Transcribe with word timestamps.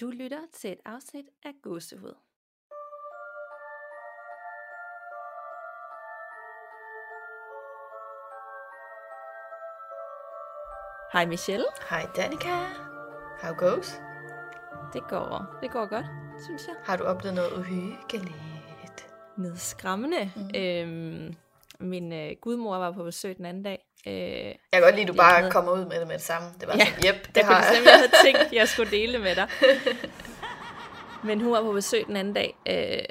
Du 0.00 0.10
lytter 0.10 0.40
til 0.52 0.72
et 0.72 0.78
afsnit 0.84 1.26
af 1.44 1.52
Gåsehud. 1.62 2.14
Hej 11.12 11.26
Michelle. 11.26 11.64
Hej 11.90 12.06
Danika. 12.16 12.48
How 13.42 13.54
goes? 13.58 14.00
Det 14.92 15.02
går, 15.08 15.58
det 15.62 15.70
går 15.70 15.86
godt, 15.86 16.06
synes 16.44 16.66
jeg. 16.66 16.76
Har 16.84 16.96
du 16.96 17.04
oplevet 17.04 17.34
noget 17.34 17.52
uhyggeligt? 17.58 19.14
Noget 19.36 19.60
skræmmende. 19.60 20.32
Mm. 20.36 20.50
Øhm, 20.56 21.34
min 21.80 22.12
øh, 22.12 22.32
gudmor 22.40 22.76
var 22.76 22.92
på 22.92 23.04
besøg 23.04 23.36
den 23.36 23.46
anden 23.46 23.62
dag. 23.62 23.84
Øh, 24.06 24.12
Jeg 24.12 24.56
kan 24.72 24.82
godt 24.82 24.94
lide, 24.94 25.02
at 25.02 25.08
du 25.08 25.14
bare 25.14 25.38
havde... 25.38 25.50
kommer 25.50 25.72
ud 25.72 25.84
med 25.84 26.00
det 26.00 26.06
med 26.06 26.14
det 26.14 26.22
samme. 26.24 26.48
Det 26.60 26.68
var 26.68 26.74
Ja, 26.76 26.84
sådan, 26.86 27.14
yep, 27.14 27.26
det 27.26 27.34
det 27.34 27.44
har 27.44 27.64
jeg. 27.74 27.82
jeg 27.84 27.92
havde 27.94 28.12
tænkt, 28.24 28.52
jeg 28.52 28.68
skulle 28.68 28.90
dele 28.90 29.18
med 29.18 29.36
dig. 29.36 29.48
Men 31.24 31.40
hun 31.40 31.52
var 31.52 31.62
på 31.62 31.72
besøg 31.72 32.06
den 32.06 32.16
anden 32.16 32.34
dag, 32.34 32.56
øh, 32.68 33.04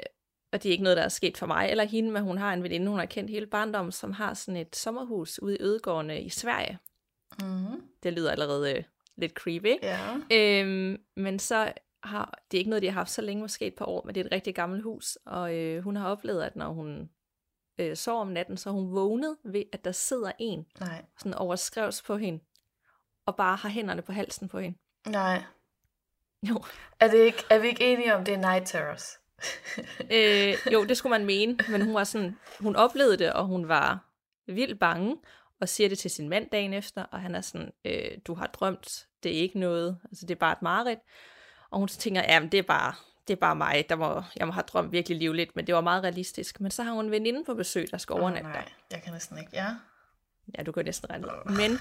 og 0.52 0.62
det 0.62 0.68
er 0.68 0.72
ikke 0.72 0.84
noget, 0.84 0.96
der 0.96 1.02
er 1.02 1.08
sket 1.08 1.38
for 1.38 1.46
mig 1.46 1.68
eller 1.70 1.84
hende, 1.84 2.10
men 2.10 2.22
hun 2.22 2.38
har 2.38 2.52
en 2.52 2.62
veninde, 2.62 2.88
hun 2.90 2.98
har 2.98 3.06
kendt 3.06 3.30
hele 3.30 3.46
barndommen, 3.46 3.92
som 3.92 4.12
har 4.12 4.34
sådan 4.34 4.56
et 4.60 4.76
sommerhus 4.76 5.42
ude 5.42 5.56
i 5.56 5.62
Ødegårdene 5.62 6.22
i 6.22 6.28
Sverige. 6.28 6.78
Mm-hmm. 7.42 7.82
Det 8.02 8.12
lyder 8.12 8.30
allerede 8.30 8.72
øh, 8.76 8.82
lidt 9.16 9.32
creepy, 9.32 9.66
ikke? 9.66 9.86
Ja. 10.30 10.60
Øhm, 10.60 10.98
men 11.16 11.38
så 11.38 11.72
har, 12.02 12.38
det 12.50 12.56
er 12.56 12.58
ikke 12.58 12.70
noget, 12.70 12.82
de 12.82 12.86
har 12.88 12.94
haft 12.94 13.10
så 13.10 13.22
længe, 13.22 13.40
måske 13.40 13.66
et 13.66 13.74
par 13.74 13.84
år, 13.86 14.02
men 14.06 14.14
det 14.14 14.20
er 14.20 14.24
et 14.24 14.32
rigtig 14.32 14.54
gammelt 14.54 14.82
hus, 14.82 15.18
og 15.26 15.54
øh, 15.54 15.82
hun 15.84 15.96
har 15.96 16.08
oplevet, 16.10 16.42
at 16.42 16.56
når 16.56 16.68
hun 16.72 17.10
øh, 17.78 17.96
sover 17.96 18.20
om 18.20 18.28
natten, 18.28 18.56
så 18.56 18.70
hun 18.70 18.92
vågnet 18.92 19.36
ved, 19.44 19.62
at 19.72 19.84
der 19.84 19.92
sidder 19.92 20.32
en, 20.38 20.66
Nej. 20.80 21.04
sådan 21.18 21.34
overskrevs 21.34 22.02
på 22.02 22.16
hende, 22.16 22.44
og 23.26 23.36
bare 23.36 23.56
har 23.56 23.68
hænderne 23.68 24.02
på 24.02 24.12
halsen 24.12 24.48
på 24.48 24.58
hende. 24.58 24.78
Nej. 25.06 25.42
Jo. 26.48 26.62
Er, 27.00 27.08
det 27.10 27.18
ikke, 27.18 27.44
er 27.50 27.58
vi 27.58 27.68
ikke 27.68 27.92
enige 27.92 28.14
om, 28.14 28.24
det 28.24 28.34
er 28.34 28.38
night 28.38 28.66
terrors? 28.66 29.18
Øh, 30.10 30.72
jo, 30.72 30.84
det 30.84 30.96
skulle 30.96 31.10
man 31.10 31.26
mene, 31.26 31.58
men 31.70 31.82
hun 31.82 31.94
var 31.94 32.04
sådan, 32.04 32.36
hun 32.60 32.76
oplevede 32.76 33.16
det, 33.16 33.32
og 33.32 33.44
hun 33.44 33.68
var 33.68 34.10
vildt 34.46 34.78
bange, 34.78 35.16
og 35.60 35.68
siger 35.68 35.88
det 35.88 35.98
til 35.98 36.10
sin 36.10 36.28
mand 36.28 36.50
dagen 36.50 36.72
efter, 36.72 37.02
og 37.02 37.20
han 37.20 37.34
er 37.34 37.40
sådan, 37.40 37.72
øh, 37.84 38.18
du 38.26 38.34
har 38.34 38.46
drømt, 38.46 39.06
det 39.22 39.36
er 39.36 39.40
ikke 39.40 39.58
noget, 39.58 39.98
altså 40.04 40.26
det 40.26 40.34
er 40.34 40.38
bare 40.38 40.52
et 40.52 40.62
mareridt. 40.62 40.98
Og 41.70 41.78
hun 41.78 41.88
tænker, 41.88 42.22
jamen 42.28 42.52
det 42.52 42.58
er 42.58 42.62
bare, 42.62 42.94
det 43.28 43.32
er 43.32 43.40
bare 43.40 43.56
mig, 43.56 43.86
der 43.88 43.96
må, 43.96 44.22
jeg 44.36 44.46
må 44.46 44.52
have 44.52 44.62
drømt 44.62 44.92
virkelig 44.92 45.18
livligt, 45.18 45.56
men 45.56 45.66
det 45.66 45.74
var 45.74 45.80
meget 45.80 46.04
realistisk. 46.04 46.60
Men 46.60 46.70
så 46.70 46.82
har 46.82 46.92
hun 46.92 47.04
en 47.04 47.10
veninde 47.10 47.44
på 47.44 47.54
besøg, 47.54 47.90
der 47.90 47.98
skal 47.98 48.12
overnatte 48.12 48.48
der. 48.48 48.54
nej, 48.54 48.72
jeg 48.92 49.02
kan 49.02 49.12
næsten 49.12 49.38
ikke. 49.38 49.50
Ja. 49.52 49.68
Ja, 50.58 50.62
du 50.62 50.72
kan 50.72 50.84
næsten 50.84 51.10
regne. 51.10 51.26
Men, 51.46 51.78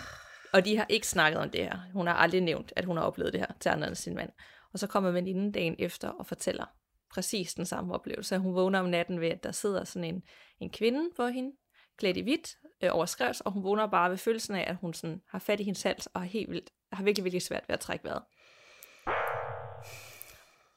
og 0.53 0.65
de 0.65 0.77
har 0.77 0.85
ikke 0.89 1.07
snakket 1.07 1.41
om 1.41 1.49
det 1.49 1.63
her. 1.63 1.77
Hun 1.93 2.07
har 2.07 2.13
aldrig 2.13 2.41
nævnt, 2.41 2.73
at 2.75 2.85
hun 2.85 2.97
har 2.97 3.03
oplevet 3.03 3.33
det 3.33 3.39
her 3.39 3.47
til 3.59 3.69
andre 3.69 3.87
end 3.87 3.95
sin 3.95 4.15
mand. 4.15 4.29
Og 4.73 4.79
så 4.79 4.87
kommer 4.87 5.11
veninden 5.11 5.51
dagen 5.51 5.75
efter 5.79 6.09
og 6.09 6.25
fortæller 6.25 6.65
præcis 7.13 7.53
den 7.53 7.65
samme 7.65 7.93
oplevelse. 7.93 8.37
Hun 8.37 8.55
vågner 8.55 8.79
om 8.79 8.85
natten 8.85 9.21
ved, 9.21 9.29
at 9.29 9.43
der 9.43 9.51
sidder 9.51 9.83
sådan 9.83 10.03
en, 10.03 10.23
en 10.59 10.69
kvinde 10.69 11.09
på 11.15 11.27
hende, 11.27 11.51
klædt 11.97 12.17
i 12.17 12.21
hvidt, 12.21 12.57
øh, 12.83 12.89
overskrevs, 12.93 13.41
og 13.41 13.51
hun 13.51 13.63
vågner 13.63 13.87
bare 13.87 14.09
ved 14.09 14.17
følelsen 14.17 14.55
af, 14.55 14.69
at 14.69 14.75
hun 14.75 14.93
sådan 14.93 15.21
har 15.29 15.39
fat 15.39 15.59
i 15.59 15.63
hendes 15.63 15.83
hals 15.83 16.07
og 16.07 16.21
har, 16.21 16.27
helt 16.27 16.51
vildt, 16.51 16.69
har 16.93 17.03
virkelig, 17.03 17.23
virkelig 17.23 17.41
svært 17.41 17.63
ved 17.67 17.73
at 17.73 17.79
trække 17.79 18.05
vejret. 18.05 18.23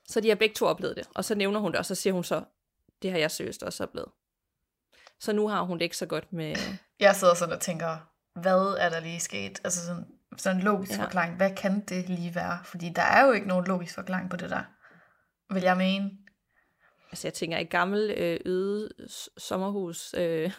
Så 0.08 0.20
de 0.20 0.28
har 0.28 0.36
begge 0.36 0.54
to 0.54 0.66
oplevet 0.66 0.96
det. 0.96 1.08
Og 1.14 1.24
så 1.24 1.34
nævner 1.34 1.60
hun 1.60 1.72
det, 1.72 1.78
og 1.78 1.86
så 1.86 1.94
siger 1.94 2.14
hun 2.14 2.24
så, 2.24 2.42
det 3.02 3.10
har 3.10 3.18
jeg 3.18 3.30
seriøst 3.30 3.62
også 3.62 3.82
oplevet. 3.82 4.08
Så 5.20 5.32
nu 5.32 5.48
har 5.48 5.62
hun 5.62 5.78
det 5.78 5.84
ikke 5.84 5.96
så 5.96 6.06
godt 6.06 6.32
med, 6.32 6.56
Jeg 7.00 7.16
sidder 7.16 7.34
sådan 7.34 7.54
og 7.54 7.60
tænker, 7.60 7.96
hvad 8.40 8.76
er 8.78 8.88
der 8.88 9.00
lige 9.00 9.20
sket? 9.20 9.60
Altså 9.64 9.86
sådan, 9.86 10.04
sådan 10.36 10.56
en 10.56 10.62
logisk 10.64 10.92
Ja. 10.92 11.04
forklaring. 11.04 11.36
Hvad 11.36 11.50
kan 11.56 11.80
det 11.80 12.08
lige 12.08 12.34
være? 12.34 12.58
Fordi 12.64 12.88
der 12.96 13.02
er 13.02 13.26
jo 13.26 13.32
ikke 13.32 13.48
nogen 13.48 13.66
logisk 13.66 13.94
forklaring 13.94 14.30
på 14.30 14.36
det 14.36 14.50
der. 14.50 14.62
Vil 15.54 15.62
jeg 15.62 15.76
mene. 15.76 16.10
Altså 17.12 17.26
jeg 17.28 17.34
tænker, 17.34 17.58
et 17.58 17.70
gammelt 17.70 18.18
øh, 18.18 18.40
øde 18.44 18.90
sommerhus 19.38 20.14
øh, 20.18 20.52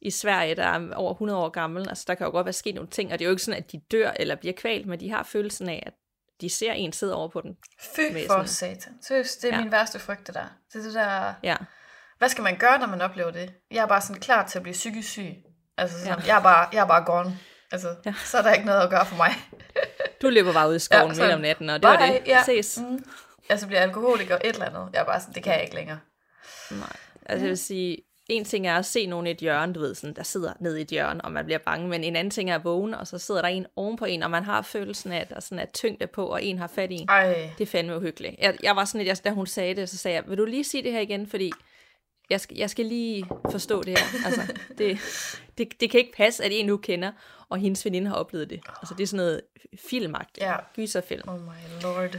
i 0.00 0.10
Sverige, 0.10 0.54
der 0.54 0.64
er 0.64 0.94
over 0.94 1.12
100 1.12 1.38
år 1.40 1.48
gammel, 1.48 1.88
altså 1.88 2.04
der 2.06 2.14
kan 2.14 2.24
jo 2.26 2.30
godt 2.30 2.44
være 2.46 2.52
sket 2.52 2.74
nogle 2.74 2.90
ting, 2.90 3.12
og 3.12 3.18
det 3.18 3.24
er 3.24 3.28
jo 3.28 3.32
ikke 3.32 3.42
sådan, 3.42 3.62
at 3.62 3.72
de 3.72 3.78
dør 3.78 4.10
eller 4.10 4.34
bliver 4.34 4.52
kvalt, 4.52 4.86
men 4.86 5.00
de 5.00 5.10
har 5.10 5.22
følelsen 5.22 5.68
af, 5.68 5.82
at 5.86 5.94
de 6.42 6.50
ser 6.50 6.72
en 6.72 6.92
sidde 6.92 7.14
over 7.14 7.28
på 7.28 7.40
den. 7.40 7.56
Fy 7.80 8.00
for 8.26 8.32
sådan- 8.32 8.48
satan. 8.48 8.92
Seriøst, 9.02 9.42
det 9.42 9.50
er 9.52 9.56
Ja. 9.56 9.62
min 9.62 9.72
værste 9.72 9.98
frygt, 9.98 10.26
det 10.26 10.34
der. 10.34 10.44
Det 10.72 10.78
er 10.78 10.82
det 10.82 10.94
der... 10.94 11.34
Ja, 11.42 11.56
Hvad 12.18 12.28
skal 12.28 12.42
man 12.44 12.56
gøre, 12.56 12.78
når 12.78 12.86
man 12.86 13.00
oplever 13.00 13.30
det? 13.30 13.52
Jeg 13.70 13.82
er 13.82 13.86
bare 13.86 14.00
sådan 14.00 14.20
klar 14.20 14.46
til 14.46 14.58
at 14.58 14.62
blive 14.62 14.72
psykisk 14.72 15.08
syg. 15.08 15.34
Altså 15.78 15.98
sådan, 15.98 16.18
Ja. 16.18 16.26
jeg, 16.26 16.38
er 16.38 16.42
bare, 16.42 16.68
jeg 16.72 16.80
er 16.80 16.86
bare 16.86 17.04
gone. 17.04 17.38
Altså, 17.72 17.94
Ja. 18.06 18.14
så 18.24 18.38
er 18.38 18.42
der 18.42 18.52
ikke 18.52 18.66
noget 18.66 18.80
at 18.82 18.90
gøre 18.90 19.06
for 19.06 19.16
mig. 19.16 19.30
du 20.22 20.28
løber 20.28 20.52
bare 20.52 20.68
ud 20.70 20.74
i 20.74 20.78
skoven 20.78 21.12
Ja, 21.16 21.22
midt 21.22 21.34
om 21.34 21.40
natten, 21.40 21.70
og 21.70 21.82
det 21.82 21.90
var 21.90 21.96
Bye, 21.96 22.06
det. 22.12 22.22
ja. 22.26 22.42
Ses. 22.44 22.78
Mm. 22.80 23.04
Altså 23.48 23.66
bliver 23.66 23.80
alkoholiker 23.80 24.34
et 24.36 24.40
eller 24.46 24.66
andet. 24.66 24.88
Jeg 24.92 25.00
er 25.00 25.04
bare 25.04 25.20
sådan, 25.20 25.34
det 25.34 25.42
kan 25.42 25.52
jeg 25.52 25.62
ikke 25.62 25.74
længere. 25.74 25.98
Nej. 26.70 26.96
Altså 27.26 27.44
jeg 27.44 27.48
vil 27.50 27.58
sige, 27.58 27.98
en 28.28 28.44
ting 28.44 28.66
er 28.66 28.76
at 28.76 28.86
se 28.86 29.06
nogen 29.06 29.26
i 29.26 29.30
et 29.30 29.36
hjørne, 29.36 29.72
du 29.72 29.80
ved, 29.80 29.94
sådan, 29.94 30.16
der 30.16 30.22
sidder 30.22 30.52
nede 30.60 30.78
i 30.78 30.82
et 30.82 30.88
hjørne, 30.88 31.24
og 31.24 31.32
man 31.32 31.44
bliver 31.44 31.58
bange, 31.58 31.88
men 31.88 32.04
en 32.04 32.16
anden 32.16 32.30
ting 32.30 32.50
er 32.50 32.54
at 32.54 32.64
vågne, 32.64 32.98
og 32.98 33.06
så 33.06 33.18
sidder 33.18 33.42
der 33.42 33.48
en 33.48 33.66
oven 33.76 33.96
på 33.96 34.04
en, 34.04 34.22
og 34.22 34.30
man 34.30 34.44
har 34.44 34.62
følelsen 34.62 35.12
af, 35.12 35.20
at 35.20 35.30
der 35.30 35.40
sådan 35.40 35.58
er 35.58 35.66
tyngde 35.74 36.06
på, 36.06 36.26
og 36.26 36.44
en 36.44 36.58
har 36.58 36.66
fat 36.66 36.90
i 36.90 36.94
en. 36.94 37.08
Ej, 37.08 37.50
Det 37.58 37.64
er 37.64 37.70
fandme 37.70 37.96
uhyggeligt. 37.96 38.34
Jeg, 38.38 38.56
jeg 38.62 38.76
var 38.76 38.84
sådan 38.84 38.98
lidt, 38.98 39.08
jeg, 39.08 39.24
da 39.24 39.30
hun 39.30 39.46
sagde 39.46 39.74
det, 39.74 39.88
så 39.88 39.96
sagde 39.96 40.14
jeg, 40.14 40.24
vil 40.26 40.38
du 40.38 40.44
lige 40.44 40.64
sige 40.64 40.82
det 40.82 40.92
her 40.92 41.00
igen, 41.00 41.26
fordi 41.26 41.52
jeg 42.30 42.40
skal, 42.40 42.56
jeg 42.56 42.70
skal 42.70 42.86
lige 42.86 43.26
forstå 43.50 43.82
det 43.82 43.98
her. 43.98 44.26
Altså, 44.26 44.52
det, 44.78 44.98
det, 45.58 45.80
det 45.80 45.90
kan 45.90 46.00
ikke 46.00 46.12
passe, 46.16 46.44
at 46.44 46.50
en 46.54 46.66
nu 46.66 46.76
kender, 46.76 47.12
og 47.48 47.58
hendes 47.58 47.84
veninde 47.84 48.08
har 48.08 48.14
oplevet 48.16 48.50
det. 48.50 48.60
Altså, 48.80 48.94
det 48.94 49.02
er 49.02 49.06
sådan 49.06 49.16
noget 49.16 49.40
filmagt. 49.90 50.38
Ja. 50.40 50.56
Gyserfilm. 50.76 51.28
oh 51.28 51.40
my 51.40 51.82
lord. 51.82 52.16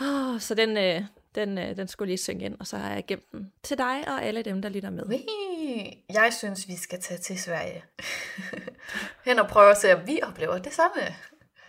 Oh, 0.00 0.40
så 0.40 0.54
den, 0.54 0.76
øh, 0.76 1.02
den, 1.34 1.58
øh, 1.58 1.76
den 1.76 1.88
skulle 1.88 2.08
lige 2.08 2.18
synge 2.18 2.44
ind, 2.44 2.56
og 2.60 2.66
så 2.66 2.76
har 2.76 2.94
jeg 2.94 3.06
gemt 3.06 3.32
den 3.32 3.52
til 3.62 3.78
dig 3.78 4.08
og 4.08 4.24
alle 4.24 4.42
dem, 4.42 4.62
der 4.62 4.68
lytter 4.68 4.90
med. 4.90 5.06
Wee. 5.06 5.92
Jeg 6.08 6.32
synes, 6.38 6.68
vi 6.68 6.76
skal 6.76 7.00
tage 7.00 7.18
til 7.18 7.38
Sverige. 7.38 7.84
Hen 9.26 9.38
og 9.38 9.48
prøve 9.48 9.70
at 9.70 9.76
se, 9.76 9.94
om 9.94 10.06
vi 10.06 10.20
oplever 10.22 10.58
det 10.58 10.72
samme. 10.72 11.02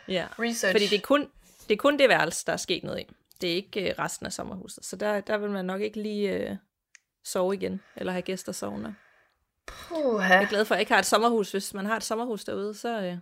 Ja. 0.07 0.27
Research. 0.39 0.73
Fordi 0.73 0.87
det 0.87 0.97
er, 0.97 1.01
kun, 1.01 1.27
det 1.69 1.73
er 1.73 1.77
kun 1.77 1.99
det 1.99 2.09
værelse, 2.09 2.45
der 2.45 2.53
er 2.53 2.57
sket 2.57 2.83
noget 2.83 2.99
i. 2.99 3.07
Det 3.41 3.51
er 3.51 3.55
ikke 3.55 3.89
øh, 3.89 3.95
resten 3.99 4.25
af 4.25 4.33
sommerhuset. 4.33 4.85
Så 4.85 4.95
der, 4.95 5.21
der 5.21 5.37
vil 5.37 5.49
man 5.49 5.65
nok 5.65 5.81
ikke 5.81 6.01
lige 6.01 6.31
øh, 6.31 6.55
sove 7.23 7.53
igen, 7.53 7.81
eller 7.95 8.11
have 8.11 8.21
gæster 8.21 8.51
sovende. 8.51 8.95
Puha. 9.67 10.33
Jeg 10.33 10.43
er 10.43 10.49
glad 10.49 10.65
for, 10.65 10.75
at 10.75 10.77
jeg 10.77 10.81
ikke 10.81 10.91
har 10.91 10.99
et 10.99 11.05
sommerhus. 11.05 11.51
Hvis 11.51 11.73
man 11.73 11.85
har 11.85 11.97
et 11.97 12.03
sommerhus 12.03 12.43
derude, 12.43 12.73
så 12.73 13.01
øh, 13.01 13.17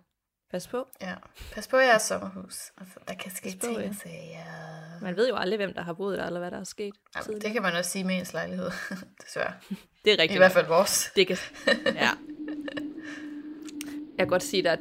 pas 0.52 0.68
på. 0.68 0.88
Ja. 1.02 1.16
Pas 1.54 1.68
på 1.68 1.78
jeres 1.78 2.02
sommerhus. 2.02 2.72
Altså, 2.78 3.00
der 3.08 3.14
kan 3.14 3.32
ske 3.32 3.44
Pas 3.44 3.56
på, 3.56 3.66
ting 3.66 3.78
ja. 3.80 3.94
sager. 4.04 5.02
Man 5.02 5.16
ved 5.16 5.30
jo 5.30 5.36
aldrig, 5.36 5.58
hvem 5.58 5.74
der 5.74 5.82
har 5.82 5.94
boet 5.94 6.18
der, 6.18 6.26
eller 6.26 6.40
hvad 6.40 6.52
der 6.52 6.60
er 6.60 6.64
sket. 6.64 6.94
Jamen, 7.16 7.24
tidligere. 7.26 7.44
det 7.44 7.54
kan 7.54 7.62
man 7.62 7.74
også 7.76 7.92
sige 7.92 8.04
med 8.04 8.16
ens 8.18 8.34
lejlighed, 8.34 8.72
desværre. 9.26 9.54
det 10.06 10.14
er 10.14 10.18
I 10.18 10.22
rigtigt. 10.22 10.40
hvert 10.40 10.52
fald 10.52 10.68
vores. 10.68 11.12
Det 11.16 11.28
kan... 11.28 11.38
Ja. 11.86 12.10
Jeg 14.18 14.26
kan 14.26 14.28
godt 14.28 14.44
sige 14.44 14.64
dig, 14.64 14.72
at 14.72 14.80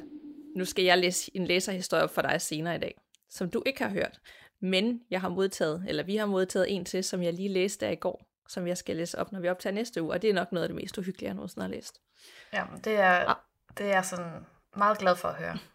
nu 0.57 0.65
skal 0.65 0.85
jeg 0.85 0.99
læse 0.99 1.31
en 1.35 1.47
læserhistorie 1.47 2.03
op 2.03 2.15
for 2.15 2.23
dig 2.23 2.41
senere 2.41 2.77
i 2.77 2.79
dag, 2.79 3.01
som 3.31 3.51
du 3.51 3.63
ikke 3.67 3.83
har 3.83 3.91
hørt. 3.91 4.21
Men 4.63 5.01
jeg 5.11 5.21
har 5.21 5.29
modtaget, 5.29 5.85
eller 5.89 6.03
vi 6.03 6.17
har 6.17 6.27
modtaget 6.27 6.75
en 6.75 6.85
til, 6.85 7.05
som 7.05 7.23
jeg 7.23 7.33
lige 7.33 7.49
læste 7.49 7.87
af 7.87 7.93
i 7.93 7.97
går, 7.97 8.27
som 8.49 8.67
jeg 8.67 8.79
skal 8.79 8.97
læse 8.97 9.19
op, 9.19 9.33
når 9.33 9.41
vi 9.41 9.49
optager 9.49 9.75
næste 9.75 10.03
uge. 10.03 10.13
Og 10.13 10.23
det 10.23 10.31
er 10.31 10.35
nok 10.35 10.53
noget 10.53 10.63
af 10.65 10.69
det 10.69 10.77
mest 10.77 10.99
uhyggelige, 10.99 11.27
jeg 11.29 11.35
nogensinde 11.35 11.67
har 11.67 11.71
læst. 11.75 12.01
Jamen, 12.53 12.81
det 12.85 12.93
er, 12.93 13.25
Ah. 13.29 13.37
det 13.79 13.93
er 13.93 14.03
sådan 14.03 14.33
meget 14.77 14.99
glad 14.99 15.17
for 15.17 15.29
at 15.29 15.35
høre. 15.35 15.59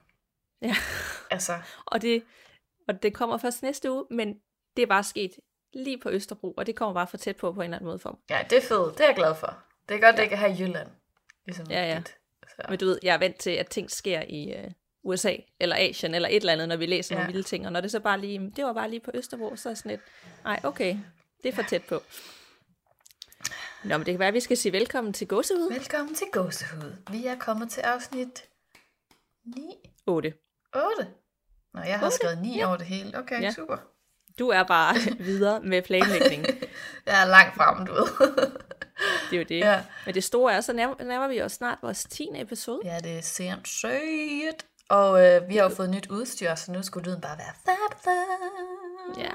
Ja. 0.61 0.75
Altså, 1.31 1.59
Og 1.85 2.01
det, 2.01 2.23
og 2.87 3.03
det 3.03 3.13
kommer 3.13 3.37
først 3.37 3.63
næste 3.63 3.91
uge, 3.91 4.05
men 4.11 4.39
det 4.77 4.81
er 4.83 4.87
bare 4.87 5.03
sket 5.03 5.31
lige 5.73 5.97
på 5.97 6.09
Østerbro, 6.09 6.51
og 6.57 6.65
det 6.65 6.75
kommer 6.75 6.93
bare 6.93 7.07
for 7.07 7.17
tæt 7.17 7.35
på 7.35 7.51
på 7.53 7.59
en 7.61 7.63
eller 7.63 7.77
anden 7.77 7.87
måde 7.87 7.99
for 7.99 8.09
mig. 8.09 8.19
ja, 8.29 8.45
det 8.49 8.57
er 8.57 8.61
fedt. 8.61 8.97
Det 8.97 9.03
er 9.03 9.07
jeg 9.07 9.15
glad 9.15 9.35
for. 9.35 9.57
Det 9.89 9.95
er 9.95 9.99
godt, 10.01 10.15
ja. 10.15 10.17
det 10.17 10.23
ikke 10.23 10.35
er 10.35 10.39
her 10.39 10.47
i 10.47 10.61
Jylland. 10.61 10.87
Ligesom 11.45 11.65
Ja, 11.69 11.89
ja. 11.89 11.97
dit. 11.97 12.15
Så. 12.55 12.65
Men 12.69 12.79
du 12.79 12.85
ved, 12.85 12.99
jeg 13.03 13.13
er 13.13 13.17
vant 13.17 13.37
til, 13.39 13.49
at 13.49 13.67
ting 13.67 13.91
sker 13.91 14.21
i 14.21 14.53
øh, 14.53 14.71
USA, 15.03 15.35
eller 15.59 15.75
Asien, 15.79 16.13
eller 16.15 16.29
et 16.29 16.35
eller 16.35 16.53
andet, 16.53 16.67
når 16.67 16.75
vi 16.75 16.85
læser 16.85 17.15
ja. 17.15 17.21
nogle 17.21 17.33
vilde 17.33 17.47
ting. 17.47 17.65
Og 17.65 17.71
når 17.71 17.81
det 17.81 17.91
så 17.91 17.99
bare 17.99 18.19
lige, 18.21 18.51
det 18.55 18.65
var 18.65 18.73
bare 18.73 18.89
lige 18.89 18.99
på 18.99 19.11
Østerbro, 19.13 19.55
så 19.55 19.69
er 19.69 19.73
sådan 19.73 19.91
lidt, 19.91 20.01
nej, 20.43 20.59
okay, 20.63 20.97
det 21.43 21.49
er 21.49 21.55
for 21.55 21.63
tæt 21.63 21.83
på. 21.83 22.03
Nå, 23.83 23.97
men 23.97 24.05
det 24.05 24.13
kan 24.13 24.19
være, 24.19 24.27
at 24.27 24.33
vi 24.33 24.39
skal 24.39 24.57
sige 24.57 24.71
velkommen 24.71 25.13
til 25.13 25.27
Gåsehud. 25.27 25.73
Velkommen 25.73 26.15
til 26.15 26.27
Gåsehud. 26.31 26.95
Vi 27.11 27.25
er 27.25 27.35
kommet 27.39 27.69
til 27.69 27.81
afsnit 27.81 28.43
9, 29.45 29.61
8. 30.07 30.33
8. 30.75 31.07
Nå, 31.73 31.81
jeg 31.81 31.99
har 31.99 32.05
Otte? 32.05 32.15
skrevet 32.17 32.37
9 32.41 32.57
ja. 32.57 32.67
over 32.67 32.77
det 32.77 32.85
hele. 32.85 33.17
Okay, 33.19 33.41
Ja. 33.41 33.51
super. 33.51 33.77
Du 34.39 34.49
er 34.49 34.63
bare 34.63 34.95
videre 35.29 35.59
med 35.61 35.81
planlægningen. 35.81 36.45
Jeg 37.05 37.21
er 37.21 37.25
langt 37.25 37.55
frem, 37.55 37.85
du 37.85 37.93
ved. 37.93 38.05
Det 39.29 39.35
er 39.35 39.37
jo 39.37 39.45
det. 39.49 39.59
Ja. 39.59 39.83
Men 40.05 40.13
det 40.15 40.23
store 40.23 40.53
er, 40.53 40.61
så 40.61 40.73
nærmer, 40.73 41.03
nærmer 41.03 41.27
vi 41.27 41.41
os 41.41 41.51
snart 41.51 41.77
vores 41.81 42.03
10. 42.09 42.29
episode. 42.35 42.81
ja, 42.83 42.97
det 42.99 43.17
er 43.17 43.21
sindssygt. 43.21 44.65
Og 44.89 45.25
øh, 45.27 45.49
vi 45.49 45.55
har 45.55 45.63
jo 45.63 45.69
fået 45.69 45.89
nyt 45.89 46.07
udstyr, 46.09 46.55
så 46.55 46.71
nu 46.71 46.83
skulle 46.83 47.05
lyden 47.09 47.21
bare 47.21 47.37
være 47.37 47.53
fabulous. 47.65 49.17
Ja, 49.17 49.31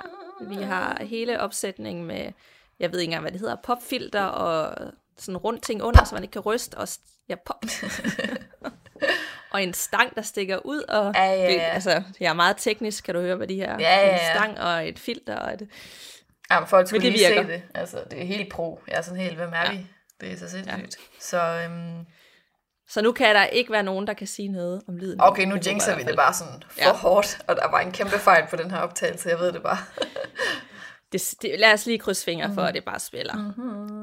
vi 0.57 0.63
har 0.63 1.05
hele 1.05 1.41
opsætningen 1.41 2.05
med, 2.07 2.33
jeg 2.79 2.93
ved 2.93 2.99
ikke 2.99 3.09
engang, 3.09 3.23
hvad 3.23 3.33
det 3.33 3.41
hedder, 3.41 3.57
popfilter 3.65 4.23
og 4.25 4.77
sådan 5.19 5.37
rundt 5.37 5.63
ting 5.63 5.83
under, 5.83 6.05
så 6.05 6.15
man 6.15 6.23
ikke 6.25 6.33
kan 6.33 6.41
ryste. 6.43 6.75
Og, 6.79 6.89
ja, 7.29 7.35
pop. 7.47 7.65
Og 9.51 9.63
en 9.63 9.75
stang, 9.75 10.15
der 10.15 10.23
stikker 10.23 10.59
ud, 10.67 10.83
og 10.83 11.13
Ja, 11.15 11.25
ja, 11.25 11.47
Det, 11.47 11.55
ja. 11.55 11.61
altså, 11.61 12.03
jeg 12.21 12.29
er 12.29 12.33
meget 12.33 12.57
teknisk, 12.59 13.05
kan 13.05 13.15
du 13.15 13.21
høre, 13.21 13.37
hvad 13.37 13.47
de 13.47 13.55
her 13.55 13.77
Ja, 13.81 13.97
ja, 14.01 14.07
ja. 14.07 14.13
en 14.13 14.37
stang 14.37 14.61
og 14.61 14.89
et 14.89 14.99
filter 14.99 15.37
og 15.37 15.53
et, 15.55 15.69
Jamen, 16.51 16.67
folk 16.69 16.89
skulle 16.89 17.03
det 17.05 17.13
lige 17.13 17.29
virker. 17.29 17.43
se 17.43 17.49
det. 17.53 17.63
Altså, 17.75 17.99
det 18.11 18.21
er 18.23 18.27
helt 18.27 18.53
pro. 18.53 18.81
Jeg 18.89 18.97
er 18.97 19.03
sådan 19.03 19.21
helt, 19.21 19.37
hvem 19.37 19.53
er 19.55 19.65
Ja. 19.65 19.71
vi? 19.73 19.87
Det 20.21 20.33
er 20.33 20.37
så 20.37 20.49
sindssygt. 20.51 20.97
Så 21.21 21.43
øhm, 21.65 22.07
Så 22.89 23.03
nu 23.03 23.13
kan 23.13 23.35
der 23.35 23.45
ikke 23.45 23.73
være 23.73 23.83
nogen, 23.83 24.07
der 24.07 24.15
kan 24.15 24.27
sige 24.27 24.49
noget 24.49 24.83
om 24.89 24.97
lyden. 24.97 25.21
okay, 25.21 25.45
nu 25.45 25.55
Det 25.55 25.67
jinxer 25.67 25.97
vi 25.97 26.03
det 26.03 26.17
bare 26.17 26.35
sådan 26.35 26.63
for 26.71 26.81
Ja. 26.81 26.93
hårdt, 26.93 27.39
og 27.49 27.57
der 27.57 27.71
var 27.71 27.81
en 27.81 27.93
kæmpe 27.93 28.19
fejl 28.19 28.45
på 28.51 28.57
den 28.57 28.71
her 28.71 28.79
optagelse, 28.79 29.29
jeg 29.29 29.39
ved 29.39 29.53
det 29.53 29.63
bare. 29.63 29.79
Det, 31.13 31.35
det, 31.43 31.61
lad 31.61 31.73
os 31.73 31.87
lige 31.87 31.99
krydse 31.99 32.25
fingre 32.25 32.47
Mhm. 32.47 32.55
for, 32.55 32.63
at 32.63 32.75
det 32.75 32.85
bare 32.85 32.99
spiller. 32.99 33.35
Mm-hmm. 33.37 34.00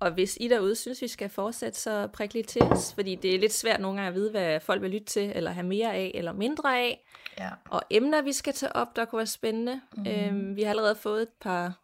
Og 0.00 0.10
hvis 0.10 0.38
I 0.40 0.48
derude 0.48 0.76
synes, 0.76 1.02
vi 1.02 1.08
skal 1.08 1.28
fortsætte, 1.28 1.78
så 1.78 2.08
prik 2.12 2.34
lige 2.34 2.44
til 2.44 2.62
os, 2.62 2.94
fordi 2.94 3.14
det 3.14 3.34
er 3.34 3.38
lidt 3.38 3.52
svært 3.52 3.80
nogle 3.80 3.96
gange 3.96 4.08
at 4.08 4.14
vide, 4.14 4.30
hvad 4.30 4.60
folk 4.60 4.82
vil 4.82 4.90
lytte 4.90 5.06
til, 5.06 5.32
eller 5.34 5.50
have 5.50 5.66
mere 5.66 5.94
af, 5.94 6.10
eller 6.14 6.32
mindre 6.32 6.78
af. 6.78 7.04
Ja. 7.38 7.50
Og 7.70 7.82
emner, 7.90 8.22
vi 8.22 8.32
skal 8.32 8.54
tage 8.54 8.76
op, 8.76 8.96
der 8.96 9.04
kunne 9.04 9.16
være 9.16 9.26
spændende. 9.26 9.80
Mm-hmm. 9.92 10.12
Øhm, 10.12 10.56
vi 10.56 10.62
har 10.62 10.70
allerede 10.70 10.94
fået 10.94 11.22
et 11.22 11.28
par, 11.40 11.80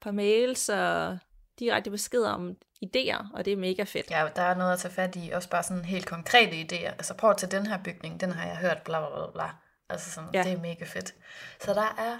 par 0.00 0.10
mails 0.10 0.68
og 0.68 1.18
direkte 1.58 1.90
beskeder 1.90 2.30
om 2.30 2.56
idéer, 2.84 3.26
og 3.34 3.44
det 3.44 3.52
er 3.52 3.56
mega 3.56 3.82
fedt. 3.82 4.10
ja, 4.10 4.28
der 4.36 4.42
er 4.42 4.54
noget 4.54 4.72
at 4.72 4.78
tage 4.78 4.94
fat 4.94 5.16
i, 5.16 5.30
også 5.30 5.48
bare 5.48 5.62
sådan 5.62 5.84
helt 5.84 6.06
konkrete 6.06 6.60
idéer. 6.60 6.90
Altså 6.90 7.14
prøv 7.14 7.34
tage 7.36 7.50
den 7.50 7.66
her 7.66 7.78
bygning, 7.84 8.20
den 8.20 8.32
har 8.32 8.46
jeg 8.46 8.56
hørt, 8.56 8.82
bla 8.84 8.98
bla 9.00 9.16
bla 9.16 9.32
bla. 9.32 9.50
Altså 9.88 10.10
sådan, 10.10 10.30
ja. 10.34 10.42
det 10.42 10.52
er 10.52 10.60
mega 10.60 10.84
fedt. 10.84 11.14
Så 11.60 11.74
der 11.74 11.94
er 11.98 12.18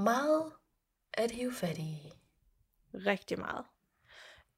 meget 0.00 0.52
at 1.14 1.30
hive 1.30 1.52
fat 1.54 1.78
i. 1.78 2.12
Rigtig 2.94 3.38
meget. 3.38 3.64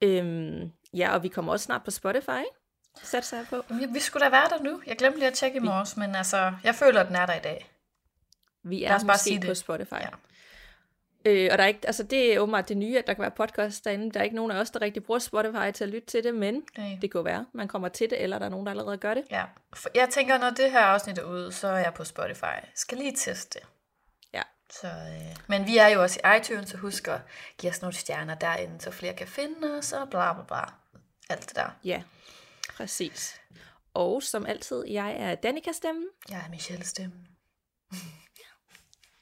Øhm, 0.05 0.73
ja, 0.95 1.15
og 1.15 1.23
vi 1.23 1.29
kommer 1.29 1.53
også 1.53 1.65
snart 1.65 1.85
på 1.85 1.91
Spotify? 1.91 2.43
Satser 3.03 3.37
jeg 3.37 3.47
på. 3.51 3.63
Jamen, 3.71 3.95
vi 3.95 4.01
skulle 4.01 4.25
da 4.25 4.31
være 4.31 4.49
der 4.49 4.63
nu. 4.63 4.81
Jeg 4.87 4.97
glemte 4.97 5.19
lige 5.19 5.29
at 5.29 5.35
tjekke 5.35 5.57
i 5.57 5.61
morges, 5.61 5.97
men 5.97 6.15
altså, 6.15 6.53
jeg 6.65 6.75
føler, 6.75 7.01
at 7.01 7.07
den 7.07 7.17
er 7.17 7.27
der 7.27 7.35
i 7.35 7.41
dag. 7.41 7.71
Vi 8.63 8.85
er 8.85 8.89
bare 8.89 9.05
måske 9.05 9.19
sige 9.19 9.41
på 9.41 9.47
det. 9.47 9.57
Spotify. 9.57 9.95
Ja. 9.95 10.09
Øh, 11.27 11.49
og 11.53 11.59
der 11.59 11.65
er 11.65 11.69
ikke, 11.69 11.81
altså 11.87 12.03
det 12.03 12.35
er 12.35 12.41
åbenbart 12.41 12.69
det 12.69 12.77
nye, 12.77 12.99
at 12.99 13.07
der 13.07 13.15
kan 13.15 13.23
være 13.23 13.31
podcast 13.31 13.85
derinde. 13.85 14.11
Der 14.11 14.21
er 14.21 14.25
ikke 14.25 14.37
nogen 14.37 14.51
af 14.51 14.61
os, 14.61 14.71
der 14.71 14.81
rigtig 14.81 15.05
bruger 15.05 15.19
Spotify 15.19 15.71
til 15.75 15.85
at 15.85 15.91
lytte 15.91 16.07
til 16.07 16.25
det, 16.25 16.35
men 16.35 16.63
Nej. 16.77 16.99
det 17.03 17.15
jo 17.15 17.21
være, 17.21 17.47
man 17.53 17.69
kommer 17.69 17.89
til 17.89 18.11
det, 18.11 18.23
eller 18.23 18.39
der 18.39 18.47
er 18.47 18.51
nogen, 18.51 18.67
der 18.67 18.71
allerede 18.73 18.99
gør 18.99 19.15
det. 19.15 19.25
Ja, 19.31 19.45
for 19.73 19.89
jeg 19.95 20.09
tænker, 20.09 20.39
når 20.39 20.51
det 20.51 20.71
her 20.71 20.81
afsnit 20.81 21.19
er 21.19 21.25
ude, 21.25 21.53
så 21.53 21.69
er 21.69 21.79
jeg 21.79 21.95
på 21.95 22.05
Spotify. 22.05 22.45
Skal 22.75 22.99
lige 22.99 23.13
teste 23.17 23.59
det. 23.59 23.69
Så, 24.71 24.87
øh, 24.87 25.37
men 25.47 25.67
vi 25.67 25.79
er 25.79 25.89
jo 25.89 26.03
også 26.03 26.21
i 26.25 26.37
iTunes, 26.39 26.71
så 26.71 26.77
husk 26.77 27.09
at 27.09 27.21
give 27.59 27.71
os 27.73 27.83
nogle 27.83 27.95
stjerner 27.97 28.35
derinde, 28.35 28.81
så 28.81 28.91
flere 28.91 29.15
kan 29.15 29.27
finde 29.29 29.79
os, 29.79 29.93
og 29.93 30.11
bla 30.11 30.33
bla 30.33 30.43
bla. 30.43 30.65
Alt 31.29 31.49
det 31.49 31.57
der. 31.57 31.71
Ja, 31.85 32.03
præcis. 32.77 33.41
Og 33.95 34.23
som 34.23 34.47
altid, 34.47 34.85
jeg 34.89 35.17
er 35.19 35.35
Danika 35.35 35.73
stemmen, 35.73 36.07
Jeg 36.29 36.43
er 36.47 36.51
Michelle 36.51 36.85
Stemme. 36.87 37.15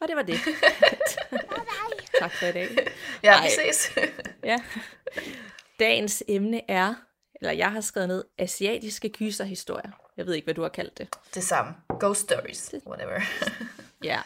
og 0.00 0.08
det 0.08 0.16
var 0.16 0.22
det. 0.22 0.40
tak 2.20 2.32
for 2.32 2.46
i 2.46 2.52
dag. 2.52 2.68
Ja, 3.22 3.32
Ej. 3.32 3.44
vi 3.44 3.50
ses. 3.50 3.90
Ja. 4.44 4.62
Dagens 5.78 6.22
emne 6.28 6.70
er, 6.70 6.94
eller 7.34 7.52
jeg 7.52 7.72
har 7.72 7.80
skrevet 7.80 8.08
ned, 8.08 8.24
asiatiske 8.38 9.08
gyserhistorier. 9.08 9.90
Jeg 10.16 10.26
ved 10.26 10.34
ikke, 10.34 10.46
hvad 10.46 10.54
du 10.54 10.62
har 10.62 10.68
kaldt 10.68 10.98
det. 10.98 11.08
det 11.34 11.44
samme. 11.44 11.74
Ghost 12.00 12.20
stories. 12.20 12.74
Whatever. 12.86 13.20
Ja. 14.04 14.20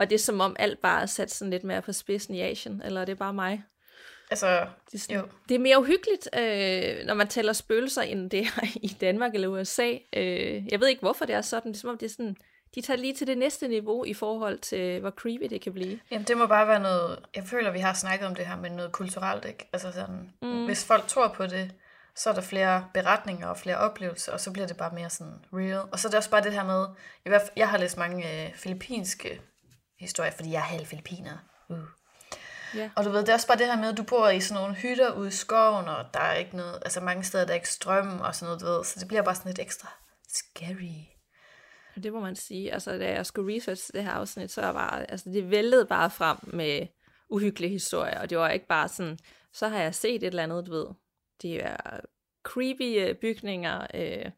Og 0.00 0.10
det 0.10 0.14
er 0.14 0.18
som 0.18 0.40
om 0.40 0.56
alt 0.58 0.80
bare 0.80 1.02
er 1.02 1.06
sat 1.06 1.30
sådan 1.30 1.50
lidt 1.50 1.64
mere 1.64 1.82
på 1.82 1.92
spidsen 1.92 2.34
i 2.34 2.40
Asien, 2.40 2.82
eller 2.84 3.00
er 3.00 3.04
det 3.04 3.18
bare 3.18 3.32
mig? 3.32 3.62
altså, 4.30 4.66
Det 4.92 4.94
er, 4.94 4.98
sådan, 4.98 5.16
Jo. 5.16 5.22
det 5.48 5.54
er 5.54 5.58
mere 5.58 5.78
uhyggeligt, 5.80 6.28
øh, 6.38 7.06
når 7.06 7.14
man 7.14 7.28
tæller 7.28 7.52
spøgelser, 7.52 8.02
end 8.02 8.30
det 8.30 8.40
er 8.40 8.66
i 8.82 8.96
Danmark 9.00 9.34
eller 9.34 9.48
USA. 9.48 9.92
Øh, 10.16 10.72
jeg 10.72 10.80
ved 10.80 10.88
ikke, 10.88 11.00
hvorfor 11.00 11.24
det 11.24 11.34
er 11.34 11.40
sådan. 11.40 11.72
Det 11.72 11.76
er 11.76 11.80
som 11.80 11.90
om, 11.90 11.98
det 11.98 12.06
er 12.06 12.10
sådan, 12.10 12.36
de 12.74 12.80
tager 12.80 12.96
lige 12.96 13.14
til 13.14 13.26
det 13.26 13.38
næste 13.38 13.68
niveau 13.68 14.04
i 14.04 14.14
forhold 14.14 14.58
til, 14.58 15.00
hvor 15.00 15.10
creepy 15.10 15.44
det 15.50 15.60
kan 15.60 15.72
blive. 15.72 16.00
Jamen, 16.10 16.26
det 16.26 16.36
må 16.36 16.46
bare 16.46 16.68
være 16.68 16.80
noget... 16.80 17.18
Jeg 17.36 17.44
føler, 17.44 17.70
vi 17.70 17.78
har 17.78 17.94
snakket 17.94 18.26
om 18.28 18.34
det 18.34 18.46
her, 18.46 18.56
men 18.56 18.72
noget 18.72 18.92
kulturelt, 18.92 19.44
ikke? 19.44 19.68
Altså 19.72 19.92
sådan, 19.92 20.30
mm. 20.42 20.64
hvis 20.64 20.84
folk 20.84 21.06
tror 21.06 21.28
på 21.28 21.46
det, 21.46 21.70
så 22.16 22.30
er 22.30 22.34
der 22.34 22.40
flere 22.40 22.86
beretninger 22.94 23.46
og 23.46 23.56
flere 23.58 23.76
oplevelser, 23.76 24.32
og 24.32 24.40
så 24.40 24.52
bliver 24.52 24.66
det 24.66 24.76
bare 24.76 24.94
mere 24.94 25.10
sådan 25.10 25.34
real. 25.52 25.82
Og 25.92 25.98
så 25.98 26.08
er 26.08 26.10
det 26.10 26.18
også 26.18 26.30
bare 26.30 26.42
det 26.42 26.52
her 26.52 26.64
med... 26.64 26.86
Fald, 27.26 27.48
jeg 27.56 27.68
har 27.68 27.78
læst 27.78 27.98
mange 27.98 28.44
øh, 28.46 28.54
filippinske 28.54 29.40
historier, 30.00 30.32
fordi 30.32 30.50
jeg 30.50 30.58
er 30.58 30.62
halv 30.62 30.86
filipiner. 30.86 31.38
Uh. 31.68 31.78
Ja. 32.74 32.90
Og 32.96 33.04
du 33.04 33.10
ved, 33.10 33.20
det 33.20 33.28
er 33.28 33.34
også 33.34 33.46
bare 33.46 33.58
det 33.58 33.66
her 33.66 33.76
med, 33.76 33.88
at 33.88 33.96
du 33.96 34.02
bor 34.02 34.28
i 34.28 34.40
sådan 34.40 34.62
nogle 34.62 34.76
hytter 34.76 35.12
ude 35.12 35.28
i 35.28 35.30
skoven, 35.30 35.88
og 35.88 36.04
der 36.14 36.20
er 36.20 36.34
ikke 36.34 36.56
noget... 36.56 36.74
Altså 36.74 37.00
mange 37.00 37.24
steder, 37.24 37.44
der 37.44 37.50
er 37.50 37.54
ikke 37.54 37.68
strøm 37.68 38.20
og 38.20 38.34
sådan 38.34 38.46
noget, 38.46 38.60
du 38.60 38.66
ved. 38.66 38.84
Så 38.84 39.00
det 39.00 39.08
bliver 39.08 39.22
bare 39.22 39.34
sådan 39.34 39.48
lidt 39.48 39.58
ekstra 39.58 39.88
scary. 40.28 41.10
Det 42.02 42.12
må 42.12 42.20
man 42.20 42.36
sige. 42.36 42.72
Altså, 42.72 42.98
da 42.98 43.12
jeg 43.12 43.26
skulle 43.26 43.56
research 43.56 43.90
det 43.94 44.04
her 44.04 44.10
afsnit, 44.10 44.50
så 44.50 44.60
var 44.60 44.90
altså, 45.08 45.30
det 45.30 45.50
væltede 45.50 45.86
bare 45.86 46.10
frem 46.10 46.36
med 46.42 46.86
uhyggelige 47.28 47.70
historier, 47.70 48.20
og 48.20 48.30
det 48.30 48.38
var 48.38 48.50
ikke 48.50 48.66
bare 48.66 48.88
sådan, 48.88 49.18
så 49.52 49.68
har 49.68 49.78
jeg 49.78 49.94
set 49.94 50.14
et 50.14 50.24
eller 50.24 50.42
andet, 50.42 50.66
du 50.66 50.70
ved. 50.70 50.86
Det 51.42 51.64
er 51.64 52.00
creepy 52.42 53.08
øh, 53.08 53.14
bygninger, 53.14 53.86
øh, 53.94 54.30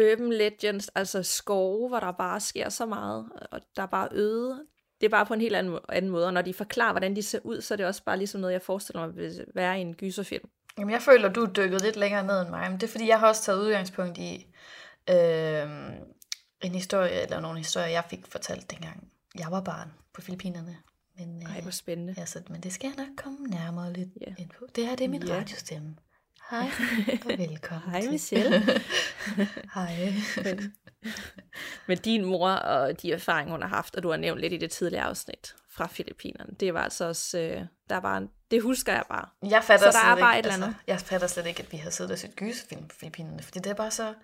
urban 0.00 0.32
legends, 0.32 0.88
altså 0.94 1.22
skove, 1.22 1.88
hvor 1.88 2.00
der 2.00 2.12
bare 2.12 2.40
sker 2.40 2.68
så 2.68 2.86
meget, 2.86 3.28
og 3.52 3.60
der 3.76 3.82
er 3.82 3.86
bare 3.86 4.08
øde. 4.12 4.64
Det 5.00 5.06
er 5.06 5.10
bare 5.10 5.26
på 5.26 5.34
en 5.34 5.40
helt 5.40 5.56
anden, 5.56 5.78
anden 5.88 6.10
måde, 6.10 6.26
og 6.26 6.32
når 6.32 6.42
de 6.42 6.54
forklarer, 6.54 6.92
hvordan 6.92 7.16
de 7.16 7.22
ser 7.22 7.38
ud, 7.44 7.60
så 7.60 7.74
er 7.74 7.76
det 7.76 7.86
også 7.86 8.04
bare 8.04 8.16
ligesom 8.18 8.40
noget, 8.40 8.52
jeg 8.52 8.62
forestiller 8.62 9.06
mig 9.06 9.16
vil 9.16 9.44
være 9.54 9.78
i 9.78 9.80
en 9.80 9.94
gyserfilm. 9.94 10.48
Jamen, 10.78 10.92
jeg 10.92 11.02
føler, 11.02 11.28
du 11.32 11.42
er 11.44 11.52
dykket 11.52 11.82
lidt 11.82 11.96
længere 11.96 12.26
ned 12.26 12.40
end 12.42 12.48
mig, 12.50 12.70
men 12.70 12.80
det 12.80 12.86
er 12.86 12.90
fordi, 12.90 13.08
jeg 13.08 13.20
har 13.20 13.28
også 13.28 13.42
taget 13.42 13.60
udgangspunkt 13.60 14.18
i 14.18 14.46
øh, 15.10 15.68
en 16.62 16.72
historie, 16.74 17.22
eller 17.22 17.40
nogle 17.40 17.58
historier, 17.58 17.88
jeg 17.88 18.04
fik 18.10 18.26
fortalt 18.26 18.70
dengang 18.70 19.08
jeg 19.38 19.46
var 19.50 19.60
barn 19.60 19.92
på 20.14 20.20
Filippinerne. 20.20 20.76
Men, 21.18 21.42
Ej, 21.42 21.56
øh, 21.56 21.62
hvor 21.62 21.70
spændende. 21.70 22.14
ja, 22.16 22.24
så, 22.26 22.42
men 22.50 22.60
det 22.60 22.72
skal 22.72 22.92
jeg 22.96 23.06
nok 23.06 23.16
komme 23.16 23.38
nærmere 23.46 23.92
lidt 23.92 24.08
Ja. 24.20 24.34
ind 24.38 24.50
på. 24.58 24.66
Det 24.76 24.86
her, 24.86 24.96
det 24.96 25.04
er 25.04 25.08
min 25.08 25.26
Ja. 25.26 25.34
radiostemme. 25.34 25.96
Hej, 26.52 26.70
og 27.24 27.38
velkommen 27.38 27.90
Hej. 27.90 28.10
Michelle. 28.10 28.62
Hej. 29.74 30.12
Men, 30.44 30.74
men 31.86 31.98
din 31.98 32.24
mor 32.24 32.50
og 32.50 33.02
de 33.02 33.12
erfaringer, 33.12 33.52
hun 33.52 33.62
har 33.62 33.68
haft, 33.68 33.96
og 33.96 34.02
du 34.02 34.10
har 34.10 34.16
nævnt 34.16 34.40
lidt 34.40 34.52
i 34.52 34.56
det 34.56 34.70
tidligere 34.70 35.04
afsnit 35.04 35.54
fra 35.70 35.86
Filippinerne, 35.86 36.54
det 36.60 36.74
var 36.74 36.82
altså 36.82 37.04
også, 37.04 37.38
øh, 37.38 37.62
der 37.90 38.00
var 38.00 38.18
en, 38.18 38.30
det 38.50 38.62
husker 38.62 38.92
jeg 38.92 39.04
bare. 39.08 39.28
Jeg 39.50 39.64
fatter 39.64 39.90
Så 39.90 39.98
der 39.98 40.04
er 40.04 40.16
bare 40.16 40.36
ikke, 40.36 40.48
et 40.48 40.52
eller 40.52 40.66
andet. 40.66 40.76
Altså, 40.76 40.84
jeg 40.86 41.00
fatter 41.00 41.26
slet 41.26 41.46
ikke, 41.46 41.62
at 41.62 41.72
vi 41.72 41.76
har 41.76 41.90
siddet 41.90 42.12
og 42.12 42.18
set 42.18 42.36
gyserfilm 42.36 42.88
på 42.88 42.96
Filippinerne, 42.96 43.42
fordi 43.42 43.58
det 43.58 43.70
er 43.70 43.74
bare 43.74 43.90
så... 43.90 44.14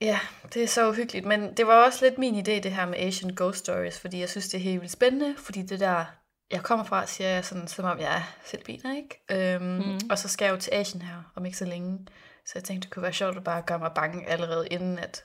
Ja, 0.00 0.20
det 0.54 0.62
er 0.62 0.66
så 0.66 0.88
uhyggeligt, 0.88 1.26
men 1.26 1.54
det 1.56 1.66
var 1.66 1.84
også 1.84 2.04
lidt 2.04 2.18
min 2.18 2.34
idé, 2.34 2.60
det 2.60 2.72
her 2.72 2.86
med 2.86 2.98
Asian 2.98 3.34
Ghost 3.36 3.58
Stories, 3.58 4.00
fordi 4.00 4.20
jeg 4.20 4.28
synes, 4.28 4.48
det 4.48 4.58
er 4.58 4.62
helt 4.62 4.80
vildt 4.80 4.92
spændende, 4.92 5.34
fordi 5.38 5.62
det 5.62 5.80
der, 5.80 6.04
jeg 6.50 6.62
kommer 6.62 6.84
fra, 6.84 7.06
siger 7.06 7.28
jeg 7.28 7.44
sådan, 7.44 7.68
som 7.68 7.84
om 7.84 7.98
jeg 7.98 8.16
er 8.16 8.22
filipiner, 8.42 8.96
ikke? 8.96 9.54
Øhm, 9.54 9.62
mm. 9.64 10.00
Og 10.10 10.18
så 10.18 10.28
skal 10.28 10.44
jeg 10.44 10.52
jo 10.52 10.60
til 10.60 10.74
Asien 10.74 11.02
her, 11.02 11.32
om 11.34 11.46
ikke 11.46 11.58
så 11.58 11.64
længe, 11.64 12.06
så 12.46 12.52
jeg 12.54 12.64
tænkte, 12.64 12.86
det 12.86 12.94
kunne 12.94 13.02
være 13.02 13.12
sjovt 13.12 13.36
at 13.36 13.44
bare 13.44 13.62
gøre 13.62 13.78
mig 13.78 13.92
bange 13.94 14.28
allerede 14.28 14.68
inden, 14.68 14.98
at, 14.98 15.24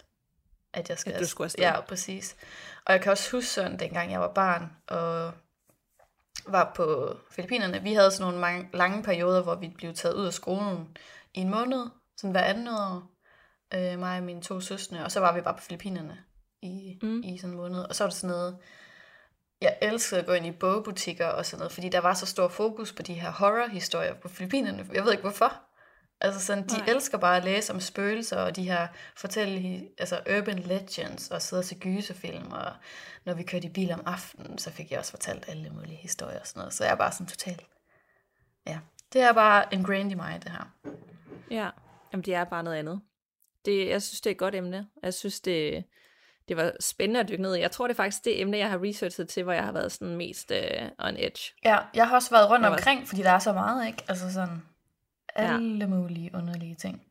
at 0.74 0.90
jeg 0.90 0.98
skal... 0.98 1.14
At 1.14 1.20
du 1.20 1.28
skulle 1.28 1.46
afsted. 1.46 1.64
Ja, 1.64 1.82
præcis. 1.82 2.36
Og 2.86 2.94
jeg 2.94 3.02
kan 3.02 3.12
også 3.12 3.32
huske 3.32 3.50
sådan, 3.50 3.80
dengang 3.80 4.12
jeg 4.12 4.20
var 4.20 4.34
barn, 4.34 4.72
og 4.88 5.34
var 6.48 6.72
på 6.76 7.18
Filippinerne, 7.32 7.82
vi 7.82 7.94
havde 7.94 8.12
sådan 8.12 8.24
nogle 8.24 8.40
mange, 8.40 8.70
lange 8.74 9.04
perioder, 9.04 9.44
hvor 9.44 9.56
vi 9.56 9.74
blev 9.78 9.94
taget 9.94 10.16
ud 10.16 10.26
af 10.26 10.34
skolen 10.34 10.98
i 11.34 11.40
en 11.40 11.50
måned, 11.50 11.90
sådan 12.18 12.32
hver 12.32 12.44
anden 12.44 12.68
år, 12.68 13.12
øh, 13.74 14.00
mig 14.00 14.18
og 14.18 14.24
mine 14.24 14.42
to 14.42 14.60
søstre, 14.60 15.04
og 15.04 15.12
så 15.12 15.20
var 15.20 15.34
vi 15.34 15.42
bare 15.42 15.54
på 15.54 15.64
Filippinerne 15.64 16.18
i, 16.62 17.00
mm. 17.02 17.22
i 17.24 17.38
sådan 17.38 17.52
en 17.52 17.58
måned. 17.58 17.80
Og 17.80 17.96
så 17.96 18.04
var 18.04 18.10
det 18.10 18.18
sådan 18.18 18.36
noget, 18.36 18.58
jeg 19.64 19.78
elskede 19.82 20.22
at 20.22 20.26
gå 20.26 20.34
ind 20.34 20.46
i 20.46 20.52
bogbutikker 20.52 21.28
og 21.28 21.46
sådan 21.46 21.60
noget, 21.60 21.72
fordi 21.72 21.90
der 21.90 22.00
var 22.00 22.14
så 22.14 22.26
stor 22.26 22.48
fokus 22.48 22.94
på 22.94 23.02
de 23.02 23.14
her 23.14 23.32
horror-historier 23.32 24.14
på 24.14 24.30
Filippinerne. 24.30 24.86
Jeg 24.94 25.04
ved 25.04 25.12
ikke 25.12 25.22
hvorfor. 25.22 25.62
Altså 26.22 26.40
sådan, 26.40 26.68
de 26.68 26.78
Nej. 26.78 26.86
Elsker 26.88 27.18
bare 27.18 27.38
at 27.38 27.44
læse 27.44 27.74
om 27.74 27.80
spøgelser 27.80 28.38
og 28.38 28.56
de 28.56 28.64
her 28.64 28.88
fortælle, 29.16 29.88
altså 29.98 30.20
urban 30.38 30.60
legends 30.60 31.32
og 31.32 31.42
sidde 31.42 31.60
og 31.60 31.66
se 31.66 31.76
gyserfilm. 31.76 32.52
Og 32.52 32.72
når 33.26 33.34
vi 33.34 33.44
kørte 33.44 33.68
i 33.68 33.70
bil 33.70 33.92
om 33.92 34.04
aftenen, 34.06 34.58
så 34.58 34.72
fik 34.72 34.92
jeg 34.92 35.00
også 35.00 35.12
fortalt 35.12 35.46
alle 35.48 35.70
mulige 35.70 35.98
historier 35.98 36.40
og 36.40 36.48
sådan 36.48 36.60
noget. 36.60 36.74
Så 36.74 36.84
jeg 36.84 36.92
er 36.92 36.96
bare 36.96 37.12
sådan 37.12 37.28
totalt, 37.28 37.66
ja. 38.68 38.80
Det 39.14 39.22
er 39.22 39.34
bare 39.34 39.66
ingrained 39.72 40.12
i 40.12 40.16
mig, 40.16 40.40
det 40.44 40.52
her. 40.52 40.74
Ja, 41.52 41.70
jamen 42.14 42.26
det 42.26 42.36
er 42.36 42.44
bare 42.44 42.64
noget 42.64 42.78
andet. 42.78 43.02
Det, 43.66 43.90
jeg 43.90 44.02
synes, 44.02 44.22
det 44.22 44.30
er 44.30 44.32
et 44.32 44.38
godt 44.38 44.56
emne. 44.56 44.88
Jeg 45.04 45.14
synes, 45.14 45.40
det, 45.42 45.84
det 46.48 46.58
var 46.58 46.72
spændende 46.80 47.20
at 47.20 47.30
dykke 47.30 47.42
ned 47.42 47.56
i. 47.56 47.60
Jeg 47.60 47.72
tror, 47.72 47.88
det 47.88 47.94
er 47.94 47.96
faktisk 47.96 48.26
det 48.26 48.42
emne, 48.42 48.58
jeg 48.58 48.70
har 48.70 48.84
researchet 48.84 49.30
til, 49.30 49.44
hvor 49.44 49.54
jeg 49.54 49.64
har 49.64 49.72
været 49.72 49.92
sådan 49.92 50.16
mest 50.18 50.52
uh, 50.52 50.88
on 51.08 51.16
edge. 51.18 51.54
Ja, 51.66 51.78
jeg 51.94 52.08
har 52.08 52.16
også 52.16 52.30
været 52.30 52.50
rundt 52.50 52.64
Jeg 52.64 52.72
var- 52.72 52.78
omkring, 52.78 53.08
fordi 53.08 53.22
der 53.22 53.32
er 53.32 53.40
så 53.40 53.54
meget, 53.54 53.88
ikke? 53.88 54.04
Altså 54.08 54.34
sådan, 54.34 54.62
alle 55.36 55.88
mulige 55.88 56.32
underlige 56.34 56.76
ting. 56.76 57.02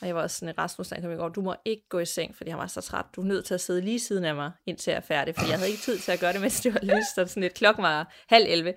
Og 0.00 0.06
jeg 0.06 0.14
var 0.14 0.22
også 0.22 0.38
sådan, 0.38 0.58
Rasmus, 0.58 0.90
han 0.90 1.02
kom 1.02 1.12
i 1.12 1.16
går, 1.16 1.28
du 1.28 1.42
må 1.42 1.54
ikke 1.64 1.88
gå 1.88 1.98
i 1.98 2.04
seng, 2.06 2.36
fordi 2.36 2.50
han 2.50 2.58
var 2.58 2.66
så 2.66 2.80
træt. 2.80 3.04
Du 3.16 3.20
er 3.20 3.24
nødt 3.24 3.44
til 3.44 3.54
at 3.54 3.60
sidde 3.60 3.80
lige 3.80 4.00
siden 4.00 4.24
af 4.24 4.34
mig, 4.34 4.50
indtil 4.66 4.90
jeg 4.90 4.96
er 4.96 5.00
færdig, 5.00 5.34
for 5.34 5.46
jeg 5.46 5.56
havde 5.58 5.70
ikke 5.70 5.82
tid 5.82 5.98
til 5.98 6.12
at 6.12 6.20
gøre 6.20 6.32
det, 6.32 6.40
mens 6.46 6.60
det 6.60 6.74
var 6.74 6.80
lyst, 6.82 7.18
og 7.18 7.28
sådan 7.28 7.42
lidt 7.42 7.54
klokken 7.54 7.82
var 7.82 8.12
halv 8.28 8.44
11. 8.48 8.74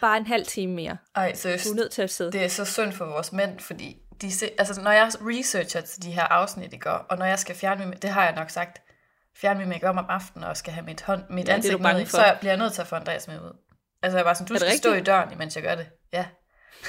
Bare 0.00 0.16
en 0.16 0.26
halv 0.26 0.46
time 0.46 0.72
mere. 0.74 0.96
Ej, 1.14 1.34
seriøst. 1.34 1.64
Du 1.64 1.70
er 1.70 1.74
nødt 1.76 1.90
til 1.92 2.02
at 2.02 2.10
sidde. 2.10 2.32
Det 2.32 2.44
er 2.44 2.48
så 2.48 2.64
synd 2.64 2.92
for 2.92 3.04
vores 3.04 3.32
mænd, 3.32 3.58
fordi 3.60 3.96
de 4.20 4.32
se, 4.32 4.50
altså 4.58 4.80
når 4.82 4.90
jeg 4.90 5.10
researcher 5.20 5.80
til 5.80 6.02
de 6.02 6.10
her 6.12 6.22
afsnit, 6.22 6.72
ikke? 6.72 6.90
og 6.90 7.18
når 7.18 7.24
jeg 7.26 7.38
skal 7.38 7.54
fjerne 7.56 7.86
min, 7.86 7.98
det 8.02 8.10
har 8.10 8.24
jeg 8.24 8.34
nok 8.34 8.50
sagt, 8.50 8.82
fjerne 9.40 9.58
min 9.60 9.68
makeup 9.68 9.96
om 9.96 10.06
aftenen, 10.08 10.44
og 10.44 10.56
skal 10.56 10.72
have 10.72 10.84
mit, 10.86 11.02
hånd, 11.02 11.22
mit 11.30 11.48
Ja, 11.48 11.54
ansigt 11.54 11.80
med, 11.80 12.06
så 12.06 12.36
bliver 12.40 12.52
jeg 12.52 12.58
nødt 12.58 12.72
til 12.72 12.80
at 12.80 12.86
få 12.86 12.96
Andreas 12.96 13.28
med 13.28 13.40
ud. 13.40 13.56
Altså 14.02 14.18
jeg 14.18 14.24
bare 14.24 14.34
sådan, 14.34 14.46
du 14.46 14.56
skal 14.58 14.78
stå 14.78 14.88
i 14.88 14.90
rigtigt? 14.92 15.06
døren, 15.06 15.32
imens 15.32 15.54
jeg 15.56 15.62
gør 15.64 15.74
det. 15.74 15.86
Ja. 16.12 16.26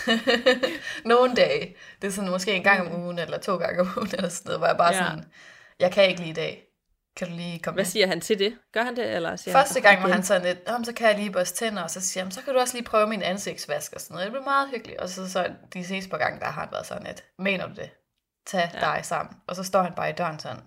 Nogle 1.05 1.35
dage. 1.35 1.75
Det 2.01 2.07
er 2.07 2.11
sådan 2.11 2.29
måske 2.29 2.53
en 2.53 2.63
gang 2.63 2.81
om 2.95 3.01
ugen, 3.03 3.19
eller 3.19 3.37
to 3.39 3.57
gange 3.57 3.81
om 3.81 3.93
ugen, 3.97 4.09
eller 4.13 4.29
sådan 4.29 4.47
noget, 4.49 4.59
hvor 4.59 4.67
jeg 4.67 4.77
bare 4.77 4.93
Ja. 4.93 5.03
sådan, 5.03 5.25
jeg 5.79 5.91
kan 5.91 6.07
ikke 6.09 6.19
lige 6.19 6.29
i 6.29 6.33
dag. 6.33 6.61
Kan 7.17 7.27
du 7.29 7.33
lige 7.35 7.59
komme 7.59 7.75
Hvad 7.75 7.83
med? 7.83 7.91
siger 7.91 8.07
han 8.07 8.21
til 8.21 8.39
det? 8.39 8.57
Gør 8.73 8.83
han 8.83 8.95
det, 8.95 9.15
eller 9.15 9.35
siger 9.35 9.53
Første 9.57 9.73
han, 9.73 9.81
gang 9.81 10.03
var 10.03 10.09
han 10.09 10.23
sådan 10.23 10.41
lidt, 10.41 10.69
"Om, 10.69 10.83
så 10.83 10.93
kan 10.93 11.07
jeg 11.07 11.17
lige 11.17 11.31
børste 11.31 11.57
tænder, 11.65 11.83
og 11.83 11.89
så 11.91 12.01
siger 12.01 12.23
han, 12.23 12.31
så 12.31 12.41
kan 12.41 12.53
du 12.53 12.59
også 12.59 12.73
lige 12.77 12.85
prøve 12.85 13.07
min 13.07 13.21
ansigtsvask 13.21 13.93
og 13.93 14.01
sådan 14.01 14.13
noget. 14.13 14.25
Det 14.25 14.31
blev 14.31 14.43
meget 14.43 14.69
hyggeligt. 14.69 14.99
Og 14.99 15.09
så, 15.09 15.31
så 15.31 15.49
de 15.73 15.85
seneste 15.85 16.09
par 16.11 16.17
gange, 16.17 16.39
der 16.39 16.45
har 16.45 16.61
han 16.61 16.69
været 16.71 16.85
sådan 16.85 17.03
lidt, 17.03 17.23
mener 17.39 17.67
du 17.67 17.73
det? 17.73 17.89
Tag 18.47 18.71
ja. 18.73 18.79
dig 18.79 18.99
sammen. 19.03 19.35
Og 19.47 19.55
så 19.55 19.63
står 19.63 19.81
han 19.81 19.93
bare 19.95 20.09
i 20.09 20.13
døren 20.13 20.39
sådan, 20.39 20.61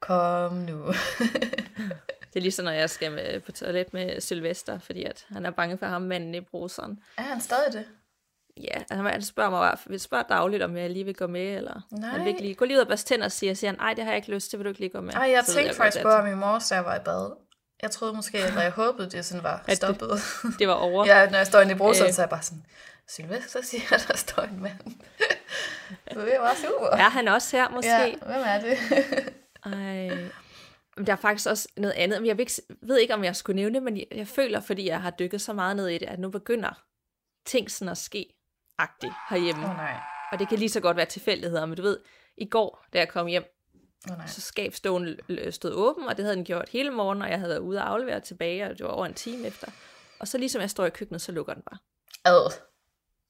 kom 0.00 0.52
nu. 0.52 0.86
Det 2.32 2.36
er 2.36 2.40
ligesom, 2.40 2.64
når 2.64 2.72
jeg 2.72 2.90
skal 2.90 3.12
med, 3.12 3.40
på 3.40 3.52
toilet 3.52 3.92
med 3.94 4.20
Sylvester, 4.20 4.78
fordi 4.78 5.04
at 5.04 5.26
han 5.28 5.46
er 5.46 5.50
bange 5.50 5.78
for 5.78 5.86
ham, 5.86 6.02
manden 6.02 6.34
i 6.34 6.40
bruseren. 6.40 6.98
er 7.18 7.22
han 7.22 7.40
stadig 7.40 7.72
det? 7.72 7.84
Ja, 8.56 8.82
han, 8.90 9.04
han 9.06 9.22
spørger 9.22 9.50
mig 9.50 9.60
bare, 9.88 9.98
spørger 9.98 10.24
dagligt, 10.24 10.62
om 10.62 10.76
jeg 10.76 10.90
lige 10.90 11.04
vil 11.04 11.14
gå 11.14 11.26
med, 11.26 11.56
eller 11.56 11.80
Nej. 11.90 12.08
han 12.10 12.20
vil 12.20 12.28
ikke 12.28 12.40
lige 12.40 12.54
gå 12.54 12.64
lige 12.64 12.76
ud 12.76 12.80
og 12.82 12.88
børste 12.88 13.08
tænder, 13.14 13.28
siger, 13.28 13.54
siger 13.54 13.70
han, 13.70 13.78
nej, 13.78 13.94
det 13.94 14.04
har 14.04 14.10
jeg 14.10 14.16
ikke 14.16 14.30
lyst 14.34 14.50
til, 14.50 14.58
vil 14.58 14.64
du 14.64 14.68
ikke 14.68 14.80
lige 14.80 14.90
gå 14.90 15.00
med? 15.00 15.14
Ej, 15.14 15.30
jeg 15.30 15.44
Så 15.44 15.52
tænkte 15.54 15.68
godt, 15.68 15.76
faktisk 15.76 16.02
på 16.02 16.08
at 16.08 16.14
ham 16.16 16.26
i 16.32 16.34
morges, 16.34 16.68
da 16.68 16.74
jeg 16.74 16.84
var 16.84 16.96
i 16.96 17.00
bad. 17.04 17.30
Jeg 17.82 17.90
troede 17.90 18.14
måske, 18.14 18.38
eller 18.38 18.62
jeg 18.62 18.70
håbede, 18.70 19.10
det 19.10 19.24
sådan 19.24 19.42
var 19.44 19.62
det- 19.66 19.76
stoppet. 19.76 20.10
Det 20.58 20.68
var 20.68 20.74
over. 20.74 21.06
ja, 21.06 21.30
når 21.30 21.36
jeg 21.36 21.46
står 21.46 21.60
inde 21.60 21.72
i 21.72 21.76
bruseren, 21.76 22.08
Øh. 22.08 22.14
så 22.14 22.22
er 22.22 22.24
jeg 22.24 22.30
bare 22.30 22.42
sådan, 22.42 22.64
Sylvester 23.08 23.62
siger, 23.62 23.82
at 23.94 24.04
der 24.08 24.16
står 24.16 24.42
en 24.42 24.62
mand. 24.62 24.78
det 26.10 26.36
var 26.40 26.54
super. 26.56 26.86
Er 26.86 27.08
han 27.10 27.28
også 27.28 27.56
her, 27.56 27.68
måske? 27.68 27.90
ja, 27.90 28.14
hvem 28.26 28.42
er 28.46 28.60
det? 28.60 28.78
Ej. 29.64 30.08
Men 30.96 31.06
der 31.06 31.12
er 31.12 31.16
faktisk 31.16 31.48
også 31.48 31.68
noget 31.76 31.92
andet. 31.94 32.20
Men 32.22 32.26
jeg 32.26 32.36
ved 32.36 32.40
ikke, 32.42 32.52
ved 32.82 32.98
ikke, 32.98 33.14
om 33.14 33.24
jeg 33.24 33.36
skulle 33.36 33.56
nævne 33.56 33.74
det, 33.74 33.82
men 33.82 33.96
jeg, 33.96 34.06
jeg 34.14 34.28
føler, 34.28 34.60
fordi 34.60 34.86
jeg 34.88 35.02
har 35.02 35.10
dykket 35.10 35.40
så 35.40 35.52
meget 35.52 35.76
ned 35.76 35.88
i 35.88 35.98
det, 35.98 36.06
at 36.06 36.18
nu 36.18 36.30
begynder 36.30 36.82
ting 37.46 37.70
sådan 37.70 37.90
at 37.90 37.98
ske 37.98 38.26
agtigt 38.78 39.12
herhjemme. 39.30 39.64
Oh, 39.70 39.76
nej. 39.76 39.94
Og 40.32 40.38
det 40.38 40.48
kan 40.48 40.58
lige 40.58 40.68
så 40.68 40.80
godt 40.80 40.96
være 40.96 41.06
tilfældigheder, 41.06 41.66
men 41.66 41.76
du 41.76 41.82
ved, 41.82 41.98
i 42.36 42.44
går, 42.48 42.84
da 42.92 42.98
jeg 42.98 43.08
kom 43.08 43.26
hjem, 43.26 43.44
oh, 44.10 44.16
nej. 44.16 44.26
så 44.26 44.40
skabsståen 44.40 45.08
l- 45.30 45.50
stod 45.50 45.72
åben, 45.72 46.04
og 46.08 46.16
det 46.16 46.24
havde 46.24 46.36
den 46.36 46.44
gjort 46.44 46.68
hele 46.68 46.90
morgenen, 46.90 47.22
og 47.22 47.30
jeg 47.30 47.38
havde 47.38 47.50
været 47.50 47.60
ude 47.60 47.78
og 47.78 47.88
aflevere 47.90 48.20
tilbage, 48.20 48.64
og 48.64 48.78
det 48.78 48.86
var 48.86 48.92
over 48.92 49.06
en 49.06 49.14
time 49.14 49.46
efter. 49.46 49.68
Og 50.18 50.28
så 50.28 50.38
ligesom 50.38 50.60
jeg 50.60 50.70
står 50.70 50.86
i 50.86 50.90
køkkenet, 50.90 51.22
så 51.22 51.32
lukker 51.32 51.54
den 51.54 51.62
bare. 51.62 51.78
Ad. 52.24 52.52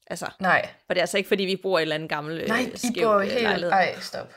Altså, 0.06 0.30
Nej. 0.40 0.68
og 0.88 0.94
det 0.94 1.00
er 1.00 1.02
altså 1.02 1.16
ikke, 1.18 1.28
fordi 1.28 1.42
vi 1.42 1.56
bor 1.56 1.78
i 1.78 1.80
en 1.80 1.82
eller 1.82 1.94
anden 1.94 2.08
gammel 2.08 2.48
Nej, 2.48 2.62
øh, 2.68 2.74
I 2.74 2.76
skæv 2.76 3.04
bor 3.04 3.14
øh, 3.14 3.26
helt... 3.26 3.64
Ej, 3.64 3.96
stop. 4.00 4.34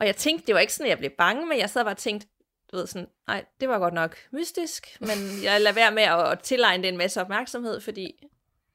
Og 0.00 0.06
jeg 0.06 0.16
tænkte, 0.16 0.46
det 0.46 0.54
var 0.54 0.60
ikke 0.60 0.72
sådan, 0.72 0.86
at 0.86 0.90
jeg 0.90 0.98
blev 0.98 1.10
bange, 1.10 1.46
men 1.46 1.58
jeg 1.58 1.70
sad 1.70 1.84
bare 1.84 1.94
og 1.94 1.98
tænkte, 1.98 2.28
du 2.72 2.76
ved 2.76 2.86
sådan, 2.86 3.08
nej, 3.26 3.44
det 3.60 3.68
var 3.68 3.78
godt 3.78 3.94
nok 3.94 4.16
mystisk, 4.32 4.96
men 5.00 5.18
jeg 5.42 5.60
lader 5.60 5.72
være 5.74 5.90
med 5.90 6.02
at, 6.02 6.32
at 6.32 6.40
tilegne 6.40 6.82
det 6.82 6.88
en 6.88 6.96
masse 6.96 7.20
opmærksomhed, 7.20 7.80
fordi 7.80 8.26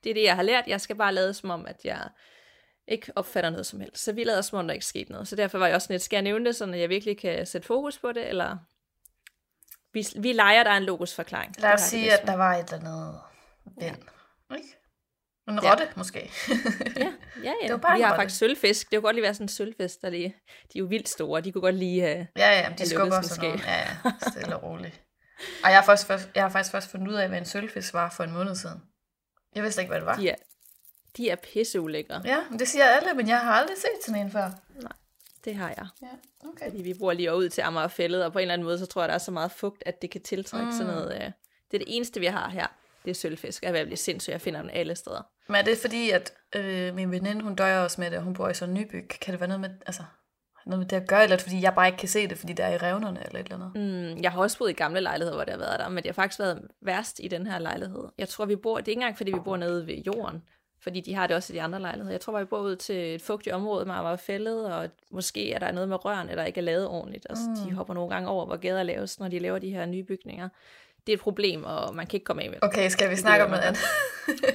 det 0.03 0.09
er 0.09 0.13
det, 0.13 0.23
jeg 0.23 0.35
har 0.35 0.43
lært. 0.43 0.67
Jeg 0.67 0.81
skal 0.81 0.95
bare 0.95 1.13
lade 1.13 1.33
som 1.33 1.49
om, 1.49 1.65
at 1.65 1.81
jeg 1.83 2.09
ikke 2.87 3.11
opfatter 3.15 3.49
noget 3.49 3.65
som 3.65 3.79
helst. 3.79 4.03
Så 4.03 4.11
vi 4.11 4.23
lader 4.23 4.41
som 4.41 4.59
om, 4.59 4.67
der 4.67 4.73
ikke 4.73 4.85
skete 4.85 5.11
noget. 5.11 5.27
Så 5.27 5.35
derfor 5.35 5.57
var 5.57 5.65
jeg 5.65 5.75
også 5.75 5.85
sådan 5.85 5.93
lidt, 5.93 6.03
skal 6.03 6.17
jeg 6.17 6.21
nævne 6.21 6.45
det, 6.45 6.55
så 6.55 6.65
jeg 6.65 6.89
virkelig 6.89 7.17
kan 7.17 7.45
sætte 7.45 7.67
fokus 7.67 7.97
på 7.97 8.11
det, 8.11 8.27
eller 8.27 8.57
vi, 9.93 10.07
vi 10.15 10.33
leger, 10.33 10.63
der 10.63 10.71
er 10.71 10.77
en 10.77 10.83
logisk 10.83 11.15
forklaring. 11.15 11.55
Lad 11.59 11.73
os 11.73 11.81
sige, 11.81 12.13
at 12.13 12.27
der 12.27 12.35
var 12.35 12.55
et 12.55 12.73
eller 12.73 12.77
andet 12.77 13.19
vind. 13.77 13.97
Ikke? 14.57 14.77
En 15.49 15.59
Ja. 15.63 15.71
rotte, 15.71 15.87
måske. 15.95 16.31
med. 16.47 16.57
Ja, 17.03 17.13
ja, 17.43 17.53
ja. 17.61 17.63
Det 17.63 17.71
var 17.71 17.77
bare 17.77 17.97
vi 17.97 18.01
har 18.01 18.09
rotte. 18.09 18.21
faktisk 18.21 18.39
sølvfisk. 18.39 18.91
Det 18.91 18.97
kunne 18.97 19.01
godt 19.07 19.15
lige 19.15 19.23
være 19.23 19.33
sådan 19.33 19.45
en 19.45 19.49
sølvfisk, 19.49 20.01
der 20.01 20.09
lige, 20.09 20.35
de 20.73 20.77
er 20.77 20.79
jo 20.79 20.85
vildt 20.85 21.09
store. 21.09 21.41
De 21.41 21.51
kunne 21.51 21.61
godt 21.61 21.75
lige 21.75 22.01
have... 22.01 22.27
Ja, 22.37 22.59
ja, 22.59 22.73
de 22.77 22.89
skubber 22.89 23.21
sådan 23.21 23.37
noget. 23.43 23.53
måske. 23.55 23.69
Ja, 23.71 23.79
ja, 23.79 24.11
stille 24.31 24.55
og 24.55 24.63
roligt. 24.63 25.01
Og 25.63 25.69
jeg 25.69 25.77
har, 25.77 25.83
faktisk, 25.85 26.07
først, 26.07 26.29
jeg 26.35 26.43
har 26.43 26.49
faktisk 26.49 26.71
først 26.71 26.91
fundet 26.91 27.07
ud 27.07 27.13
af, 27.13 27.27
hvad 27.29 27.37
en 27.37 27.45
sølvfisk 27.45 27.93
var 27.93 28.09
for 28.09 28.23
en 28.23 28.31
måned 28.33 28.55
siden. 28.55 28.81
Jeg 29.55 29.63
vidste 29.63 29.81
ikke, 29.81 29.89
hvad 29.89 29.99
det 29.99 30.05
var. 30.05 30.15
De 30.15 30.29
er, 30.29 30.35
de 31.17 31.29
er 31.29 31.35
pisseulækre. 31.35 32.21
Ja, 32.25 32.37
men 32.49 32.59
det 32.59 32.67
siger 32.67 32.85
alle, 32.85 33.13
men 33.13 33.27
jeg 33.27 33.39
har 33.39 33.53
aldrig 33.53 33.77
set 33.77 34.05
sådan 34.05 34.21
en 34.21 34.31
før. 34.31 34.51
Det 35.45 35.55
har 35.55 35.67
jeg. 35.77 35.87
Ja, 36.01 36.47
okay. 36.49 36.65
Fordi 36.69 36.81
vi 36.83 36.93
bor 36.93 37.13
lige 37.13 37.35
ud 37.35 37.49
til 37.49 37.61
Amagerfællet, 37.61 38.25
og 38.25 38.31
på 38.33 38.39
en 38.39 38.41
eller 38.41 38.53
anden 38.53 38.65
måde, 38.65 38.79
så 38.79 38.85
tror 38.85 39.01
jeg, 39.01 39.09
der 39.09 39.15
er 39.15 39.19
så 39.19 39.31
meget 39.31 39.51
fugt, 39.51 39.83
at 39.85 40.01
det 40.01 40.11
kan 40.11 40.21
tiltrække 40.21 40.65
mm. 40.65 40.71
sådan 40.71 40.93
noget. 40.93 41.15
Øh, 41.15 41.21
det 41.71 41.73
er 41.73 41.85
det 41.85 41.95
eneste, 41.95 42.19
vi 42.19 42.25
har 42.25 42.49
her. 42.49 42.67
Det 43.05 43.11
er 43.11 43.15
sølvfisk. 43.15 43.61
Jeg 43.63 43.67
er 43.67 43.71
ved 43.71 43.79
at 43.79 43.85
blive 43.87 43.97
sindssyg, 43.97 44.31
jeg 44.31 44.41
finder 44.41 44.61
den 44.61 44.69
alle 44.69 44.95
steder. 44.95 45.21
Men 45.47 45.55
er 45.55 45.61
det 45.61 45.77
fordi, 45.77 46.09
at 46.09 46.33
øh, 46.55 46.95
min 46.95 47.11
veninde, 47.11 47.43
hun 47.43 47.55
døjer 47.55 47.79
også 47.79 48.01
med 48.01 48.11
det, 48.11 48.17
og 48.17 48.23
hun 48.23 48.33
bor 48.33 48.49
i 48.49 48.53
sådan 48.53 48.75
en 48.75 48.81
nybyg? 48.81 49.07
Kan 49.21 49.31
det 49.31 49.39
være 49.39 49.49
noget 49.49 49.61
med, 49.61 49.69
altså, 49.85 50.03
noget 50.65 50.79
med 50.79 50.87
det 50.87 50.95
at 50.95 51.07
gøre, 51.07 51.23
eller 51.23 51.35
er 51.35 51.41
fordi 51.41 51.61
jeg 51.61 51.73
bare 51.75 51.87
ikke 51.87 51.97
kan 51.97 52.09
se 52.09 52.27
det, 52.27 52.37
fordi 52.37 52.53
der 52.53 52.63
er 52.65 52.73
i 52.73 52.77
revnerne 52.77 53.25
eller 53.25 53.39
et 53.39 53.43
eller 53.43 53.55
andet? 53.55 54.15
Mm, 54.15 54.23
jeg 54.23 54.31
har 54.31 54.41
også 54.41 54.57
boet 54.57 54.69
i 54.69 54.73
gamle 54.73 54.99
lejligheder, 54.99 55.35
hvor 55.35 55.43
det 55.43 55.53
har 55.53 55.59
været 55.59 55.79
der, 55.79 55.89
men 55.89 55.97
det 55.97 56.05
har 56.05 56.13
faktisk 56.13 56.39
været 56.39 56.61
værst 56.81 57.19
i 57.23 57.27
den 57.27 57.47
her 57.47 57.59
lejlighed. 57.59 58.03
Jeg 58.17 58.29
tror, 58.29 58.45
vi 58.45 58.55
bor, 58.55 58.77
det 58.77 58.87
er 58.87 58.89
ikke 58.89 58.99
engang, 58.99 59.17
fordi 59.17 59.31
vi 59.31 59.39
bor 59.39 59.57
nede 59.57 59.87
ved 59.87 59.95
jorden, 59.95 60.43
fordi 60.79 61.01
de 61.01 61.13
har 61.13 61.27
det 61.27 61.35
også 61.35 61.53
i 61.53 61.55
de 61.55 61.61
andre 61.61 61.79
lejligheder. 61.79 62.11
Jeg 62.11 62.21
tror 62.21 62.33
bare, 62.33 62.41
vi 62.41 62.47
bor 62.47 62.59
ud 62.59 62.75
til 62.75 63.15
et 63.15 63.21
fugtigt 63.21 63.55
område 63.55 63.85
med 63.85 63.95
Amagerfællet, 63.95 64.73
og 64.73 64.89
måske 65.11 65.51
er 65.53 65.59
der 65.59 65.71
noget 65.71 65.89
med 65.89 66.05
rørene, 66.05 66.35
der 66.35 66.43
ikke 66.43 66.57
er 66.57 66.63
lavet 66.63 66.87
ordentligt. 66.87 67.27
Altså, 67.29 67.49
mm. 67.49 67.55
de 67.55 67.75
hopper 67.75 67.93
nogle 67.93 68.09
gange 68.09 68.29
over, 68.29 68.45
hvor 68.45 68.57
gader 68.57 68.83
laves, 68.83 69.19
når 69.19 69.27
de 69.27 69.39
laver 69.39 69.59
de 69.59 69.69
her 69.69 69.85
nye 69.85 70.03
bygninger. 70.03 70.49
Det 71.07 71.11
er 71.13 71.17
et 71.17 71.21
problem, 71.21 71.63
og 71.63 71.95
man 71.95 72.07
kan 72.07 72.17
ikke 72.17 72.23
komme 72.25 72.43
af 72.43 72.49
med 72.49 72.55
det. 72.59 72.63
Okay, 72.63 72.89
skal 72.89 73.09
vi 73.09 73.15
snakke 73.15 73.43
om 73.45 73.49
noget 73.49 73.63
andet? 73.63 73.81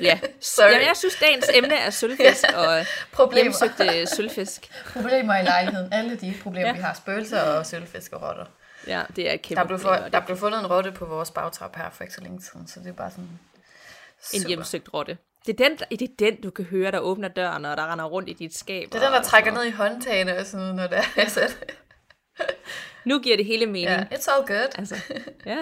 Ja, 0.01 0.21
Sorry. 0.41 0.67
Jamen, 0.71 0.87
jeg 0.87 0.97
synes, 0.97 1.17
dagens 1.21 1.51
emne 1.55 1.75
er 1.75 1.91
sølvfisk 1.91 2.45
og 2.67 2.87
Problemer. 3.13 3.43
hjemsøgte 3.43 4.07
sølvfisk. 4.07 4.71
Problemer 4.93 5.39
i 5.41 5.43
lejligheden. 5.43 5.93
Alle 5.93 6.17
de 6.17 6.35
problemer, 6.43 6.67
Ja. 6.67 6.73
ja. 6.73 6.73
vi 6.77 6.81
har. 6.81 6.95
Spøgelser 6.95 7.41
og 7.43 7.67
sølvfisk 7.67 8.13
og 8.13 8.23
rotter. 8.23 8.45
Ja, 8.87 9.03
det 9.17 9.31
er 9.33 9.37
kæmpe 9.37 9.61
Der 9.61 9.67
blev, 9.67 9.79
for, 9.79 9.89
problem, 9.89 10.05
og 10.05 10.13
der 10.13 10.21
blev 10.21 10.37
fundet 10.37 10.61
en 10.61 10.67
rotte 10.67 10.93
på 10.93 11.05
vores 11.05 11.31
bagtrap 11.31 11.77
her 11.77 11.91
for 11.91 12.05
ikke 12.05 12.15
så 12.15 12.21
længe 12.21 12.43
siden, 12.43 12.69
så 12.69 12.81
det 12.81 12.89
er 12.89 12.93
bare 12.93 13.11
sådan... 13.11 13.25
er 13.25 14.35
en 14.35 14.41
super. 14.41 14.49
hjemsøgt 14.49 14.89
rotte. 14.95 15.19
Det 15.47 15.61
er, 15.61 15.69
den, 15.69 15.79
det 15.91 16.03
er 16.03 16.07
den, 16.19 16.41
du 16.43 16.51
kan 16.51 16.65
høre, 16.65 16.91
der 16.91 16.99
åbner 16.99 17.29
døren, 17.29 17.65
og 17.65 17.77
der 17.77 17.93
render 17.93 18.05
rundt 18.05 18.29
i 18.29 18.33
dit 18.33 18.57
skab. 18.57 18.89
Det 18.93 18.95
er 19.03 19.05
den, 19.05 19.13
der 19.13 19.23
trækker 19.23 19.53
ned 19.53 19.65
i 19.65 19.71
håndtagene 19.71 20.39
og 20.39 20.47
sådan 20.47 20.59
noget, 20.61 20.75
når 20.75 20.87
det 20.87 20.99
er. 20.99 21.49
Nu 23.05 23.19
giver 23.19 23.37
det 23.37 23.47
hele 23.47 23.67
mening. 23.67 23.85
Ja, 23.89 24.05
it's 24.17 24.33
all 24.37 24.47
good. 24.47 24.79
Altså, 24.79 24.97
ja. 25.47 25.59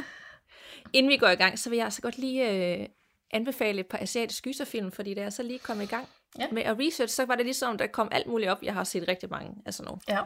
Inden 0.93 1.11
vi 1.13 1.17
går 1.17 1.29
i 1.29 1.35
gang, 1.35 1.59
så 1.59 1.71
vil 1.71 1.77
jeg 1.77 1.85
altså 1.85 2.03
godt 2.03 2.19
lige 2.19 2.51
øh, 2.81 2.87
anbefale 3.31 3.81
et 3.81 3.87
par 3.87 3.99
asiatiske 3.99 4.43
gyserfilm, 4.51 4.93
fordi 4.93 5.15
da 5.15 5.21
jeg 5.23 5.33
så 5.33 5.43
lige 5.43 5.59
kom 5.59 5.81
i 5.81 5.87
gang 5.87 6.09
Ja. 6.39 6.47
med 6.53 6.63
at 6.63 6.77
research, 6.79 7.15
så 7.15 7.25
var 7.25 7.35
det 7.35 7.45
ligesom, 7.45 7.79
der 7.79 7.87
kom 7.87 8.09
alt 8.13 8.27
muligt 8.27 8.51
op. 8.51 8.63
Jeg 8.63 8.75
har 8.75 8.85
set 8.85 9.09
rigtig 9.09 9.31
mange 9.31 9.55
af 9.67 9.75
sådan 9.75 9.87
nogle. 9.87 10.01
Ja. 10.09 10.23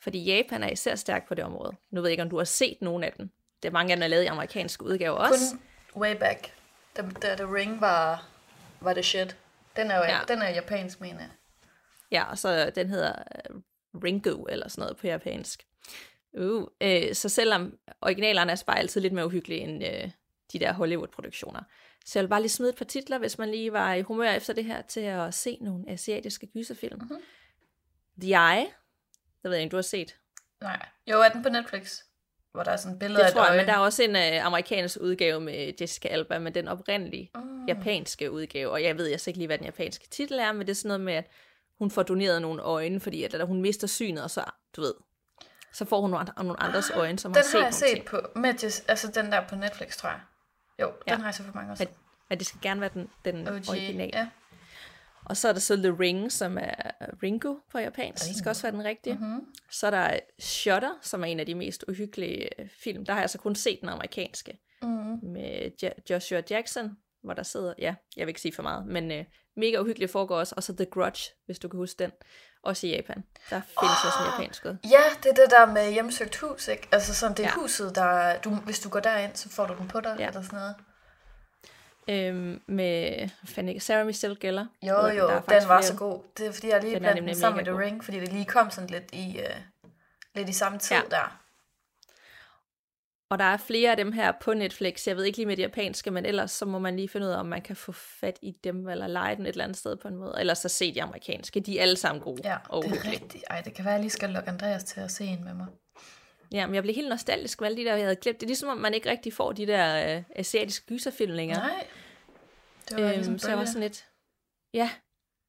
Fordi 0.00 0.24
Japan 0.24 0.62
er 0.62 0.68
især 0.70 0.94
stærk 0.94 1.28
på 1.28 1.34
det 1.34 1.44
område. 1.44 1.72
Nu 1.90 2.00
ved 2.00 2.08
jeg 2.08 2.12
ikke, 2.12 2.22
om 2.22 2.30
du 2.30 2.36
har 2.38 2.44
set 2.44 2.76
nogen 2.80 3.04
af 3.04 3.12
dem. 3.12 3.30
Det 3.62 3.68
er 3.68 3.72
mange 3.72 3.92
af 3.92 3.96
dem, 3.96 4.00
der 4.00 4.06
er 4.06 4.10
lavet 4.10 4.22
i 4.22 4.26
amerikanske 4.26 4.84
udgaver 4.84 5.16
også. 5.16 5.56
Kun 5.92 6.02
way 6.02 6.16
back, 6.16 6.52
da, 6.96 7.02
da 7.22 7.34
The 7.36 7.54
Ring 7.54 7.80
var, 7.80 8.26
var 8.80 8.94
det 8.94 9.04
shit. 9.04 9.36
Den 9.76 9.90
er 9.90 9.96
jo 9.96 10.02
Ja. 10.02 10.18
den 10.28 10.42
er 10.42 10.50
japansk, 10.50 11.00
mener 11.00 11.20
jeg. 11.20 11.28
Ja, 12.10 12.24
og 12.30 12.38
så 12.38 12.70
den 12.74 12.88
hedder 12.88 13.12
uh, 13.50 14.02
Ringo, 14.04 14.42
eller 14.44 14.68
sådan 14.68 14.82
noget 14.82 14.96
på 14.96 15.06
japansk. 15.06 15.66
Uh, 16.34 16.66
øh, 16.80 17.14
så 17.14 17.28
selvom 17.28 17.78
originalerne 18.00 18.52
er 18.52 18.62
bare 18.66 18.78
altid 18.78 19.00
lidt 19.00 19.12
mere 19.12 19.26
uhyggelige 19.26 19.60
end 19.60 19.84
øh, 19.84 20.10
de 20.52 20.58
der 20.58 20.72
Hollywood-produktioner. 20.72 21.60
Så 22.06 22.18
jeg 22.18 22.22
vil 22.24 22.28
bare 22.28 22.40
lige 22.40 22.50
smide 22.50 22.70
et 22.70 22.76
par 22.76 22.84
titler, 22.84 23.18
hvis 23.18 23.38
man 23.38 23.50
lige 23.50 23.72
var 23.72 23.94
i 23.94 24.02
humør 24.02 24.30
efter 24.30 24.52
det 24.52 24.64
her, 24.64 24.82
til 24.82 25.00
at 25.00 25.34
se 25.34 25.58
nogle 25.60 25.84
asiatiske 25.88 26.46
gyserfilm. 26.46 26.96
Mhm. 26.96 27.04
Mm-hmm. 27.04 27.22
The 28.20 28.30
Eye, 28.34 28.66
det 29.42 29.50
ved 29.50 29.52
jeg 29.52 29.62
ikke, 29.62 29.70
du 29.72 29.76
har 29.76 29.82
set. 29.82 30.16
Nej. 30.60 30.86
Jo, 31.10 31.20
er 31.20 31.28
den 31.28 31.42
på 31.42 31.48
Netflix? 31.48 32.00
Hvor 32.52 32.62
der 32.62 32.70
er 32.70 32.76
sådan 32.76 32.92
et 32.92 32.98
billede 32.98 33.20
af 33.20 33.24
Det 33.24 33.30
et 33.30 33.34
tror 33.36 33.46
jeg, 33.52 33.56
men 33.56 33.66
der 33.66 33.72
er 33.72 33.78
også 33.78 34.02
en 34.02 34.16
øh, 34.16 34.46
amerikansk 34.46 34.98
udgave 35.00 35.40
med 35.40 35.72
Jessica 35.80 36.08
Alba, 36.08 36.38
men 36.38 36.54
den 36.54 36.68
oprindelige 36.68 37.30
Mm. 37.34 37.66
japanske 37.68 38.30
udgave, 38.30 38.70
og 38.70 38.82
jeg 38.82 38.98
ved 38.98 39.06
jeg 39.06 39.28
ikke 39.28 39.38
lige, 39.38 39.46
hvad 39.46 39.58
den 39.58 39.64
japanske 39.66 40.08
titel 40.08 40.38
er, 40.38 40.52
men 40.52 40.60
det 40.60 40.70
er 40.70 40.74
sådan 40.74 40.88
noget 40.88 41.00
med, 41.00 41.14
at 41.14 41.30
hun 41.78 41.90
får 41.90 42.02
doneret 42.02 42.42
nogle 42.42 42.62
øjne, 42.62 43.00
fordi 43.00 43.24
at, 43.24 43.34
at 43.34 43.46
hun 43.46 43.60
mister 43.62 43.86
synet, 43.86 44.22
og 44.22 44.30
så, 44.30 44.44
du 44.76 44.80
ved, 44.80 44.94
så 45.72 45.84
får 45.84 46.00
hun 46.00 46.10
nogle, 46.10 46.20
andre- 46.30 46.44
nogle 46.44 46.62
andres 46.62 46.90
øjne, 46.90 47.18
som 47.18 47.32
Den 47.32 47.36
har 47.38 47.42
set 47.44 47.60
har 47.60 47.66
jeg 47.66 47.74
set 47.74 47.88
ting. 47.88 48.04
på, 48.06 48.20
med 48.36 48.48
altså 48.88 49.10
den 49.14 49.32
der 49.32 49.46
på 49.48 49.54
Netflix, 49.56 49.96
tror 49.96 50.08
jeg. 50.08 50.20
Jo, 50.80 50.92
ja. 51.06 51.12
Den 51.12 51.20
har 51.20 51.28
jeg 51.28 51.34
så 51.34 51.42
for 51.42 51.52
mange 51.54 51.70
år 51.70 51.74
siden. 51.74 51.92
at 52.30 52.38
det 52.38 52.46
skal 52.46 52.60
gerne 52.62 52.80
være 52.80 52.90
den, 52.94 53.08
den 53.24 53.48
OG, 53.48 53.54
originale. 53.68 54.10
ja. 54.14 54.28
Og 55.24 55.36
så 55.36 55.48
er 55.48 55.52
der 55.52 55.60
så 55.60 55.76
The 55.76 55.96
Ring, 56.00 56.32
som 56.32 56.58
er 56.58 56.74
Ringo 57.22 57.54
på 57.70 57.78
japansk. 57.78 58.24
Det 58.28 58.36
skal 58.36 58.48
også 58.48 58.62
være 58.62 58.72
den 58.72 58.84
rigtige. 58.84 59.14
Mm-hmm. 59.14 59.46
Så 59.70 59.86
er 59.86 59.90
der 59.90 60.18
Shutter, 60.40 60.92
som 61.02 61.20
er 61.22 61.26
en 61.26 61.40
af 61.40 61.46
de 61.46 61.54
mest 61.54 61.84
uhyggelige 61.88 62.60
øh, 62.60 62.68
film. 62.82 63.04
Der 63.06 63.12
har 63.12 63.20
jeg 63.20 63.30
så 63.30 63.38
kun 63.38 63.54
set 63.54 63.78
den 63.80 63.88
amerikanske. 63.88 64.58
Mm. 64.82 64.88
Med 65.22 65.70
Joshua 66.10 66.42
Jackson, 66.50 66.96
hvor 67.22 67.34
der 67.34 67.42
sidder, 67.42 67.74
ja, 67.78 67.94
jeg 68.16 68.26
vil 68.26 68.28
ikke 68.30 68.40
sige 68.40 68.52
for 68.54 68.62
meget, 68.62 68.86
men 68.86 69.12
øh, 69.12 69.24
mega 69.56 69.78
uhyggeligt 69.80 70.10
foregår 70.12 70.36
også. 70.38 70.54
Og 70.56 70.62
så 70.62 70.76
The 70.76 70.86
Grudge, 70.86 71.22
hvis 71.46 71.58
du 71.58 71.68
kan 71.68 71.78
huske 71.78 71.98
den. 71.98 72.10
Også 72.62 72.86
i 72.86 72.90
Japan. 72.90 73.24
Der 73.50 73.60
findes 73.60 73.98
oh. 74.00 74.06
også 74.06 74.18
en 74.18 74.24
japansk 74.30 74.64
ud. 74.64 74.76
Ja, 74.90 75.02
det 75.22 75.30
er 75.30 75.34
det 75.34 75.50
der 75.50 75.66
med 75.66 75.92
hjemsøgt 75.92 76.36
hus, 76.36 76.68
ikke? 76.68 76.88
Altså 76.92 77.14
sådan, 77.14 77.36
det 77.36 77.44
er 77.44 77.48
Ja. 77.48 77.54
huset, 77.60 77.94
der... 77.94 78.38
Du, 78.38 78.50
hvis 78.54 78.80
du 78.80 78.88
går 78.88 79.00
derind, 79.00 79.34
så 79.34 79.48
får 79.48 79.66
du 79.66 79.74
den 79.78 79.88
på 79.88 80.00
dig, 80.00 80.16
Ja. 80.18 80.26
eller 80.28 80.42
sådan 80.42 80.58
noget. 80.58 80.74
Øhm, 82.08 82.62
med 82.66 83.28
fanden, 83.44 83.80
Sarah 83.80 84.06
Michelle 84.06 84.36
Gellar. 84.40 84.66
Jo, 84.82 85.06
jo, 85.06 85.28
den 85.28 85.28
var 85.28 85.40
flere. 85.48 85.82
så 85.82 85.94
god. 85.96 86.22
Det 86.38 86.46
er 86.46 86.52
fordi, 86.52 86.68
jeg 86.68 86.80
lige 86.82 87.00
nemlig 87.00 87.22
den 87.22 87.34
sammen 87.40 87.56
med 87.56 87.64
The 87.64 87.72
god. 87.72 87.80
Ring, 87.80 88.04
fordi 88.04 88.20
det 88.20 88.32
lige 88.32 88.44
kom 88.44 88.70
sådan 88.70 88.90
lidt 88.90 89.04
i, 89.12 89.40
uh, 89.40 89.60
lidt 90.34 90.48
i 90.48 90.52
samme 90.52 90.78
tid 90.78 90.96
Ja. 90.96 91.02
der. 91.10 91.38
Og 93.32 93.38
der 93.38 93.44
er 93.44 93.56
flere 93.56 93.90
af 93.90 93.96
dem 93.96 94.12
her 94.12 94.32
på 94.40 94.54
Netflix. 94.54 95.06
Jeg 95.06 95.16
ved 95.16 95.24
ikke 95.24 95.38
lige 95.38 95.46
med 95.46 95.56
det 95.56 95.62
japanske, 95.62 96.10
men 96.10 96.26
ellers 96.26 96.50
så 96.50 96.64
må 96.66 96.78
man 96.78 96.96
lige 96.96 97.08
finde 97.08 97.26
ud 97.26 97.32
af, 97.32 97.38
om 97.38 97.46
man 97.46 97.62
kan 97.62 97.76
få 97.76 97.92
fat 97.92 98.38
i 98.42 98.50
dem, 98.64 98.88
eller 98.88 99.06
lege 99.06 99.36
den 99.36 99.46
et 99.46 99.48
eller 99.48 99.64
andet 99.64 99.78
sted 99.78 99.96
på 99.96 100.08
en 100.08 100.16
måde. 100.16 100.34
Ellers 100.40 100.58
så 100.58 100.68
se 100.68 100.94
de 100.94 101.02
amerikanske. 101.02 101.60
De 101.60 101.78
er 101.78 101.82
alle 101.82 101.96
sammen 101.96 102.22
gode 102.22 102.42
Ja, 102.44 102.56
og 102.68 102.84
det 102.84 102.92
er 102.92 103.10
rigtigt. 103.10 103.44
Ej, 103.50 103.60
det 103.60 103.74
kan 103.74 103.84
være, 103.84 103.94
at 103.94 103.96
jeg 103.96 104.02
lige 104.02 104.10
skal 104.10 104.30
lokke 104.30 104.50
Andreas 104.50 104.84
til 104.84 105.00
at 105.00 105.10
se 105.10 105.24
en 105.24 105.44
med 105.44 105.54
mig. 105.54 105.66
Ja, 106.52 106.66
men 106.66 106.74
jeg 106.74 106.82
blev 106.82 106.94
helt 106.94 107.08
nostalgisk 107.08 107.60
med 107.60 107.68
alle 107.68 107.82
de 107.82 107.84
der, 107.84 107.94
jeg 107.94 108.04
havde 108.04 108.16
glemt. 108.16 108.40
Det 108.40 108.46
er 108.46 108.48
ligesom, 108.48 108.68
om 108.68 108.78
man 108.78 108.94
ikke 108.94 109.10
rigtig 109.10 109.32
får 109.32 109.52
de 109.52 109.66
der 109.66 110.16
øh, 110.16 110.22
asiatiske 110.36 110.86
gyserfilm 110.86 111.32
længere. 111.32 111.58
Nej. 111.58 111.86
Det 112.88 112.96
var 112.96 113.02
Øhm, 113.02 113.12
ligesom 113.12 113.38
så 113.38 113.48
jeg 113.48 113.58
var 113.58 113.64
sådan 113.64 113.82
lidt... 113.82 114.06
Ja, 114.74 114.90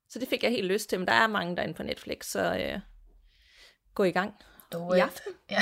så 0.10 0.20
det 0.20 0.28
fik 0.28 0.44
jeg 0.44 0.52
helt 0.52 0.68
lyst 0.68 0.90
til. 0.90 1.00
Men 1.00 1.08
der 1.08 1.14
er 1.14 1.28
mange 1.28 1.56
derinde 1.56 1.74
på 1.74 1.84
Netflix, 1.84 2.26
så 2.26 2.56
øh, 2.56 2.80
gå 3.96 4.04
i 4.04 4.12
gang. 4.12 4.36
Do 4.74 4.94
I 4.94 4.98
it. 4.98 5.04
aften? 5.04 5.34
Ja, 5.52 5.62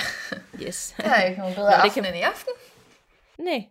Yes. 0.61 0.93
der 0.97 1.03
er 1.09 1.23
ikke 1.25 1.39
nogen 1.39 1.55
bedre 1.55 1.69
Nå, 1.71 1.75
det 1.75 1.81
aften 1.89 2.03
kan- 2.03 2.13
end 2.13 2.19
i 2.19 2.21
aften. 2.21 2.53
Nej, 3.37 3.65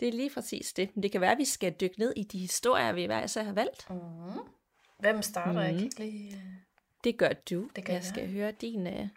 det 0.00 0.08
er 0.08 0.12
lige 0.12 0.30
præcis 0.34 0.72
det. 0.72 0.90
Men 0.96 1.02
det 1.02 1.12
kan 1.12 1.20
være, 1.20 1.32
at 1.32 1.38
vi 1.38 1.44
skal 1.44 1.72
dykke 1.80 1.98
ned 1.98 2.12
i 2.16 2.22
de 2.22 2.38
historier, 2.38 2.92
vi 2.92 3.04
hver 3.04 3.24
især 3.24 3.42
har 3.42 3.52
valgt. 3.52 3.90
Mm. 3.90 3.96
Hvem 4.98 5.22
starter? 5.22 5.52
Mm. 5.52 5.58
Jeg 5.58 5.74
kan 5.74 5.84
ikke 5.84 5.98
lige... 5.98 6.36
øh, 6.36 6.42
Det 7.04 7.18
gør 7.18 7.28
du. 7.50 7.68
Det 7.76 7.84
gør 7.84 7.92
jeg 7.92 8.02
jeg. 8.02 8.08
skal 8.08 8.32
høre 8.32 8.52
din 8.52 8.86
øh, 8.86 9.08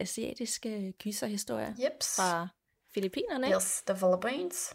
asiatiske 0.00 0.92
gyserhistorie 0.98 1.74
Jeps. 1.84 2.16
fra 2.16 2.48
Filippinerne. 2.94 3.54
Yes, 3.56 3.82
The 3.86 3.96
Philippines. 3.96 4.74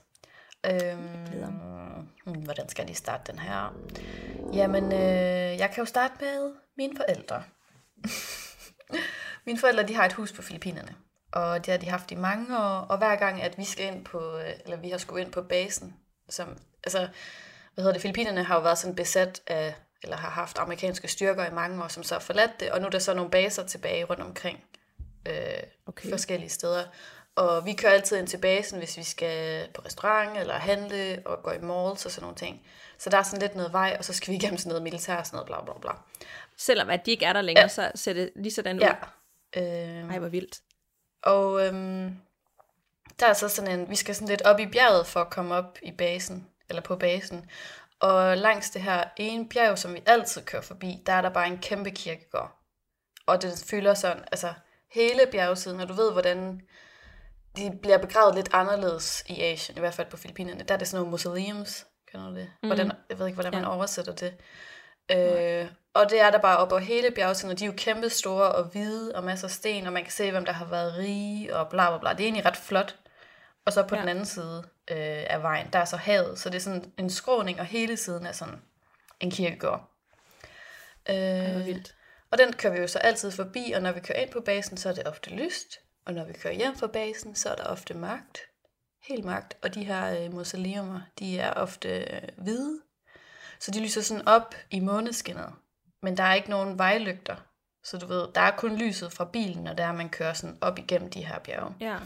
Øhm, 0.65 1.43
hmm, 2.25 2.41
hvordan 2.43 2.69
skal 2.69 2.85
lige 2.85 2.95
starte 2.95 3.31
den 3.31 3.39
her? 3.39 3.75
Jamen, 4.53 4.83
øh, 4.83 4.99
jeg 5.59 5.71
kan 5.73 5.81
jo 5.81 5.85
starte 5.85 6.13
med 6.21 6.53
mine 6.77 6.97
forældre. 6.97 7.43
mine 9.45 9.59
forældre, 9.59 9.83
de 9.83 9.95
har 9.95 10.05
et 10.05 10.13
hus 10.13 10.31
på 10.31 10.41
Filippinerne. 10.41 10.95
Og 11.31 11.65
det 11.65 11.71
har 11.71 11.77
de 11.77 11.89
haft 11.89 12.11
i 12.11 12.15
mange 12.15 12.57
år. 12.57 12.79
Og 12.89 12.97
hver 12.97 13.15
gang, 13.15 13.41
at 13.41 13.57
vi 13.57 13.63
skal 13.65 13.85
ind 13.85 14.05
på, 14.05 14.37
øh, 14.37 14.49
eller 14.63 14.77
vi 14.77 14.89
har 14.89 14.97
skulle 14.97 15.21
ind 15.21 15.31
på 15.31 15.41
basen, 15.41 15.93
som, 16.29 16.57
altså, 16.83 16.97
hvad 17.73 17.83
hedder 17.83 17.93
det, 17.93 18.01
Filippinerne 18.01 18.43
har 18.43 18.55
jo 18.55 18.61
været 18.61 18.77
sådan 18.77 18.95
besat 18.95 19.41
af, 19.47 19.75
eller 20.03 20.17
har 20.17 20.29
haft 20.29 20.57
amerikanske 20.59 21.07
styrker 21.07 21.45
i 21.45 21.53
mange 21.53 21.83
år, 21.83 21.87
som 21.87 22.03
så 22.03 22.15
har 22.15 22.19
forladt 22.19 22.59
det, 22.59 22.71
og 22.71 22.79
nu 22.79 22.85
er 22.85 22.89
der 22.89 22.99
så 22.99 23.13
nogle 23.13 23.31
baser 23.31 23.63
tilbage 23.67 24.03
rundt 24.03 24.21
omkring 24.21 24.63
øh, 25.27 25.33
Okay. 25.85 26.09
forskellige 26.09 26.49
steder. 26.49 26.83
Og 27.35 27.65
vi 27.65 27.73
kører 27.73 27.93
altid 27.93 28.17
ind 28.19 28.27
til 28.27 28.37
basen, 28.37 28.77
hvis 28.79 28.97
vi 28.97 29.03
skal 29.03 29.67
på 29.73 29.81
restaurant 29.85 30.37
eller 30.37 30.53
handle 30.53 31.21
og 31.25 31.43
gå 31.43 31.51
i 31.51 31.59
malls 31.59 32.05
og 32.05 32.11
sådan 32.11 32.21
nogle 32.21 32.35
ting. 32.37 32.61
Så 32.97 33.09
der 33.09 33.17
er 33.17 33.23
sådan 33.23 33.39
lidt 33.41 33.55
noget 33.55 33.73
vej, 33.73 33.95
og 33.99 34.05
så 34.05 34.13
skal 34.13 34.31
vi 34.31 34.35
igennem 34.37 34.57
sådan 34.57 34.69
noget 34.69 34.83
militær 34.83 35.15
og 35.17 35.25
sådan 35.25 35.37
noget, 35.37 35.47
bla 35.47 35.63
bla 35.63 35.73
bla. 35.81 35.91
Selvom 36.57 36.89
at 36.89 37.05
de 37.05 37.11
ikke 37.11 37.25
er 37.25 37.33
der 37.33 37.41
længere, 37.41 37.63
Ja. 37.63 37.67
så 37.67 37.91
ser 37.95 38.13
det 38.13 38.31
lige 38.35 38.53
sådan 38.53 38.75
ud. 38.75 38.81
Ja. 38.81 38.93
Øh, 39.55 39.63
Ej, 40.11 40.19
hvor 40.19 40.27
vildt. 40.27 40.61
og 41.21 41.65
øhm, 41.67 42.17
der 43.19 43.25
er 43.27 43.33
så 43.33 43.49
sådan 43.49 43.79
en, 43.79 43.89
vi 43.89 43.95
skal 43.95 44.15
sådan 44.15 44.27
lidt 44.27 44.41
op 44.41 44.59
i 44.59 44.67
bjerget 44.67 45.07
for 45.07 45.19
at 45.19 45.29
komme 45.29 45.55
op 45.55 45.77
i 45.81 45.91
basen, 45.91 46.47
eller 46.69 46.81
på 46.81 46.95
basen. 46.95 47.49
Og 47.99 48.37
langs 48.37 48.69
det 48.69 48.81
her 48.81 49.03
ene 49.17 49.49
bjerg, 49.49 49.77
som 49.79 49.93
vi 49.93 50.01
altid 50.05 50.41
kører 50.41 50.61
forbi, 50.61 51.03
der 51.05 51.13
er 51.13 51.21
der 51.21 51.29
bare 51.29 51.47
en 51.47 51.57
kæmpe 51.57 51.91
kirkegård. 51.91 52.59
Og 53.25 53.41
den 53.41 53.51
fylder 53.69 53.93
sådan, 53.93 54.23
altså 54.31 54.53
hele 54.91 55.21
bjergsiden, 55.31 55.79
og 55.79 55.89
du 55.89 55.93
ved, 55.93 56.11
hvordan 56.11 56.61
de 57.57 57.79
bliver 57.81 57.97
begravet 57.97 58.35
lidt 58.35 58.49
anderledes 58.53 59.23
i 59.27 59.41
Asien, 59.41 59.77
i 59.77 59.79
hvert 59.79 59.93
fald 59.93 60.09
på 60.09 60.17
Filippinerne. 60.17 60.63
Der 60.63 60.73
er 60.73 60.77
det 60.77 60.87
sådan 60.87 60.99
nogle 60.99 61.11
mausoleums, 61.11 61.85
kender 62.11 62.29
du 62.29 62.35
det? 62.35 62.49
Hvordan, 62.61 62.91
jeg 63.09 63.19
ved 63.19 63.25
ikke, 63.27 63.35
hvordan 63.35 63.53
man 63.53 63.63
Ja. 63.63 63.75
oversætter 63.75 64.15
det. 64.15 64.33
Øh, 65.11 65.67
og 65.93 66.09
det 66.09 66.21
er 66.21 66.31
der 66.31 66.37
bare 66.37 66.57
op 66.57 66.71
over 66.71 66.81
hele 66.81 67.11
bjergsiden, 67.11 67.51
og 67.51 67.59
de 67.59 67.63
er 67.63 67.67
jo 67.67 67.73
kæmpe 67.77 68.09
store 68.09 68.51
og 68.51 68.63
hvide 68.63 69.15
og 69.15 69.23
masser 69.23 69.47
af 69.47 69.51
sten, 69.51 69.87
og 69.87 69.93
man 69.93 70.03
kan 70.03 70.11
se, 70.11 70.31
hvem 70.31 70.45
der 70.45 70.51
har 70.53 70.65
været 70.65 70.97
rige 70.97 71.55
og 71.55 71.69
bla 71.69 71.89
bla 71.89 71.97
bla. 71.97 72.09
Det 72.11 72.19
er 72.19 72.23
egentlig 72.23 72.45
ret 72.45 72.57
flot. 72.57 72.95
Og 73.65 73.73
så 73.73 73.83
på 73.83 73.95
ja. 73.95 74.01
Den 74.01 74.09
anden 74.09 74.25
side 74.25 74.63
øh, 74.91 75.23
af 75.29 75.41
vejen, 75.41 75.67
der 75.73 75.79
er 75.79 75.85
så 75.85 75.97
havet, 75.97 76.39
så 76.39 76.49
det 76.49 76.55
er 76.55 76.59
sådan 76.61 76.91
en 76.97 77.09
skråning, 77.09 77.59
og 77.59 77.65
hele 77.65 77.97
siden 77.97 78.25
er 78.25 78.31
sådan 78.31 78.61
en 79.19 79.31
kirkegård. 79.31 79.89
Ej, 81.05 81.59
Øh, 81.59 81.65
vildt. 81.65 81.95
og 82.31 82.37
den 82.37 82.53
kører 82.53 82.73
vi 82.73 82.79
jo 82.79 82.87
så 82.87 82.99
altid 82.99 83.31
forbi, 83.31 83.71
og 83.75 83.81
når 83.81 83.91
vi 83.91 83.99
kører 83.99 84.19
ind 84.19 84.29
på 84.31 84.39
basen, 84.41 84.77
så 84.77 84.89
er 84.89 84.93
det 84.93 85.07
ofte 85.07 85.29
lyst. 85.29 85.79
Og 86.05 86.13
når 86.13 86.25
vi 86.25 86.33
kører 86.33 86.53
hjem 86.53 86.77
fra 86.77 86.87
basen, 86.87 87.35
så 87.35 87.49
er 87.49 87.55
der 87.55 87.63
ofte 87.63 87.93
mørkt. 87.93 88.39
Helt 89.07 89.25
mørkt. 89.25 89.57
Og 89.61 89.73
de 89.75 89.83
her 89.83 90.23
øh, 90.23 90.33
mausoleumer, 90.33 91.01
de 91.19 91.39
er 91.39 91.53
ofte 91.53 91.89
øh, 91.89 92.21
hvide. 92.37 92.79
Så 93.59 93.71
de 93.71 93.79
lyser 93.83 94.01
sådan 94.01 94.27
op 94.27 94.55
i 94.71 94.79
måneskinnet. 94.79 95.53
Men 96.01 96.17
der 96.17 96.23
er 96.23 96.33
ikke 96.33 96.49
nogen 96.49 96.77
vejlygter. 96.77 97.35
Så 97.83 97.97
du 97.97 98.05
ved, 98.05 98.27
der 98.35 98.41
er 98.41 98.51
kun 98.57 98.75
lyset 98.75 99.13
fra 99.13 99.25
bilen, 99.25 99.63
når 99.63 99.73
der 99.73 99.85
er, 99.85 99.91
man 99.91 100.09
kører 100.09 100.33
sådan 100.33 100.57
op 100.61 100.79
igennem 100.79 101.09
de 101.09 101.25
her 101.25 101.39
bjerge. 101.39 101.75
Ja, 101.79 101.97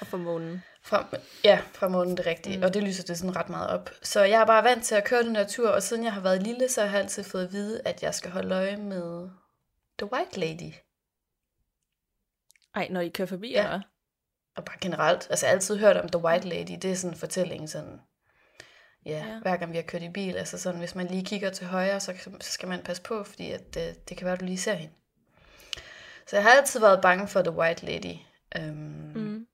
og 0.00 0.06
for 0.06 0.16
månen. 0.16 0.62
Fra, 0.82 1.06
ja, 1.44 1.60
fra 1.72 1.88
månen 1.88 2.16
det 2.16 2.26
rigtige. 2.26 2.56
Mm. 2.56 2.62
Og 2.62 2.74
det 2.74 2.82
lyser 2.82 3.02
det 3.04 3.18
sådan 3.18 3.36
ret 3.36 3.48
meget 3.48 3.68
op. 3.70 3.90
Så 4.02 4.20
jeg 4.24 4.40
er 4.40 4.46
bare 4.46 4.64
vant 4.64 4.84
til 4.84 4.94
at 4.94 5.04
køre 5.04 5.22
den 5.22 5.36
her 5.36 5.46
tur, 5.46 5.70
og 5.70 5.82
siden 5.82 6.04
jeg 6.04 6.12
har 6.12 6.20
været 6.20 6.42
lille, 6.42 6.68
så 6.68 6.80
har 6.80 6.88
jeg 6.90 7.00
altid 7.00 7.24
fået 7.24 7.44
at 7.44 7.52
vide, 7.52 7.82
at 7.84 8.02
jeg 8.02 8.14
skal 8.14 8.30
holde 8.30 8.54
øje 8.54 8.76
med 8.76 9.30
The 9.98 10.12
White 10.12 10.40
Lady. 10.40 10.72
Ej, 12.74 12.88
når 12.90 13.00
I 13.00 13.08
kører 13.08 13.28
forbi, 13.28 13.50
Ja. 13.50 13.64
eller? 13.64 13.80
Og 14.56 14.64
bare 14.64 14.78
generelt. 14.80 15.26
Altså 15.30 15.46
jeg 15.46 15.50
har 15.50 15.54
altid 15.54 15.78
hørt 15.78 15.96
om 15.96 16.08
The 16.08 16.24
White 16.24 16.48
Lady. 16.48 16.78
Det 16.82 16.84
er 16.84 16.94
sådan 16.94 17.14
en 17.14 17.20
fortælling, 17.20 17.70
sådan... 17.70 18.00
Ja, 19.06 19.24
Ja. 19.26 19.38
hver 19.42 19.56
gang 19.56 19.70
vi 19.72 19.76
har 19.76 19.82
kørt 19.82 20.02
i 20.02 20.08
bil. 20.08 20.36
Altså 20.36 20.58
sådan, 20.58 20.78
hvis 20.80 20.94
man 20.94 21.06
lige 21.06 21.24
kigger 21.24 21.50
til 21.50 21.66
højre, 21.66 22.00
så, 22.00 22.14
så 22.40 22.52
skal 22.52 22.68
man 22.68 22.82
passe 22.82 23.02
på, 23.02 23.24
fordi 23.24 23.50
at, 23.50 23.74
det, 23.74 24.08
det 24.08 24.16
kan 24.16 24.24
være, 24.24 24.34
at 24.34 24.40
du 24.40 24.44
lige 24.44 24.58
ser 24.58 24.74
hende. 24.74 24.94
Så 26.26 26.36
jeg 26.36 26.42
har 26.42 26.50
altid 26.50 26.80
været 26.80 27.02
bange 27.02 27.28
for 27.28 27.42
The 27.42 27.50
White 27.52 27.86
Lady. 27.86 28.14
Um, 28.58 28.74
Mm. 29.14 29.46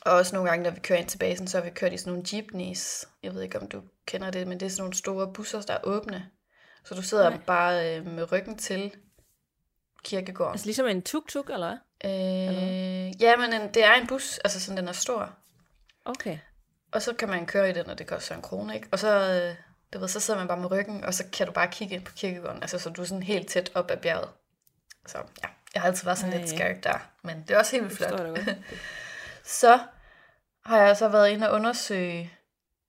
Og 0.00 0.12
også 0.12 0.34
nogle 0.36 0.50
gange, 0.50 0.62
når 0.62 0.70
vi 0.70 0.80
kører 0.80 0.98
ind 0.98 1.08
til 1.08 1.18
basen, 1.18 1.48
så 1.48 1.56
har 1.58 1.64
vi 1.64 1.70
kørt 1.70 1.92
i 1.92 1.96
sådan 1.96 2.12
nogle 2.12 2.26
jeepneys. 2.32 3.04
Jeg 3.22 3.34
ved 3.34 3.42
ikke, 3.42 3.60
om 3.60 3.68
du 3.68 3.82
kender 4.06 4.30
det, 4.30 4.46
men 4.48 4.60
det 4.60 4.66
er 4.66 4.70
sådan 4.70 4.80
nogle 4.82 4.94
store 4.94 5.32
busser, 5.32 5.60
der 5.60 5.74
er 5.74 5.78
åbne. 5.84 6.26
Så 6.84 6.94
du 6.94 7.02
sidder 7.02 7.30
Nej. 7.30 7.38
bare 7.46 7.96
øh, 7.96 8.06
med 8.06 8.32
ryggen 8.32 8.58
til 8.58 8.92
kirkegården. 10.04 10.52
Altså 10.52 10.66
ligesom 10.66 10.86
en 10.86 11.02
tuk-tuk, 11.02 11.50
eller 11.50 11.66
hvad? 11.66 12.10
Øh, 12.10 13.22
ja, 13.22 13.36
men 13.36 13.52
en, 13.52 13.74
det 13.74 13.84
er 13.84 13.94
en 13.94 14.06
bus, 14.06 14.38
altså 14.38 14.60
sådan, 14.60 14.76
den 14.76 14.88
er 14.88 14.92
stor. 14.92 15.32
Okay. 16.04 16.38
Og 16.92 17.02
så 17.02 17.12
kan 17.12 17.28
man 17.28 17.46
køre 17.46 17.70
i 17.70 17.72
den, 17.72 17.90
og 17.90 17.98
det 17.98 18.06
koster 18.06 18.34
en 18.34 18.42
krone, 18.42 18.74
ikke? 18.74 18.88
Og 18.92 18.98
så, 18.98 19.32
øh, 19.32 19.56
du 19.92 19.98
ved, 19.98 20.08
så 20.08 20.20
sidder 20.20 20.40
man 20.40 20.48
bare 20.48 20.60
med 20.60 20.70
ryggen, 20.70 21.04
og 21.04 21.14
så 21.14 21.24
kan 21.32 21.46
du 21.46 21.52
bare 21.52 21.68
kigge 21.68 21.94
ind 21.94 22.04
på 22.04 22.12
kirkegården. 22.16 22.62
Altså, 22.62 22.78
så 22.78 22.90
du 22.90 23.02
er 23.02 23.06
sådan 23.06 23.22
helt 23.22 23.48
tæt 23.48 23.70
op 23.74 23.90
ad 23.90 23.96
bjerget. 23.96 24.28
Så 25.06 25.18
ja, 25.18 25.48
jeg 25.74 25.82
har 25.82 25.88
altid 25.88 26.04
været 26.04 26.18
sådan 26.18 26.32
Ej. 26.32 26.38
lidt 26.38 26.50
scared 26.50 26.82
der. 26.82 26.98
Men 27.22 27.42
det 27.42 27.50
er 27.50 27.58
også 27.58 27.72
helt 27.72 27.84
vildt 27.84 27.96
flot. 27.96 28.18
det. 28.20 28.64
Så 29.60 29.78
har 30.64 30.78
jeg 30.78 30.96
så 30.96 31.08
været 31.08 31.30
inde 31.30 31.50
og 31.50 31.54
undersøge 31.54 32.32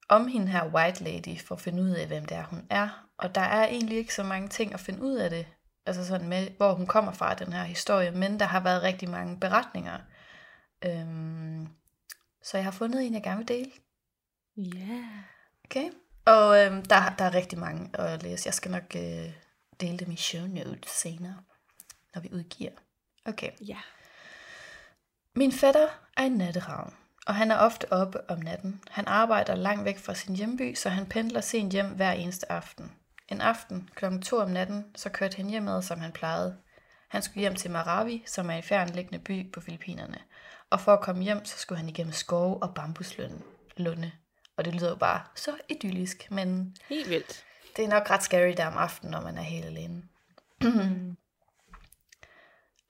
om 0.09 0.27
hende 0.27 0.47
her 0.47 0.65
White 0.65 1.03
Lady, 1.03 1.39
for 1.47 1.55
at 1.55 1.61
finde 1.61 1.83
ud 1.83 1.89
af, 1.89 2.07
hvem 2.07 2.25
det 2.25 2.37
er, 2.37 2.43
hun 2.43 2.67
er. 2.69 3.07
Og 3.17 3.35
der 3.35 3.41
er 3.41 3.67
egentlig 3.67 3.97
ikke 3.97 4.13
så 4.13 4.23
mange 4.23 4.49
ting 4.49 4.73
at 4.73 4.79
finde 4.79 5.01
ud 5.01 5.15
af 5.15 5.29
det. 5.29 5.47
Altså 5.85 6.05
sådan 6.05 6.27
med, 6.27 6.47
hvor 6.57 6.73
hun 6.73 6.87
kommer 6.87 7.11
fra, 7.11 7.33
den 7.33 7.53
her 7.53 7.63
historie. 7.63 8.11
Men 8.11 8.39
der 8.39 8.45
har 8.45 8.59
været 8.59 8.83
rigtig 8.83 9.09
mange 9.09 9.39
beretninger. 9.39 9.97
Øhm, 10.85 11.67
så 12.43 12.57
jeg 12.57 12.63
har 12.63 12.71
fundet 12.71 13.05
en, 13.05 13.13
jeg 13.13 13.23
gerne 13.23 13.37
vil 13.37 13.47
dele. 13.47 13.71
Ja. 14.57 15.03
Okay. 15.65 15.89
Og 16.25 16.65
øhm, 16.65 16.85
der, 16.85 17.15
der 17.17 17.25
er 17.25 17.33
rigtig 17.33 17.59
mange 17.59 17.89
at 17.99 18.23
læse. 18.23 18.47
Jeg 18.47 18.53
skal 18.53 18.71
nok 18.71 18.95
øh, 18.95 19.33
dele 19.81 19.97
dem 19.97 20.11
i 20.11 20.15
show 20.15 20.47
notes 20.47 20.91
senere, 20.91 21.35
når 22.15 22.21
vi 22.21 22.29
udgiver. 22.33 22.71
Okay. 23.25 23.51
Ja. 23.67 23.77
Min 25.35 25.51
fætter 25.51 25.87
er 26.17 26.23
en 26.23 26.31
natteravn, 26.31 26.93
og 27.27 27.35
han 27.35 27.51
er 27.51 27.57
ofte 27.57 27.93
oppe 27.93 28.29
om 28.29 28.39
natten. 28.39 28.81
Han 28.89 29.07
arbejder 29.07 29.55
langt 29.55 29.85
væk 29.85 29.97
fra 29.97 30.15
sin 30.15 30.35
hjemby, 30.35 30.75
så 30.75 30.89
han 30.89 31.05
pendler 31.05 31.41
sent 31.41 31.71
hjem 31.71 31.87
hver 31.87 32.11
eneste 32.11 32.51
aften. 32.51 32.91
En 33.27 33.41
aften 33.41 33.89
kl. 33.95 34.05
2 34.21 34.37
om 34.37 34.49
natten, 34.49 34.85
så 34.95 35.09
kørte 35.09 35.37
han 35.37 35.49
hjemad, 35.49 35.81
som 35.81 35.99
han 35.99 36.11
plejede. 36.11 36.57
Han 37.09 37.21
skulle 37.21 37.39
hjem 37.41 37.55
til 37.55 37.71
Marawi, 37.71 38.23
som 38.25 38.49
er 38.49 38.53
en 38.53 38.63
fjernliggende 38.63 39.19
by 39.19 39.51
på 39.51 39.61
Filippinerne. 39.61 40.17
Og 40.69 40.79
for 40.79 40.93
at 40.93 41.01
komme 41.01 41.23
hjem, 41.23 41.45
så 41.45 41.57
skulle 41.57 41.79
han 41.79 41.89
igennem 41.89 42.13
skove 42.13 42.63
og 42.63 42.75
bambuslunde. 42.75 44.11
Og 44.57 44.65
det 44.65 44.75
lyder 44.75 44.89
jo 44.89 44.95
bare 44.95 45.23
så 45.35 45.51
idyllisk, 45.69 46.27
men 46.31 46.75
Helt 46.89 47.09
vildt. 47.09 47.45
det 47.75 47.85
er 47.85 47.89
nok 47.89 48.09
ret 48.09 48.23
scary 48.23 48.53
der 48.57 48.65
om 48.67 48.77
aftenen, 48.77 49.11
når 49.11 49.21
man 49.21 49.37
er 49.37 49.41
helt 49.41 49.65
alene. 49.65 50.03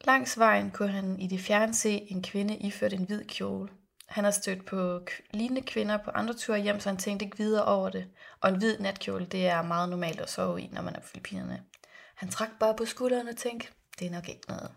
Langs 0.07 0.39
vejen 0.39 0.71
kunne 0.71 0.91
han 0.91 1.19
i 1.19 1.27
det 1.27 1.39
fjerne 1.39 1.73
se 1.75 1.89
en 2.11 2.23
kvinde 2.23 2.57
iført 2.57 2.93
en 2.93 3.05
hvid 3.05 3.23
kjole. 3.25 3.69
Han 4.07 4.23
har 4.23 4.31
stødt 4.31 4.65
på 4.65 5.01
lignende 5.31 5.61
kvinder 5.61 5.97
på 5.97 6.11
andre 6.11 6.33
ture 6.33 6.59
hjem, 6.59 6.79
så 6.79 6.89
han 6.89 6.97
tænkte 6.97 7.25
ikke 7.25 7.37
videre 7.37 7.65
over 7.65 7.89
det. 7.89 8.07
Og 8.41 8.49
en 8.49 8.55
hvid 8.57 8.79
natkjole, 8.79 9.25
det 9.25 9.47
er 9.47 9.61
meget 9.61 9.89
normalt 9.89 10.21
at 10.21 10.29
sove 10.29 10.61
i, 10.61 10.69
når 10.71 10.81
man 10.81 10.95
er 10.95 10.99
på 10.99 11.07
Filippinerne. 11.07 11.63
Han 12.15 12.29
trak 12.29 12.49
bare 12.59 12.75
på 12.75 12.85
skulderen 12.85 13.27
og 13.27 13.35
tænkte, 13.37 13.67
det 13.99 14.07
er 14.07 14.11
nok 14.11 14.29
ikke 14.29 14.47
noget. 14.47 14.71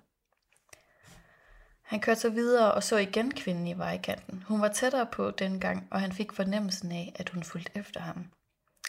Han 1.91 2.01
kørte 2.01 2.21
så 2.21 2.31
videre 2.31 2.75
og 2.75 2.83
så 2.83 2.97
igen 2.97 3.35
kvinden 3.35 3.67
i 3.67 3.79
vejkanten. 3.79 4.43
Hun 4.49 4.61
var 4.61 4.69
tættere 4.69 5.07
på 5.13 5.31
dengang, 5.31 5.89
og 5.91 6.01
han 6.01 6.13
fik 6.13 6.33
fornemmelsen 6.33 6.93
af, 6.93 7.13
at 7.15 7.29
hun 7.29 7.43
fulgte 7.43 7.73
efter 7.75 8.01
ham. 8.01 8.31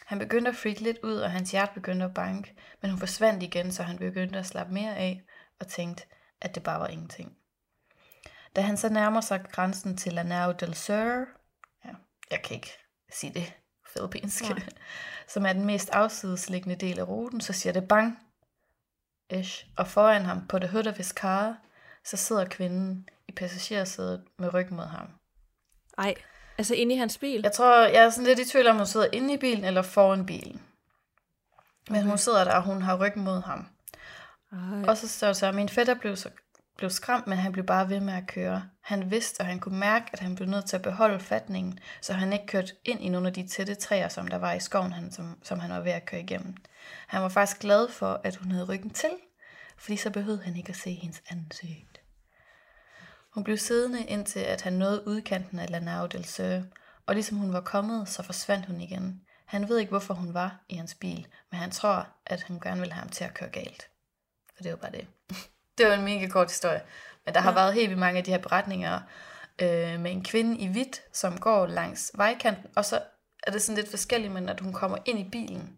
Han 0.05 0.19
begyndte 0.19 0.49
at 0.49 0.55
freak 0.55 0.79
lidt 0.79 0.97
ud, 1.03 1.15
og 1.15 1.31
hans 1.31 1.51
hjerte 1.51 1.73
begyndte 1.73 2.05
at 2.05 2.13
banke, 2.13 2.55
men 2.81 2.91
hun 2.91 2.99
forsvandt 2.99 3.43
igen, 3.43 3.71
så 3.71 3.83
han 3.83 3.97
begyndte 3.97 4.39
at 4.39 4.45
slappe 4.45 4.73
mere 4.73 4.95
af 4.95 5.21
og 5.59 5.67
tænkte, 5.67 6.03
at 6.41 6.55
det 6.55 6.63
bare 6.63 6.79
var 6.79 6.87
ingenting. 6.87 7.37
Da 8.55 8.61
han 8.61 8.77
så 8.77 8.89
nærmer 8.89 9.21
sig 9.21 9.43
grænsen 9.51 9.97
til 9.97 10.13
Lanao 10.13 10.51
del 10.51 10.75
Sur, 10.75 11.25
ja, 11.85 11.89
jeg 12.31 12.41
kan 12.43 12.55
ikke 12.55 12.71
sige 13.11 13.33
det 13.33 13.53
filippinsk, 13.93 14.43
som 15.33 15.45
er 15.45 15.53
den 15.53 15.65
mest 15.65 15.89
afsidesliggende 15.89 16.75
del 16.75 16.99
af 16.99 17.07
ruten, 17.07 17.41
så 17.41 17.53
siger 17.53 17.73
det 17.73 17.87
bang, 17.87 18.19
ish, 19.29 19.65
og 19.77 19.87
foran 19.87 20.25
ham 20.25 20.47
på 20.47 20.59
the 20.59 20.69
hood 20.69 20.87
of 20.87 20.97
his 20.97 21.07
car, 21.07 21.57
så 22.05 22.17
sidder 22.17 22.45
kvinden 22.45 23.09
i 23.27 23.31
passagersædet 23.31 24.23
med 24.39 24.53
ryggen 24.53 24.75
mod 24.75 24.85
ham. 24.85 25.07
Ej, 25.97 26.15
altså 26.57 26.75
inde 26.75 26.95
i 26.95 26.97
hans 26.97 27.17
bil? 27.17 27.41
Jeg 27.43 27.51
tror, 27.51 27.85
jeg 27.85 28.03
er 28.03 28.09
sådan 28.09 28.27
lidt 28.27 28.39
i 28.39 28.49
tvivl 28.49 28.67
om, 28.67 28.75
hun 28.77 28.85
sidder 28.85 29.07
inde 29.13 29.33
i 29.33 29.37
bilen 29.37 29.63
eller 29.63 29.81
foran 29.81 30.25
bilen. 30.25 30.61
Men 31.89 31.97
Okay. 31.97 32.09
hun 32.09 32.17
sidder 32.17 32.43
der, 32.43 32.53
og 32.55 32.63
hun 32.63 32.81
har 32.81 32.97
ryggen 33.05 33.23
mod 33.23 33.41
ham. 33.41 33.67
Ej. 34.51 34.83
Og 34.87 34.97
så 34.97 35.07
står 35.07 35.27
der 35.27 35.33
så, 35.33 35.47
at 35.47 35.55
min 35.55 35.69
fætter 35.69 35.93
blev, 35.93 36.15
så, 36.15 36.29
blev 36.77 36.89
skræmt, 36.89 37.27
men 37.27 37.37
han 37.37 37.51
blev 37.51 37.65
bare 37.65 37.89
ved 37.89 37.99
med 37.99 38.13
at 38.13 38.27
køre. 38.27 38.63
Han 38.81 39.11
vidste, 39.11 39.41
og 39.41 39.45
han 39.45 39.59
kunne 39.59 39.79
mærke, 39.79 40.05
at 40.13 40.19
han 40.19 40.35
blev 40.35 40.47
nødt 40.47 40.65
til 40.65 40.75
at 40.75 40.81
beholde 40.81 41.19
fatningen, 41.19 41.79
så 42.01 42.13
han 42.13 42.33
ikke 42.33 42.45
kørte 42.45 42.73
ind 42.85 43.01
i 43.01 43.09
nogle 43.09 43.27
af 43.27 43.33
de 43.33 43.47
tætte 43.47 43.75
træer, 43.75 44.09
som 44.09 44.27
der 44.27 44.37
var 44.37 44.53
i 44.53 44.59
skoven, 44.59 44.93
han, 44.93 45.11
som, 45.11 45.37
som 45.43 45.59
han 45.59 45.71
var 45.71 45.79
ved 45.79 45.91
at 45.91 46.05
køre 46.05 46.21
igennem. 46.21 46.55
Han 47.07 47.21
var 47.21 47.29
faktisk 47.29 47.59
glad 47.59 47.89
for, 47.89 48.21
at 48.23 48.35
hun 48.35 48.51
havde 48.51 48.65
ryggen 48.65 48.89
til, 48.89 49.09
fordi 49.77 49.97
så 49.97 50.09
behøvede 50.09 50.43
han 50.43 50.57
ikke 50.57 50.69
at 50.69 50.75
se 50.75 50.93
hendes 50.93 51.21
ansigt. 51.29 51.90
Hun 53.33 53.43
blev 53.43 53.57
siddende 53.57 54.03
indtil, 54.05 54.39
at 54.39 54.61
han 54.61 54.73
nåede 54.73 55.07
udkanten 55.07 55.59
af 55.59 55.69
Lanao 55.69 56.05
del 56.07 56.25
Sur, 56.25 56.61
og 57.05 57.13
ligesom 57.15 57.37
hun 57.37 57.53
var 57.53 57.61
kommet, 57.61 58.09
så 58.09 58.23
forsvandt 58.23 58.65
hun 58.65 58.81
igen. 58.81 59.21
Han 59.45 59.69
ved 59.69 59.77
ikke, 59.77 59.89
hvorfor 59.89 60.13
hun 60.13 60.33
var 60.33 60.59
i 60.69 60.75
hans 60.75 60.93
bil, 60.95 61.27
men 61.51 61.59
han 61.59 61.71
tror, 61.71 62.07
at 62.25 62.43
hun 62.43 62.59
gerne 62.59 62.81
vil 62.81 62.91
have 62.91 62.99
ham 63.01 63.09
til 63.09 63.23
at 63.23 63.33
køre 63.33 63.49
galt. 63.49 63.87
Og 64.57 64.63
det 64.63 64.71
var 64.71 64.77
bare 64.77 64.91
det. 64.91 65.07
det 65.77 65.87
var 65.87 65.93
en 65.93 66.03
mega 66.05 66.27
kort 66.27 66.47
historie. 66.47 66.81
Men 67.25 67.33
der 67.33 67.39
har 67.41 67.49
Ja. 67.51 67.55
været 67.55 67.73
helt 67.73 67.89
vildt 67.89 67.99
mange 67.99 68.17
af 68.17 68.23
de 68.23 68.31
her 68.31 68.37
beretninger 68.37 68.99
øh, 69.61 69.99
med 69.99 70.11
en 70.11 70.23
kvinde 70.23 70.57
i 70.57 70.67
hvidt, 70.67 71.01
som 71.13 71.37
går 71.39 71.65
langs 71.67 72.11
vejkanten, 72.15 72.69
og 72.75 72.85
så 72.85 73.01
er 73.43 73.51
det 73.51 73.61
sådan 73.61 73.77
lidt 73.77 73.89
forskelligt, 73.89 74.33
men 74.33 74.49
at 74.49 74.59
hun 74.59 74.73
kommer 74.73 74.97
ind 75.05 75.19
i 75.19 75.29
bilen, 75.31 75.77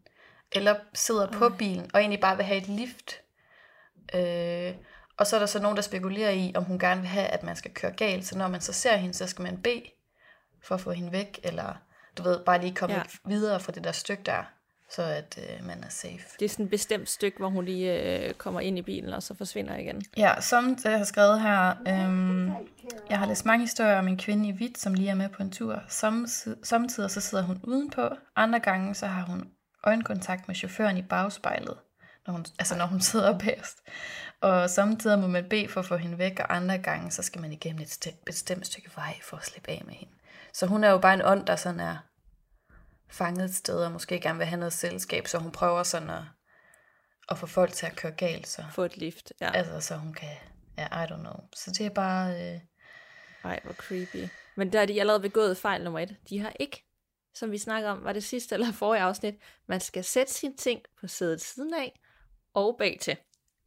eller 0.51 0.75
sidder 0.93 1.31
på 1.31 1.49
bilen, 1.49 1.89
og 1.93 1.99
egentlig 1.99 2.19
bare 2.21 2.35
vil 2.35 2.45
have 2.45 2.57
et 2.57 2.67
lift. 2.67 3.13
Øh, 4.15 4.73
og 5.17 5.28
så 5.28 5.36
er 5.36 5.39
der 5.39 5.45
så 5.47 5.60
nogen, 5.62 5.76
der 5.76 5.84
spekulerer 5.84 6.32
i, 6.32 6.52
om 6.56 6.63
hun 6.63 6.80
gerne 6.80 7.02
vil 7.02 7.10
have, 7.10 7.26
at 7.28 7.43
man 7.43 7.56
skal 7.56 7.71
køre 7.73 7.91
galt, 7.91 8.26
så 8.28 8.38
når 8.38 8.47
man 8.47 8.62
så 8.62 8.73
ser 8.73 8.95
hende, 8.95 9.13
så 9.13 9.28
skal 9.28 9.43
man 9.43 9.58
bede 9.58 9.84
for 10.63 10.76
at 10.76 10.82
få 10.82 10.91
hende 10.91 11.12
væk, 11.12 11.39
eller 11.43 11.73
du 12.17 12.23
ved, 12.23 12.39
bare 12.45 12.62
lige 12.62 12.76
komme 12.76 12.95
Ja. 12.95 13.02
videre 13.26 13.60
fra 13.60 13.71
det 13.71 13.84
der 13.84 13.91
stykke 13.91 14.23
der, 14.23 14.43
så 14.91 15.02
at 15.04 15.39
øh, 15.60 15.65
man 15.67 15.84
er 15.84 15.89
safe. 15.89 16.21
Det 16.39 16.45
er 16.45 16.49
sådan 16.49 16.65
et 16.65 16.71
bestemt 16.71 17.10
stykke, 17.10 17.38
hvor 17.38 17.49
hun 17.49 17.65
lige 17.65 18.02
øh, 18.28 18.34
kommer 18.34 18.60
ind 18.60 18.78
i 18.78 18.82
bilen, 18.82 19.13
og 19.13 19.23
så 19.23 19.34
forsvinder 19.38 19.78
igen. 19.78 20.02
Ja, 20.17 20.41
som 20.41 20.78
jeg 20.84 20.97
har 20.97 21.06
skrevet 21.06 21.41
her, 21.41 21.69
øhm, 21.88 22.52
jeg 23.10 23.19
har 23.19 23.26
læst 23.26 23.45
mange 23.45 23.63
historier 23.63 23.99
om 23.99 24.08
en 24.08 24.17
kvinde 24.17 24.49
i 24.49 24.52
hvidt, 24.52 24.78
som 24.78 24.93
lige 24.93 25.10
er 25.10 25.15
med 25.15 25.30
på 25.30 25.43
en 25.43 25.52
tur. 25.52 25.82
Samtidig 26.63 27.12
så 27.12 27.21
sidder 27.21 27.43
hun 27.43 27.60
udenpå, 27.63 28.10
andre 28.36 28.60
gange 28.60 28.95
så 28.95 29.08
har 29.08 29.26
hun 29.26 29.49
øjenkontakt 29.84 30.47
med 30.47 30.56
chaufføren 30.56 30.97
i 30.97 31.02
bagspejlet, 31.02 31.78
når 32.28 32.34
hun, 32.34 32.45
altså 32.60 32.78
når 32.78 32.86
hun 32.86 33.02
sidder 33.02 33.38
bagerst. 33.39 33.78
Og 34.43 34.69
samtidig 34.69 35.19
må 35.19 35.27
man 35.27 35.49
bede 35.49 35.67
for 35.67 35.79
at 35.79 35.86
få 35.86 35.97
hende 35.97 36.17
væk, 36.17 36.39
og 36.39 36.56
andre 36.56 36.77
gange 36.77 37.12
så 37.12 37.23
skal 37.23 37.41
man 37.41 37.51
igennem 37.51 37.82
et 37.82 38.06
st- 38.06 38.23
bestemt 38.25 38.67
stykke 38.67 38.89
vej 38.95 39.19
for 39.21 39.38
at 39.38 39.45
slippe 39.45 39.71
af 39.71 39.82
med 39.86 39.93
hende. 39.93 40.13
Så 40.53 40.65
hun 40.65 40.84
er 40.84 40.89
jo 40.89 40.97
bare 40.97 41.13
en 41.13 41.21
ånd, 41.25 41.45
der 41.45 41.56
sådan 41.56 41.79
er 41.79 41.97
fanget 43.10 43.45
et 43.45 43.56
sted, 43.56 43.86
og 43.86 43.91
måske 43.91 44.19
gerne 44.19 44.38
vil 44.38 44.47
have 44.47 44.60
noget 44.60 44.73
selskab, 44.73 45.27
så 45.27 45.38
hun 45.38 45.51
prøver 45.51 45.84
sådan 45.84 46.10
at, 46.10 46.23
at 47.29 47.38
få 47.38 47.45
folk 47.45 47.73
til 47.73 47.86
at 47.86 47.95
køre 47.95 48.12
galt, 48.12 48.47
så. 48.47 48.63
Få 48.71 48.84
et 48.84 48.97
lift. 48.97 49.34
Ja. 49.41 49.51
Altså, 49.51 49.79
så 49.79 49.95
hun 49.95 50.13
kan... 50.13 50.29
Ja, 50.77 51.03
I 51.03 51.08
don't 51.08 51.19
know. 51.19 51.36
Så 51.56 51.71
det 51.71 51.86
er 51.86 51.89
bare... 51.89 52.53
Øh, 52.53 52.60
Ej, 53.43 53.60
hvor 53.63 53.73
creepy. 53.73 54.27
Men 54.56 54.73
der 54.73 54.82
er 54.82 54.86
de 54.86 54.99
allerede 54.99 55.21
begået 55.21 55.58
fejl 55.58 55.84
nummer 55.84 55.99
et. 55.99 56.15
De 56.29 56.39
har 56.39 56.53
ikke, 56.60 56.86
som 57.34 57.51
vi 57.51 57.58
snakker 57.58 57.89
om, 57.89 58.03
var 58.03 58.13
det 58.13 58.23
sidste 58.23 58.56
eller 58.56 58.71
forrige 58.71 59.01
afsnit, 59.01 59.36
man 59.67 59.79
skal 59.79 60.03
sætte 60.03 60.34
sine 60.34 60.58
ting 60.58 60.82
på 61.01 61.08
sædet 61.08 61.41
siden 61.41 61.73
af 61.73 61.99
og 62.53 62.75
bag 62.79 62.97
til. 63.01 63.17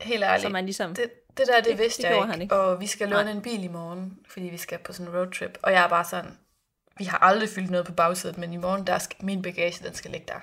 Helt 0.00 0.24
ærligt. 0.24 0.42
Så 0.42 0.48
man 0.48 0.64
ligesom... 0.64 0.94
det, 0.94 1.10
det 1.36 1.46
der, 1.46 1.56
det, 1.56 1.64
Det- 1.64 1.78
vidste 1.78 2.02
det 2.02 2.08
jeg 2.08 2.28
ikke. 2.32 2.42
ikke. 2.42 2.54
Og 2.54 2.80
vi 2.80 2.86
skal 2.86 3.08
låne 3.08 3.24
Nej. 3.24 3.32
en 3.32 3.42
bil 3.42 3.64
i 3.64 3.68
morgen, 3.68 4.18
fordi 4.28 4.46
vi 4.46 4.56
skal 4.56 4.78
på 4.78 4.92
sådan 4.92 5.12
en 5.12 5.18
roadtrip. 5.18 5.58
Og 5.62 5.72
jeg 5.72 5.84
er 5.84 5.88
bare 5.88 6.04
sådan... 6.04 6.38
Vi 6.98 7.04
har 7.04 7.18
aldrig 7.18 7.48
fyldt 7.48 7.70
noget 7.70 7.86
på 7.86 7.92
bagsædet, 7.92 8.38
men 8.38 8.52
i 8.52 8.56
morgen, 8.56 8.86
der 8.86 8.98
skal, 8.98 9.24
min 9.24 9.42
bagage, 9.42 9.84
den 9.84 9.94
skal 9.94 10.10
ligge 10.10 10.26
der. 10.28 10.40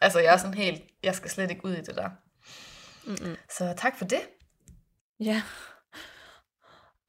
Altså, 0.00 0.18
jeg 0.20 0.32
er 0.32 0.36
sådan 0.36 0.54
helt... 0.54 0.82
Jeg 1.02 1.14
skal 1.14 1.30
slet 1.30 1.50
ikke 1.50 1.64
ud 1.64 1.72
i 1.72 1.80
det 1.80 1.94
der. 1.96 2.08
Mm-mm. 3.04 3.36
Så 3.50 3.74
tak 3.76 3.98
for 3.98 4.04
det. 4.04 4.20
Ja. 5.20 5.42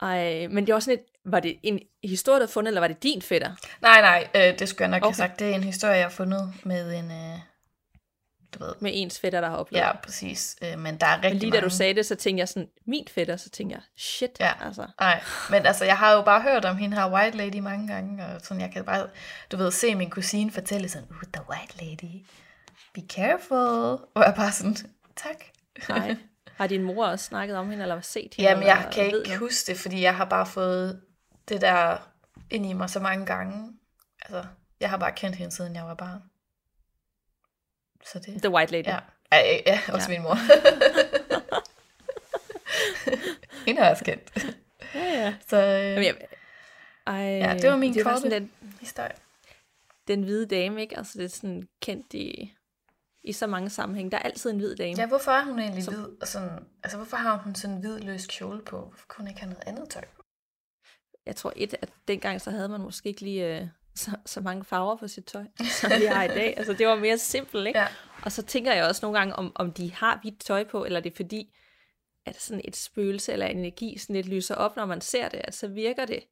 Ej, 0.02 0.48
men 0.48 0.66
det 0.66 0.70
er 0.72 0.76
også 0.76 0.86
sådan 0.86 1.00
et... 1.00 1.06
Var 1.32 1.40
det 1.40 1.60
en 1.64 1.80
historie, 2.04 2.40
der 2.40 2.48
fundet, 2.48 2.70
eller 2.70 2.82
var 2.82 2.88
det 2.88 3.04
din 3.04 3.22
fætter? 3.22 3.52
Nej, 3.82 4.02
nej, 4.02 4.28
øh, 4.36 4.60
det 4.60 4.70
skulle 4.70 4.82
jeg 4.82 4.90
nok. 4.90 4.98
Okay. 5.04 5.08
have 5.08 5.14
sagt. 5.28 5.40
Det 5.40 5.52
er 5.52 5.56
en 5.56 5.64
historie, 5.64 5.94
jeg 5.94 6.04
har 6.04 6.10
fundet 6.10 6.54
med 6.64 6.94
en... 7.00 7.12
Øh, 7.12 7.40
du 8.56 8.64
ved... 8.64 8.74
Med 8.80 8.92
ens 8.94 9.20
fætter, 9.20 9.42
der 9.42 9.50
har 9.50 9.56
oplevet 9.58 9.82
Ja, 9.86 9.98
præcis. 9.98 10.56
Øh, 10.62 10.80
men 10.80 10.98
der 10.98 11.06
er 11.06 11.14
rigtig 11.16 11.32
Men 11.32 11.40
lige 11.40 11.52
da 11.52 11.56
mange. 11.58 11.70
du 11.70 11.76
sagde 11.76 11.94
det, 11.94 12.06
så 12.06 12.16
tænkte 12.16 12.40
jeg 12.40 12.48
sådan, 12.50 12.70
min 12.88 13.08
fætter, 13.12 13.38
så 13.38 13.50
tænkte 13.50 13.74
jeg, 13.76 13.82
shit, 13.98 14.32
Ja. 14.40 14.52
altså. 14.66 14.88
Nej, 15.00 15.24
men 15.50 15.66
altså, 15.66 15.86
jeg 15.86 15.98
har 15.98 16.14
jo 16.14 16.22
bare 16.22 16.42
hørt 16.42 16.66
om 16.66 16.78
hende 16.78 16.98
her 16.98 17.12
White 17.14 17.38
Lady 17.38 17.60
mange 17.60 17.88
gange, 17.88 18.26
og 18.26 18.42
sådan, 18.42 18.62
jeg 18.62 18.72
kan 18.72 18.84
bare, 18.86 19.08
du 19.52 19.58
ved, 19.58 19.72
se 19.72 19.96
min 19.96 20.10
kusine 20.10 20.52
fortælle 20.52 20.90
sådan, 20.90 21.08
uh, 21.10 21.22
the 21.34 21.44
White 21.50 21.86
Lady, 21.86 22.26
be 22.94 23.02
careful, 23.10 23.58
og 24.16 24.24
jeg 24.26 24.34
bare 24.36 24.52
sådan, 24.52 24.76
tak. 25.16 25.36
Nej. 25.90 26.16
Har 26.58 26.68
din 26.68 26.84
mor 26.84 27.06
også 27.06 27.26
snakket 27.26 27.58
om 27.58 27.70
hende, 27.70 27.82
eller 27.84 28.02
set 28.02 28.34
hende? 28.38 28.50
Jamen, 28.50 28.68
jeg 28.68 28.78
eller 28.78 28.92
kan 28.92 29.06
ikke 29.06 29.18
noget? 29.18 29.38
huske 29.38 29.72
det, 29.72 29.80
fordi 29.80 30.02
jeg 30.02 30.16
har 30.16 30.26
bare 30.26 30.46
fået 30.46 31.02
det 31.50 31.62
der 31.62 31.98
ind 32.50 32.66
i 32.66 32.74
mig 32.74 32.90
så 32.90 33.00
mange 33.00 33.26
gange. 33.26 33.72
Altså, 34.22 34.44
jeg 34.80 34.90
har 34.90 34.98
bare 34.98 35.12
kendt 35.12 35.36
hende, 35.36 35.56
siden 35.56 35.76
jeg 35.76 35.84
var 35.86 35.94
barn. 35.94 36.22
Så 38.12 38.20
det, 38.20 38.42
The 38.42 38.50
White 38.50 38.72
Lady. 38.72 38.86
ja. 38.88 39.00
Ja, 39.32 39.58
ja, 39.66 39.80
også 39.94 40.12
Ja. 40.12 40.18
min 40.18 40.24
mor. 40.24 40.36
hende 43.66 43.82
har 43.82 43.88
jeg 43.88 43.98
kendt. 44.06 44.46
ja. 44.96 45.00
ja. 45.04 45.36
Så 45.48 45.58
øh, 45.58 45.64
Jamen, 45.84 46.04
jeg, 46.04 46.16
ej, 47.08 47.16
Ja, 47.16 47.58
det 47.62 47.70
var 47.70 47.76
min 47.78 47.94
det 47.94 48.06
var 48.06 48.14
korte. 48.20 48.30
den, 48.30 48.52
historie. 48.80 49.12
den 50.08 50.24
hvide 50.24 50.46
dame, 50.46 50.82
ikke? 50.82 50.98
Altså, 50.98 51.18
det 51.20 51.26
er 51.26 51.30
sådan 51.30 51.68
kendt 51.82 52.14
i, 52.14 52.54
i 53.24 53.32
så 53.34 53.48
mange 53.48 53.70
sammenhæng. 53.70 54.12
Der 54.12 54.18
er 54.18 54.22
altid 54.22 54.50
en 54.50 54.58
hvid 54.58 54.76
dame. 54.76 54.96
Ja, 54.98 55.06
hvorfor 55.08 55.32
er 55.32 55.44
hun 55.44 55.60
egentlig 55.60 55.84
Som- 55.84 55.94
hvid? 55.94 56.06
Og 56.22 56.28
sådan, 56.28 56.60
altså, 56.84 56.98
hvorfor 56.98 57.18
har 57.18 57.38
hun 57.38 57.56
sådan 57.56 57.76
en 57.76 57.82
hvid 57.82 58.00
løs 58.00 58.28
kjole 58.28 58.62
på? 58.62 58.80
Hvorfor 58.80 59.06
kunne 59.08 59.24
hun 59.24 59.28
ikke 59.28 59.40
have 59.40 59.50
noget 59.54 59.64
andet 59.68 59.90
tøj 59.90 60.02
på? 60.16 60.24
Jeg 61.26 61.36
tror 61.36 61.54
et, 61.56 61.74
at 61.82 61.90
dengang 62.08 62.42
så 62.42 62.52
havde 62.52 62.70
man 62.70 62.82
måske 62.82 63.10
ikke 63.10 63.22
lige 63.22 63.60
øh, 63.62 63.68
så, 63.96 64.12
så 64.26 64.42
mange 64.42 64.64
farver 64.64 64.96
på 64.98 65.08
sit 65.08 65.26
tøj, 65.26 65.44
som 65.82 65.92
vi 66.00 66.06
har 66.06 66.24
i 66.24 66.28
dag. 66.28 66.58
Altså, 66.58 66.74
det 66.74 66.88
var 66.88 66.96
mere 66.96 67.18
simpelt, 67.18 67.68
ikke? 67.68 67.80
Ja. 67.80 67.88
Og 68.24 68.32
så 68.32 68.42
tænker 68.44 68.74
jeg 68.74 68.86
også 68.86 69.06
nogle 69.06 69.18
gange, 69.20 69.36
om, 69.36 69.52
om 69.56 69.72
de 69.74 69.94
har 69.94 70.20
hvidt 70.22 70.40
tøj 70.40 70.64
på, 70.64 70.86
eller 70.86 71.00
det 71.00 71.12
er 71.12 71.16
fordi, 71.16 71.56
at 72.26 72.42
sådan 72.42 72.62
et 72.66 72.76
spøgelse 72.76 73.34
eller 73.34 73.46
en 73.46 73.58
energi 73.58 73.98
sådan 73.98 74.16
lidt 74.16 74.28
lyser 74.28 74.56
op, 74.56 74.76
når 74.76 74.86
man 74.86 75.02
ser 75.02 75.30
det, 75.30 75.42
at 75.44 75.54
så 75.56 75.68
virker 75.68 76.06
det 76.06 76.24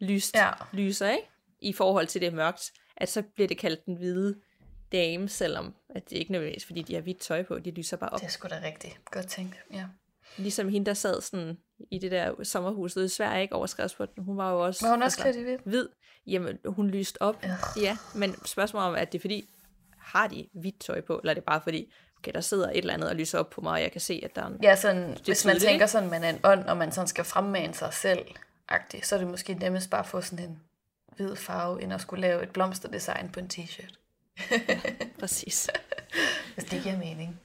lyst, 0.00 0.34
Ja. 0.34 0.50
lyser, 0.72 1.10
ikke? 1.10 1.28
I 1.58 1.72
forhold 1.72 2.06
til 2.06 2.20
det 2.20 2.32
mørkt, 2.32 2.72
at 2.96 3.08
så 3.08 3.22
bliver 3.22 3.48
det 3.48 3.58
kaldt 3.58 3.86
den 3.86 3.94
hvide 3.96 4.40
dame, 4.92 5.28
selvom 5.28 5.74
at 5.88 6.10
det 6.10 6.16
ikke 6.16 6.32
nødvendigvis, 6.32 6.66
fordi 6.66 6.82
de 6.82 6.94
har 6.94 7.00
hvidt 7.00 7.18
tøj 7.20 7.42
på, 7.42 7.58
de 7.58 7.70
lyser 7.70 7.96
bare 7.96 8.10
op. 8.10 8.20
Det 8.20 8.26
er 8.26 8.30
sgu 8.30 8.48
da 8.48 8.60
rigtigt. 8.64 8.98
Godt 9.04 9.26
tænkt, 9.26 9.56
ja. 9.72 9.84
Ligesom 10.40 10.68
hende, 10.68 10.86
der 10.86 10.94
sad 10.94 11.20
sådan 11.20 11.58
i 11.90 11.98
det 11.98 12.10
der 12.10 12.44
sommerhus 12.44 12.96
ude 12.96 13.04
i 13.04 13.08
Sverige, 13.08 13.42
ikke 13.42 13.54
overskrevet 13.54 13.94
på 13.96 14.06
den. 14.06 14.24
Hun 14.24 14.36
var 14.36 14.52
jo 14.52 14.64
også... 14.64 14.86
Var 14.86 14.90
hun 14.90 15.02
også 15.02 15.22
altså, 15.24 15.40
klædt 15.42 15.60
i 15.60 15.62
hvid. 15.64 15.88
Jamen, 16.26 16.58
hun 16.64 16.88
lyste 16.88 17.22
op. 17.22 17.44
Ugh. 17.44 17.82
Ja, 17.82 17.96
men 18.14 18.34
spørgsmålet 18.44 18.88
om, 18.88 18.94
at 18.94 19.12
det 19.12 19.18
er 19.18 19.20
fordi, 19.20 19.48
har 19.98 20.26
de 20.26 20.48
hvidt 20.52 20.80
tøj 20.80 21.00
på, 21.00 21.18
eller 21.18 21.30
er 21.30 21.34
det 21.34 21.44
bare 21.44 21.60
fordi, 21.64 21.92
okay, 22.18 22.32
der 22.32 22.40
sidder 22.40 22.70
et 22.70 22.78
eller 22.78 22.94
andet 22.94 23.08
og 23.08 23.16
lyser 23.16 23.38
op 23.38 23.50
på 23.50 23.60
mig, 23.60 23.72
og 23.72 23.82
jeg 23.82 23.92
kan 23.92 24.00
se, 24.00 24.20
at 24.22 24.36
der 24.36 24.42
er 24.42 24.46
en... 24.46 24.58
Ja, 24.62 24.76
sådan, 24.76 25.16
hvis 25.24 25.44
man 25.44 25.58
tænker 25.58 25.86
sådan, 25.86 26.10
man 26.10 26.24
er 26.24 26.30
en 26.30 26.40
ånd, 26.44 26.64
og 26.64 26.76
man 26.76 26.92
sådan 26.92 27.08
skal 27.08 27.24
fremmane 27.24 27.74
sig 27.74 27.94
selv, 27.94 28.26
agtigt, 28.68 29.06
så 29.06 29.14
er 29.14 29.18
det 29.18 29.28
måske 29.28 29.54
nemmest 29.54 29.90
bare 29.90 30.00
at 30.00 30.06
få 30.06 30.20
sådan 30.20 30.44
en 30.44 30.60
hvid 31.16 31.36
farve, 31.36 31.82
end 31.82 31.92
at 31.92 32.00
skulle 32.00 32.20
lave 32.20 32.42
et 32.42 32.50
blomsterdesign 32.50 33.28
på 33.28 33.40
en 33.40 33.50
t-shirt. 33.52 33.94
Præcis. 35.20 35.70
Hvis 36.54 36.64
det 36.64 36.82
giver 36.82 36.96
mening. 36.96 37.40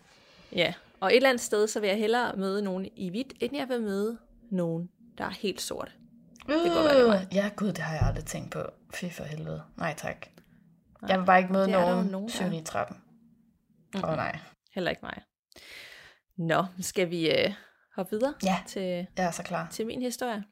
Ja, 0.52 0.74
og 1.06 1.12
et 1.12 1.16
eller 1.16 1.30
andet 1.30 1.42
sted, 1.42 1.68
så 1.68 1.80
vil 1.80 1.88
jeg 1.90 1.98
hellere 1.98 2.36
møde 2.36 2.62
nogen 2.62 2.86
i 2.96 3.10
hvidt, 3.10 3.34
end 3.40 3.56
jeg 3.56 3.70
vil 3.70 3.82
møde 3.82 4.18
nogen, 4.52 4.90
der 5.18 5.26
er 5.26 5.30
helt 5.30 5.62
sort. 5.62 5.96
Det 6.36 6.46
kan 6.48 6.74
godt 6.74 6.86
være, 6.86 6.96
det 6.96 7.02
er 7.04 7.08
mig. 7.08 7.28
Ja, 7.34 7.50
gud, 7.56 7.68
det 7.68 7.78
har 7.78 7.94
jeg 7.96 8.04
aldrig 8.08 8.26
tænkt 8.26 8.52
på. 8.52 8.60
Fy 8.94 9.06
for 9.12 9.24
helvede. 9.24 9.64
Nej, 9.78 9.94
tak. 9.98 10.28
Jeg 11.08 11.20
vil 11.20 11.26
bare 11.26 11.40
ikke 11.40 11.52
møde 11.54 11.64
det 11.64 11.72
nogen, 11.72 12.06
nogen, 12.08 12.32
nogen 12.42 12.54
i 12.54 12.64
trappen. 12.64 12.98
Åh 13.96 14.04
oh, 14.10 14.16
nej. 14.16 14.40
Heller 14.76 14.90
ikke 14.92 15.02
mig. 15.06 15.22
Nå, 16.38 16.66
skal 16.80 17.10
vi 17.10 17.32
øh, 17.32 17.54
hoppe 17.96 18.12
videre 18.12 18.34
Ja. 18.44 18.58
til, 18.68 18.82
Jeg 19.18 19.26
er 19.26 19.32
så 19.32 19.44
klar. 19.44 19.70
til 19.72 19.86
min 19.88 20.02
historie? 20.02 20.44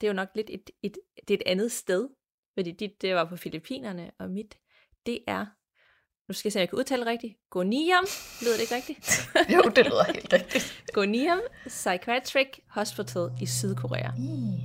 Det 0.00 0.06
er 0.06 0.10
jo 0.10 0.16
nok 0.16 0.28
lidt 0.34 0.50
et, 0.50 0.70
et, 0.82 0.96
det 1.28 1.34
er 1.34 1.38
et 1.38 1.50
andet 1.50 1.72
sted, 1.72 2.08
fordi 2.54 2.70
dit, 2.72 3.02
det 3.02 3.14
var 3.14 3.24
på 3.24 3.36
Filippinerne, 3.36 4.10
og 4.18 4.30
mit, 4.30 4.58
det 5.06 5.18
er 5.26 5.46
nu 6.30 6.34
skal 6.34 6.48
jeg 6.48 6.52
se, 6.52 6.58
om 6.58 6.60
jeg 6.60 6.68
kan 6.68 6.78
udtale 6.78 7.00
det 7.00 7.06
rigtigt, 7.06 7.36
Goniam, 7.50 8.04
lyder 8.42 8.52
det 8.54 8.60
ikke 8.60 8.74
rigtigt? 8.74 9.28
jo, 9.54 9.62
det 9.76 9.84
lyder 9.86 10.04
helt 10.04 10.32
rigtigt. 10.32 10.82
Goniam 10.94 11.40
Psychiatric 11.66 12.48
Hospital 12.66 13.28
i 13.40 13.46
Sydkorea. 13.46 14.10
I. 14.18 14.60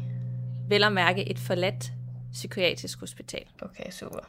Vel 0.69 0.83
at 0.83 0.91
mærke 0.91 1.29
et 1.29 1.39
forladt 1.39 1.91
psykiatrisk 2.33 2.99
hospital. 2.99 3.45
Okay, 3.61 3.91
super. 3.91 4.19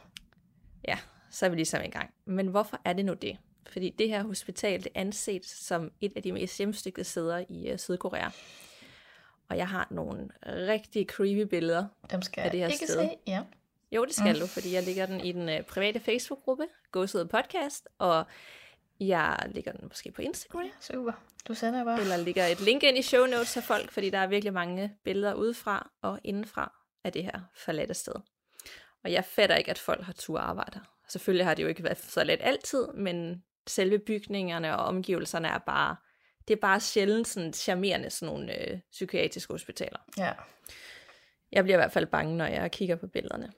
Ja, 0.87 0.97
så 1.31 1.45
er 1.45 1.49
vi 1.49 1.55
ligesom 1.55 1.81
i 1.85 1.89
gang. 1.89 2.09
Men 2.25 2.47
hvorfor 2.47 2.81
er 2.85 2.93
det 2.93 3.05
nu 3.05 3.13
det? 3.13 3.37
Fordi 3.71 3.89
det 3.89 4.09
her 4.09 4.23
hospital 4.23 4.83
det 4.83 4.91
er 4.95 5.01
anset 5.01 5.45
som 5.45 5.91
et 6.01 6.13
af 6.15 6.23
de 6.23 6.31
mest 6.31 6.57
hjemstykkede 6.57 7.03
steder 7.03 7.43
i 7.49 7.71
uh, 7.71 7.77
Sydkorea. 7.77 8.29
Og 9.49 9.57
jeg 9.57 9.67
har 9.67 9.87
nogle 9.91 10.29
rigtig 10.45 11.05
creepy 11.05 11.49
billeder. 11.49 11.85
Dem 12.11 12.21
skal 12.21 12.45
Er 12.45 12.49
det 12.49 12.59
her 12.59 12.67
ikke 12.67 12.85
sted? 12.87 13.09
se. 13.09 13.09
Ja. 13.27 13.41
Jo, 13.91 14.05
det 14.05 14.15
skal 14.15 14.33
mm. 14.33 14.39
du, 14.39 14.47
fordi 14.47 14.73
jeg 14.73 14.83
lægger 14.83 15.05
den 15.05 15.19
i 15.19 15.31
den 15.31 15.49
uh, 15.49 15.65
private 15.65 15.99
Facebook-gruppe, 15.99 16.67
Gåsøde 16.91 17.27
Podcast, 17.27 17.87
og 17.97 18.25
jeg 18.99 19.49
lægger 19.51 19.71
den 19.71 19.81
måske 19.83 20.11
på 20.11 20.21
Instagram, 20.21 20.69
Super. 20.79 21.11
Du 21.47 21.53
sender 21.53 21.83
bare. 21.83 22.01
eller 22.01 22.17
lægger 22.17 22.45
et 22.45 22.61
link 22.61 22.83
ind 22.83 22.97
i 22.97 23.01
show 23.01 23.25
notes 23.25 23.53
til 23.53 23.61
folk, 23.61 23.91
fordi 23.91 24.09
der 24.09 24.17
er 24.17 24.27
virkelig 24.27 24.53
mange 24.53 24.97
billeder 25.03 25.33
udefra 25.33 25.91
og 26.01 26.19
indenfra 26.23 26.73
af 27.03 27.11
det 27.11 27.23
her 27.23 27.39
forladte 27.55 27.93
sted. 27.93 28.13
Og 29.03 29.11
jeg 29.11 29.25
fatter 29.25 29.55
ikke, 29.55 29.71
at 29.71 29.79
folk 29.79 30.03
har 30.03 30.13
tur 30.13 30.39
arbejde 30.39 30.71
her. 30.73 30.85
Selvfølgelig 31.09 31.45
har 31.45 31.53
det 31.53 31.63
jo 31.63 31.67
ikke 31.67 31.83
været 31.83 31.97
så 31.97 32.23
let 32.23 32.39
altid, 32.41 32.87
men 32.87 33.43
selve 33.67 33.99
bygningerne 33.99 34.77
og 34.77 34.85
omgivelserne 34.85 35.47
er 35.47 35.57
bare, 35.57 35.95
det 36.47 36.53
er 36.53 36.59
bare 36.61 36.79
sjældent 36.79 37.27
sådan 37.27 37.53
charmerende 37.53 38.09
sådan 38.09 38.33
nogle 38.33 38.71
øh, 38.71 38.79
psykiatriske 38.91 39.53
hospitaler. 39.53 39.99
Ja. 40.17 40.33
Jeg 41.51 41.63
bliver 41.63 41.77
i 41.77 41.81
hvert 41.81 41.91
fald 41.91 42.05
bange, 42.05 42.37
når 42.37 42.45
jeg 42.45 42.71
kigger 42.71 42.95
på 42.95 43.07
billederne. 43.07 43.51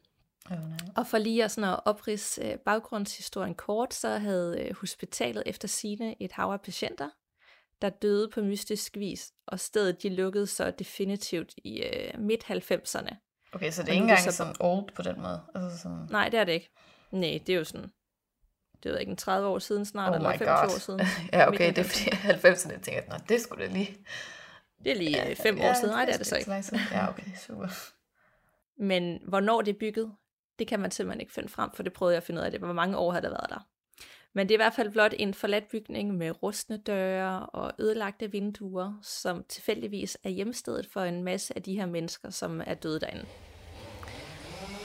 Oh, 0.51 0.69
nej. 0.69 0.77
Og 0.95 1.07
for 1.07 1.17
lige 1.17 1.43
at, 1.43 1.51
sådan 1.51 1.69
at 1.69 1.79
oprids 1.85 2.39
øh, 2.41 2.57
baggrundshistorien 2.65 3.55
kort, 3.55 3.93
så 3.93 4.17
havde 4.17 4.61
øh, 4.61 4.75
hospitalet 4.75 5.43
efter 5.45 5.67
sine 5.67 6.21
et 6.23 6.31
hav 6.31 6.45
af 6.51 6.61
patienter, 6.61 7.09
der 7.81 7.89
døde 7.89 8.29
på 8.33 8.41
mystisk 8.41 8.95
vis, 8.97 9.31
og 9.47 9.59
stedet 9.59 10.03
de 10.03 10.09
lukkede 10.09 10.47
så 10.47 10.71
definitivt 10.71 11.53
i 11.57 11.83
øh, 11.83 12.19
midt-90'erne. 12.19 13.15
Okay, 13.53 13.71
så 13.71 13.83
det 13.83 13.89
er 13.89 13.93
ikke 13.93 13.93
er 13.93 13.93
det 13.93 13.95
engang 13.97 14.19
så- 14.19 14.31
sådan 14.31 14.55
old 14.59 14.91
på 14.95 15.01
den 15.01 15.21
måde. 15.21 15.41
Altså 15.55 15.77
sådan, 15.79 16.07
Nej, 16.09 16.29
det 16.29 16.39
er 16.39 16.43
det 16.43 16.51
ikke. 16.51 16.69
Nej, 17.11 17.39
det 17.47 17.53
er 17.53 17.57
jo 17.57 17.63
sådan, 17.63 17.91
det 18.83 18.91
jeg 18.91 18.99
ikke, 18.99 19.09
en 19.09 19.17
30 19.17 19.47
år 19.47 19.59
siden 19.59 19.85
snart, 19.85 20.09
oh 20.09 20.15
eller 20.15 20.29
my 20.29 20.37
25 20.37 20.57
god. 20.67 20.75
år 20.75 20.79
siden. 20.79 20.99
ja, 21.33 21.47
okay, 21.47 21.69
det 21.69 21.77
er 21.77 21.83
fordi 21.83 22.09
90'erne, 22.09 22.71
jeg 22.71 22.81
tænker, 22.81 23.13
at 23.13 23.21
det 23.29 23.41
skulle 23.41 23.65
da 23.67 23.71
lige... 23.73 23.97
Det 24.83 24.91
er 24.91 24.95
lige 24.95 25.35
5 25.35 25.59
år 25.61 25.73
siden. 25.73 25.89
Nej, 25.95 26.05
det 26.05 26.13
er 26.13 26.17
det 26.17 26.27
så 26.27 26.35
ikke. 26.37 26.51
Ja, 26.91 27.09
okay, 27.09 27.23
super. 27.47 27.67
Men 28.83 29.19
hvornår 29.27 29.61
det 29.61 29.75
er 29.75 29.79
bygget, 29.79 30.11
det 30.59 30.67
kan 30.67 30.79
man 30.79 30.91
simpelthen 30.91 31.21
ikke 31.21 31.33
finde 31.33 31.49
frem, 31.49 31.71
for 31.73 31.83
det 31.83 31.93
prøvede 31.93 32.13
jeg 32.13 32.17
at 32.17 32.23
finde 32.23 32.41
ud 32.41 32.45
af 32.45 32.51
det. 32.51 32.59
Hvor 32.59 32.73
mange 32.73 32.97
år 32.97 33.11
har 33.11 33.19
der 33.19 33.29
været 33.29 33.49
der? 33.49 33.67
Men 34.33 34.49
det 34.49 34.53
er 34.53 34.55
i 34.55 34.63
hvert 34.63 34.73
fald 34.73 34.91
blot 34.91 35.13
en 35.19 35.33
forladt 35.33 35.69
bygning 35.69 36.17
med 36.17 36.43
rustne 36.43 36.77
døre 36.77 37.45
og 37.45 37.71
ødelagte 37.79 38.31
vinduer, 38.31 38.99
som 39.03 39.43
tilfældigvis 39.49 40.17
er 40.23 40.29
hjemstedet 40.29 40.87
for 40.93 41.01
en 41.01 41.23
masse 41.23 41.55
af 41.55 41.63
de 41.63 41.75
her 41.75 41.85
mennesker, 41.85 42.29
som 42.29 42.61
er 42.65 42.73
døde 42.73 42.99
derinde. 42.99 43.25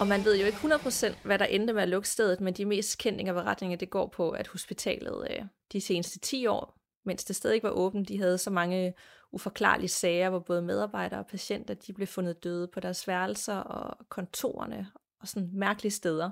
Og 0.00 0.06
man 0.06 0.24
ved 0.24 0.38
jo 0.38 0.46
ikke 0.46 0.58
100% 0.58 1.14
hvad 1.24 1.38
der 1.38 1.44
endte 1.44 1.72
med 1.72 1.82
at 1.82 1.88
lukke 1.88 2.08
stedet, 2.08 2.40
men 2.40 2.54
de 2.54 2.64
mest 2.64 2.98
kendte 2.98 3.28
af 3.28 3.34
beretninger, 3.34 3.76
det 3.76 3.90
går 3.90 4.06
på, 4.06 4.30
at 4.30 4.48
hospitalet 4.48 5.26
øh, 5.30 5.44
de 5.72 5.80
seneste 5.80 6.18
10 6.18 6.46
år, 6.46 6.78
mens 7.04 7.24
det 7.24 7.36
stadig 7.36 7.62
var 7.62 7.70
åbent, 7.70 8.08
de 8.08 8.18
havde 8.18 8.38
så 8.38 8.50
mange 8.50 8.94
uforklarlige 9.32 9.88
sager, 9.88 10.30
hvor 10.30 10.38
både 10.38 10.62
medarbejdere 10.62 11.20
og 11.20 11.26
patienter, 11.26 11.74
de 11.74 11.92
blev 11.92 12.06
fundet 12.06 12.44
døde 12.44 12.68
på 12.68 12.80
deres 12.80 13.08
værelser 13.08 13.56
og 13.56 14.08
kontorerne 14.08 14.86
og 15.24 15.28
sådan 15.28 15.50
mærkelige 15.52 15.92
steder. 15.92 16.30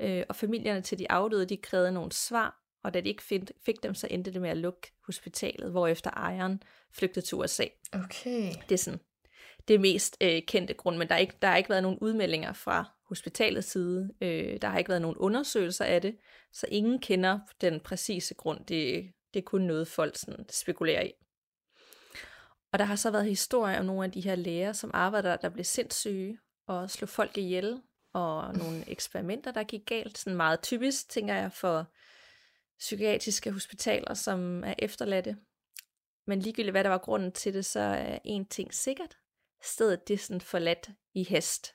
Øh, 0.00 0.24
og 0.28 0.36
familierne 0.36 0.82
til 0.82 0.98
de 0.98 1.10
afdøde, 1.10 1.46
de 1.46 1.56
krævede 1.56 1.92
nogle 1.92 2.12
svar, 2.12 2.60
og 2.84 2.94
da 2.94 3.00
de 3.00 3.08
ikke 3.08 3.22
fik, 3.22 3.42
fik 3.64 3.82
dem, 3.82 3.94
så 3.94 4.08
endte 4.10 4.32
det 4.32 4.40
med 4.40 4.50
at 4.50 4.56
lukke 4.56 4.92
hospitalet, 5.06 5.70
hvorefter 5.70 6.10
ejeren 6.10 6.62
flygtede 6.92 7.26
til 7.26 7.36
USA. 7.36 7.64
Okay. 7.92 8.52
Det 8.68 8.74
er 8.74 8.78
sådan 8.78 9.00
det 9.68 9.80
mest 9.80 10.16
øh, 10.20 10.42
kendte 10.42 10.74
grund, 10.74 10.96
men 10.96 11.08
der 11.08 11.14
har, 11.14 11.20
ikke, 11.20 11.34
der 11.42 11.48
har 11.48 11.56
ikke 11.56 11.70
været 11.70 11.82
nogen 11.82 11.98
udmeldinger 11.98 12.52
fra 12.52 12.90
hospitalets 13.08 13.70
side. 13.70 14.10
Øh, 14.20 14.62
der 14.62 14.68
har 14.68 14.78
ikke 14.78 14.88
været 14.88 15.02
nogen 15.02 15.16
undersøgelser 15.16 15.84
af 15.84 16.02
det, 16.02 16.16
så 16.52 16.66
ingen 16.70 16.98
kender 16.98 17.38
den 17.60 17.80
præcise 17.80 18.34
grund. 18.34 18.66
Det, 18.66 19.12
det 19.34 19.40
er 19.40 19.44
kun 19.44 19.60
noget, 19.60 19.88
folk 19.88 20.16
sådan 20.16 20.46
spekulerer 20.50 21.02
i. 21.02 21.12
Og 22.72 22.78
der 22.78 22.84
har 22.84 22.96
så 22.96 23.10
været 23.10 23.26
historier 23.26 23.78
om 23.78 23.86
nogle 23.86 24.04
af 24.04 24.12
de 24.12 24.20
her 24.20 24.34
læger, 24.34 24.72
som 24.72 24.90
arbejder, 24.94 25.30
der, 25.30 25.36
der 25.36 25.48
blev 25.48 25.64
sindssyge 25.64 26.38
og 26.66 26.90
slog 26.90 27.08
folk 27.08 27.38
ihjel, 27.38 27.80
og 28.14 28.54
nogle 28.54 28.90
eksperimenter, 28.90 29.52
der 29.52 29.62
gik 29.64 29.86
galt. 29.86 30.18
Sådan 30.18 30.36
meget 30.36 30.62
typisk, 30.62 31.08
tænker 31.08 31.34
jeg, 31.34 31.52
for 31.52 31.86
psykiatriske 32.78 33.52
hospitaler, 33.52 34.14
som 34.14 34.64
er 34.64 34.74
efterladte. 34.78 35.36
Men 36.26 36.40
ligegyldigt 36.40 36.72
hvad 36.72 36.84
der 36.84 36.90
var 36.90 36.98
grunden 36.98 37.32
til 37.32 37.54
det, 37.54 37.64
så 37.64 37.80
er 37.80 38.18
en 38.24 38.46
ting 38.46 38.74
sikkert. 38.74 39.16
Stedet 39.62 40.08
det 40.08 40.14
er 40.14 40.18
sådan 40.18 40.40
forladt 40.40 40.90
i 41.14 41.24
hest. 41.24 41.74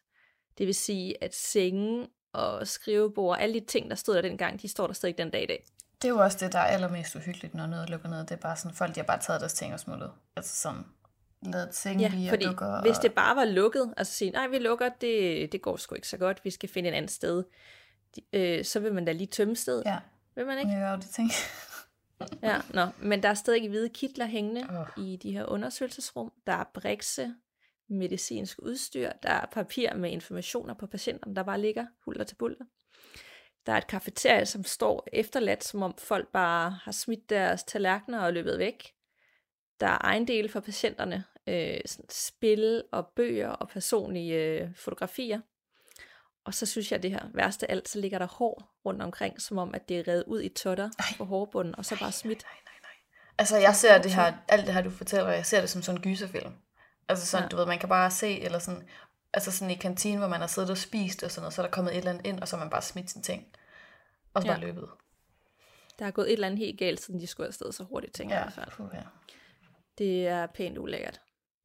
Det 0.57 0.67
vil 0.67 0.75
sige, 0.75 1.23
at 1.23 1.35
senge 1.35 2.07
og 2.33 2.67
skrivebord, 2.67 3.37
alle 3.39 3.59
de 3.59 3.65
ting, 3.65 3.89
der 3.89 3.95
stod 3.95 4.15
der 4.15 4.21
dengang, 4.21 4.61
de 4.61 4.67
står 4.67 4.87
der 4.87 4.93
stadig 4.93 5.17
den 5.17 5.29
dag 5.29 5.43
i 5.43 5.45
dag. 5.45 5.65
Det 6.01 6.07
er 6.07 6.09
jo 6.09 6.19
også 6.19 6.37
det, 6.41 6.53
der 6.53 6.59
er 6.59 6.63
allermest 6.65 7.15
uhyggeligt, 7.15 7.53
når 7.53 7.65
noget 7.65 7.89
lukker 7.89 8.09
ned. 8.09 8.19
Det 8.19 8.31
er 8.31 8.35
bare 8.35 8.57
sådan, 8.57 8.75
folk 8.75 8.95
de 8.95 8.99
har 8.99 9.05
bare 9.05 9.19
taget 9.19 9.41
deres 9.41 9.53
ting 9.53 9.73
og 9.73 9.79
smuttet. 9.79 10.11
Altså 10.35 10.55
sådan, 10.55 10.85
lavet 11.41 11.69
ting 11.69 12.01
Ja, 12.01 12.07
lige 12.07 12.29
fordi 12.29 12.45
og 12.45 12.51
dukker. 12.51 12.81
hvis 12.81 12.97
og... 12.97 13.03
det 13.03 13.13
bare 13.13 13.35
var 13.35 13.45
lukket, 13.45 13.93
altså 13.97 14.13
sige, 14.13 14.31
nej, 14.31 14.47
vi 14.47 14.59
lukker, 14.59 14.89
det, 14.89 15.51
det 15.51 15.61
går 15.61 15.77
sgu 15.77 15.95
ikke 15.95 16.07
så 16.07 16.17
godt, 16.17 16.45
vi 16.45 16.49
skal 16.49 16.69
finde 16.69 16.89
et 16.89 16.93
andet 16.93 17.11
sted, 17.11 17.43
de, 18.15 18.21
øh, 18.33 18.65
så 18.65 18.79
vil 18.79 18.93
man 18.93 19.05
da 19.05 19.11
lige 19.11 19.27
tømme 19.27 19.55
stedet. 19.55 19.83
Ja, 19.85 19.97
Vil 20.35 20.45
man 20.45 20.57
ikke? 20.59 20.71
jeg 20.71 20.79
gør 20.79 20.91
jo 20.91 20.97
de 20.97 21.07
ting. 21.07 21.31
Ja, 22.43 22.61
nå, 22.73 22.85
men 23.01 23.23
der 23.23 23.29
er 23.29 23.33
stadig 23.33 23.69
hvide 23.69 23.89
kitler 23.89 24.25
hængende 24.25 24.67
Åh. 24.97 25.03
i 25.05 25.15
de 25.15 25.31
her 25.31 25.45
undersøgelsesrum. 25.45 26.31
Der 26.47 26.53
er 26.53 26.63
brikse, 26.73 27.33
medicinsk 27.89 28.59
udstyr, 28.61 29.11
der 29.23 29.29
er 29.29 29.45
papir 29.51 29.93
med 29.93 30.11
informationer 30.11 30.73
på 30.73 30.87
patienterne, 30.87 31.35
der 31.35 31.43
bare 31.43 31.61
ligger 31.61 31.85
hulter 32.05 32.23
til 32.23 32.35
bulter. 32.35 32.65
Der 33.65 33.73
er 33.73 33.77
et 33.77 33.87
kafeterie, 33.87 34.45
som 34.45 34.63
står 34.63 35.07
efterladt, 35.13 35.63
som 35.63 35.83
om 35.83 35.97
folk 35.97 36.27
bare 36.27 36.71
har 36.83 36.91
smidt 36.91 37.29
deres 37.29 37.63
tallerkener 37.63 38.19
og 38.19 38.33
løbet 38.33 38.59
væk. 38.59 38.93
Der 39.79 39.87
er 39.87 39.97
ejendele 39.97 40.49
for 40.49 40.59
patienterne, 40.59 41.23
øh, 41.47 41.79
sådan 41.85 42.05
spil 42.09 42.83
og 42.91 43.07
bøger 43.15 43.49
og 43.49 43.69
personlige 43.69 44.35
øh, 44.35 44.75
fotografier. 44.75 45.39
Og 46.43 46.53
så 46.53 46.65
synes 46.65 46.91
jeg, 46.91 47.03
det 47.03 47.11
her 47.11 47.25
værste 47.33 47.71
alt, 47.71 47.89
så 47.89 47.99
ligger 47.99 48.19
der 48.19 48.27
hår 48.27 48.77
rundt 48.85 49.01
omkring, 49.01 49.41
som 49.41 49.57
om, 49.57 49.75
at 49.75 49.89
det 49.89 49.99
er 49.99 50.07
revet 50.07 50.23
ud 50.27 50.41
i 50.41 50.49
totter 50.49 50.89
på 51.17 51.25
hårbunden, 51.25 51.75
og 51.77 51.85
så 51.85 51.99
bare 51.99 52.11
smidt. 52.11 52.43
Nej, 52.43 52.51
nej, 52.65 52.73
nej. 52.81 52.91
Altså, 53.37 53.57
jeg 53.57 53.75
ser 53.75 54.01
det 54.01 54.13
her, 54.13 54.33
alt 54.47 54.65
det 54.65 54.73
her, 54.73 54.81
du 54.81 54.89
fortæller, 54.89 55.29
jeg 55.29 55.45
ser 55.45 55.59
det 55.61 55.69
som 55.69 55.81
sådan 55.81 55.97
en 55.97 56.03
gyserfilm. 56.03 56.53
Altså 57.09 57.25
sådan, 57.25 57.41
Ja. 57.41 57.45
ja. 57.45 57.49
du 57.49 57.55
ved, 57.55 57.65
man 57.65 57.79
kan 57.79 57.89
bare 57.89 58.11
se, 58.11 58.39
eller 58.39 58.59
sådan, 58.59 58.87
altså 59.33 59.51
sådan 59.51 59.71
i 59.71 59.75
kantinen, 59.75 60.17
hvor 60.19 60.27
man 60.27 60.39
har 60.39 60.47
siddet 60.47 60.69
og 60.69 60.77
spist 60.77 61.23
og 61.23 61.31
sådan 61.31 61.41
noget, 61.43 61.53
så 61.53 61.61
er 61.61 61.65
der 61.65 61.71
kommet 61.71 61.93
et 61.93 61.97
eller 61.97 62.11
andet 62.11 62.27
ind, 62.27 62.39
og 62.39 62.47
så 62.47 62.55
har 62.57 62.63
man 62.65 62.69
bare 62.71 62.81
smidt 62.81 63.09
sine 63.11 63.23
ting. 63.23 63.47
Og 64.33 64.41
så 64.41 64.47
Ja. 64.47 64.53
bare 64.53 64.61
løbet. 64.61 64.89
Der 65.99 66.05
er 66.05 66.11
gået 66.11 66.27
et 66.27 66.33
eller 66.33 66.47
andet 66.47 66.59
helt 66.59 66.79
galt, 66.79 67.01
siden 67.01 67.19
de 67.19 67.27
skulle 67.27 67.47
afsted 67.47 67.71
så 67.71 67.83
hurtigt, 67.83 68.13
tænker 68.15 68.35
jeg 68.35 68.43
i 68.51 68.53
hvert 68.55 68.73
fald. 68.73 68.75
puh, 68.87 68.89
ja. 68.93 69.01
Det 69.99 70.27
er 70.27 70.45
pænt 70.45 70.77
ulækkert. 70.77 71.21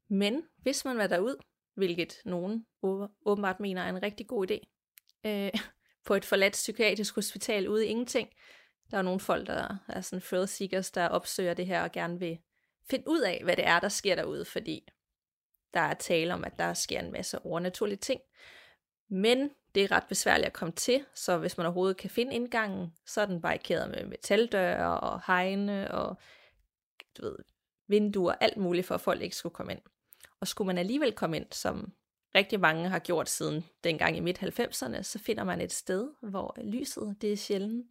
Men 0.09 0.43
hvis 0.57 0.85
man 0.85 0.99
var 0.99 1.07
derud, 1.07 1.37
hvilket 1.75 2.21
nogen 2.25 2.67
åbenbart 3.27 3.61
mener 3.61 3.83
er 3.83 3.89
en 3.89 4.03
rigtig 4.03 4.27
god 4.27 4.51
idé, 4.51 4.59
øh, 5.25 5.53
på 6.05 6.15
et 6.15 6.25
forladt 6.25 6.53
psykiatrisk 6.53 7.15
hospital 7.15 7.69
ude 7.69 7.87
i 7.87 7.89
ingenting, 7.89 8.29
der 8.91 8.99
er 8.99 9.03
nogle 9.03 9.21
folk, 9.21 9.47
der 9.47 9.77
er 9.89 10.01
sådan 10.01 10.23
thrill 10.23 10.49
seekers, 10.49 10.91
der 10.91 11.09
opsøger 11.09 11.55
det 11.55 11.67
her 11.67 11.83
og 11.83 11.93
gerne 11.93 12.19
vil 12.19 12.39
finde 12.91 13.09
ud 13.09 13.21
af, 13.21 13.41
hvad 13.45 13.57
det 13.57 13.67
er, 13.67 13.81
der 13.81 13.89
sker 13.89 14.15
derude, 14.15 14.45
fordi 14.45 14.89
der 15.75 15.81
er 15.81 15.95
tale 15.95 16.35
om, 16.35 16.45
at 16.45 16.59
der 16.59 16.75
sker 16.75 17.01
en 17.01 17.13
masse 17.13 17.39
overnaturlige 17.39 17.97
ting. 17.97 18.21
Men 19.09 19.51
det 19.75 19.85
er 19.85 19.91
ret 19.91 20.09
besværligt 20.09 20.47
at 20.47 20.53
komme 20.53 20.73
til, 20.73 21.05
så 21.15 21.39
hvis 21.39 21.57
man 21.57 21.67
overhovedet 21.67 21.97
kan 21.97 22.11
finde 22.11 22.35
indgangen, 22.35 22.95
så 23.07 23.21
er 23.21 23.27
den 23.27 23.43
barrikeret 23.43 23.91
med 23.91 24.07
metaldøre 24.07 25.01
og 25.01 25.21
hegne 25.27 25.91
og 25.91 26.17
du 27.19 27.23
ved, 27.23 27.37
vinduer, 27.89 28.33
alt 28.33 28.57
muligt, 28.57 28.87
for 28.87 28.95
at 28.95 29.01
folk 29.01 29.23
ikke 29.23 29.37
skulle 29.37 29.55
komme 29.55 29.73
ind. 29.73 29.81
Og 30.41 30.49
skulle 30.49 30.67
man 30.67 30.79
alligevel 30.79 31.13
komme 31.13 31.37
ind, 31.37 31.47
som 31.53 31.93
rigtig 32.35 32.61
mange 32.61 32.89
har 32.89 32.99
gjort 32.99 33.29
siden 33.29 33.65
dengang 33.85 34.17
i 34.17 34.21
midt-90'erne, 34.21 35.03
så 35.03 35.19
finder 35.19 35.45
man 35.45 35.61
et 35.61 35.73
sted, 35.73 36.11
hvor 36.23 36.57
lyset, 36.65 37.17
det 37.21 37.33
er 37.33 37.37
sjældent 37.37 37.87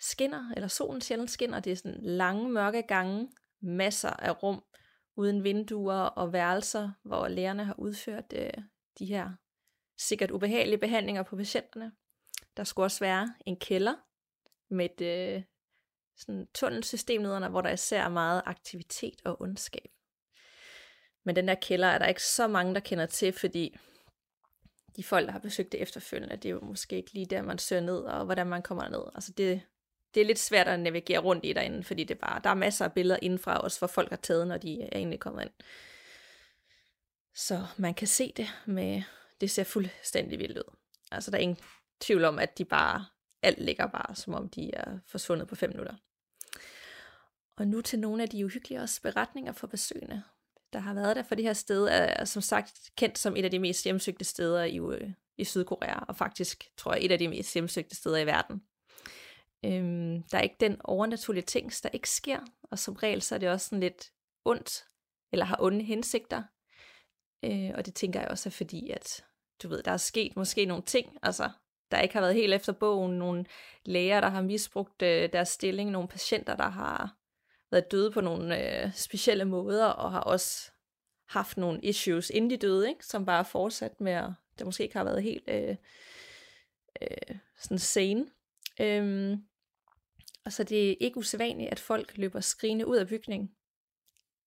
skinner, 0.00 0.52
eller 0.56 0.68
solen 0.68 1.00
sjældent 1.00 1.30
skinner. 1.30 1.60
Det 1.60 1.72
er 1.72 1.76
sådan 1.76 2.00
lange, 2.02 2.48
mørke 2.48 2.82
gange, 2.82 3.28
masser 3.60 4.10
af 4.10 4.42
rum, 4.42 4.62
uden 5.16 5.44
vinduer 5.44 5.94
og 5.94 6.32
værelser, 6.32 6.90
hvor 7.02 7.28
lægerne 7.28 7.64
har 7.64 7.74
udført 7.78 8.32
øh, 8.36 8.50
de 8.98 9.06
her 9.06 9.30
sikkert 9.98 10.30
ubehagelige 10.30 10.78
behandlinger 10.78 11.22
på 11.22 11.36
patienterne. 11.36 11.92
Der 12.56 12.64
skulle 12.64 12.86
også 12.86 13.00
være 13.00 13.34
en 13.46 13.56
kælder 13.56 13.94
med 14.70 14.84
et 14.84 15.00
øh, 15.00 15.42
sådan 16.16 16.46
tunnelsystem 16.54 17.20
nedenunder, 17.20 17.48
hvor 17.48 17.60
der 17.60 17.70
især 17.70 18.04
er 18.04 18.08
meget 18.08 18.42
aktivitet 18.46 19.22
og 19.24 19.42
ondskab. 19.42 19.88
Men 21.24 21.36
den 21.36 21.48
der 21.48 21.54
kælder 21.54 21.88
er 21.88 21.98
der 21.98 22.06
ikke 22.06 22.22
så 22.22 22.46
mange, 22.46 22.74
der 22.74 22.80
kender 22.80 23.06
til, 23.06 23.32
fordi 23.32 23.76
de 24.96 25.04
folk, 25.04 25.26
der 25.26 25.32
har 25.32 25.38
besøgt 25.38 25.72
det 25.72 25.82
efterfølgende, 25.82 26.36
det 26.36 26.44
er 26.44 26.50
jo 26.50 26.60
måske 26.60 26.96
ikke 26.96 27.12
lige 27.12 27.26
der, 27.26 27.42
man 27.42 27.58
søger 27.58 27.82
ned, 27.82 27.98
og 27.98 28.24
hvordan 28.24 28.46
man 28.46 28.62
kommer 28.62 28.88
ned. 28.88 29.02
Altså 29.14 29.32
det, 29.32 29.62
det 30.14 30.20
er 30.20 30.24
lidt 30.24 30.38
svært 30.38 30.68
at 30.68 30.80
navigere 30.80 31.18
rundt 31.18 31.44
i 31.44 31.52
derinde, 31.52 31.84
fordi 31.84 32.04
det 32.04 32.18
bare, 32.18 32.40
der 32.44 32.50
er 32.50 32.54
masser 32.54 32.84
af 32.84 32.92
billeder 32.92 33.18
indenfra 33.22 33.58
også, 33.58 33.78
hvor 33.78 33.88
folk 33.88 34.10
har 34.10 34.16
taget, 34.16 34.48
når 34.48 34.56
de 34.56 34.82
er 34.82 34.88
egentlig 34.92 35.20
kommet 35.20 35.42
ind. 35.42 35.50
Så 37.34 37.66
man 37.76 37.94
kan 37.94 38.08
se 38.08 38.32
det 38.36 38.48
med, 38.66 39.02
det 39.40 39.50
ser 39.50 39.64
fuldstændig 39.64 40.38
vildt 40.38 40.58
ud. 40.58 40.76
Altså 41.10 41.30
der 41.30 41.36
er 41.36 41.42
ingen 41.42 41.58
tvivl 42.00 42.24
om, 42.24 42.38
at 42.38 42.58
de 42.58 42.64
bare, 42.64 43.06
alt 43.44 43.60
ligger 43.60 43.86
bare, 43.86 44.14
som 44.14 44.34
om 44.34 44.48
de 44.48 44.74
er 44.74 44.98
forsvundet 45.06 45.48
på 45.48 45.54
fem 45.54 45.70
minutter. 45.70 45.94
Og 47.56 47.66
nu 47.66 47.80
til 47.80 47.98
nogle 47.98 48.22
af 48.22 48.28
de 48.28 48.44
uhyggelige 48.44 48.88
beretninger 49.02 49.52
for 49.52 49.66
besøgende, 49.66 50.22
der 50.72 50.78
har 50.78 50.94
været 50.94 51.16
der, 51.16 51.22
for 51.22 51.34
det 51.34 51.44
her 51.44 51.52
sted 51.52 51.88
er 51.90 52.24
som 52.24 52.42
sagt 52.42 52.90
kendt 52.96 53.18
som 53.18 53.36
et 53.36 53.44
af 53.44 53.50
de 53.50 53.58
mest 53.58 53.84
hjemsøgte 53.84 54.24
steder 54.24 54.64
i, 54.64 54.78
øh, 54.78 55.10
i 55.36 55.44
Sydkorea, 55.44 55.98
og 55.98 56.16
faktisk 56.16 56.64
tror 56.76 56.94
jeg 56.94 57.04
et 57.04 57.12
af 57.12 57.18
de 57.18 57.28
mest 57.28 57.54
hjemsøgte 57.54 57.96
steder 57.96 58.16
i 58.16 58.26
verden. 58.26 58.62
Øhm, 59.64 60.22
der 60.22 60.38
er 60.38 60.42
ikke 60.42 60.56
den 60.60 60.80
overnaturlige 60.84 61.44
ting, 61.44 61.72
der 61.82 61.88
ikke 61.92 62.10
sker, 62.10 62.40
og 62.62 62.78
som 62.78 62.94
regel 62.94 63.22
så 63.22 63.34
er 63.34 63.38
det 63.38 63.48
også 63.48 63.68
sådan 63.68 63.80
lidt 63.80 64.12
ondt, 64.44 64.84
eller 65.32 65.44
har 65.44 65.56
onde 65.60 65.84
hensigter. 65.84 66.42
Øh, 67.44 67.70
og 67.74 67.86
det 67.86 67.94
tænker 67.94 68.20
jeg 68.20 68.28
også 68.28 68.48
er 68.48 68.50
fordi, 68.50 68.90
at 68.90 69.24
du 69.62 69.68
ved, 69.68 69.82
der 69.82 69.90
er 69.90 69.96
sket 69.96 70.36
måske 70.36 70.64
nogle 70.64 70.82
ting, 70.82 71.18
altså 71.22 71.50
der 71.94 72.00
ikke 72.00 72.14
har 72.14 72.20
været 72.20 72.34
helt 72.34 72.54
efter 72.54 72.72
bogen, 72.72 73.18
nogle 73.18 73.44
læger, 73.84 74.20
der 74.20 74.28
har 74.28 74.42
misbrugt 74.42 75.02
øh, 75.02 75.32
deres 75.32 75.48
stilling, 75.48 75.90
nogle 75.90 76.08
patienter, 76.08 76.56
der 76.56 76.68
har 76.68 77.16
været 77.70 77.92
døde 77.92 78.10
på 78.10 78.20
nogle 78.20 78.82
øh, 78.84 78.92
specielle 78.94 79.44
måder, 79.44 79.86
og 79.86 80.12
har 80.12 80.20
også 80.20 80.70
haft 81.28 81.56
nogle 81.56 81.80
issues 81.82 82.30
inden 82.30 82.50
de 82.50 82.56
døde, 82.56 82.88
ikke? 82.88 83.06
som 83.06 83.26
bare 83.26 83.38
er 83.38 83.42
fortsat 83.42 84.00
med 84.00 84.12
at, 84.12 84.30
der 84.58 84.64
måske 84.64 84.82
ikke 84.82 84.96
har 84.96 85.04
været 85.04 85.22
helt 85.22 85.48
øh, 85.48 85.76
øh, 87.02 87.36
sådan 87.58 87.78
sane. 87.78 88.26
Øhm, 88.80 89.44
og 90.44 90.52
så 90.52 90.64
det 90.64 90.90
er 90.90 90.94
ikke 91.00 91.18
usædvanligt, 91.18 91.70
at 91.70 91.80
folk 91.80 92.12
løber 92.16 92.40
skrigende 92.40 92.86
ud 92.86 92.96
af 92.96 93.08
bygningen, 93.08 93.50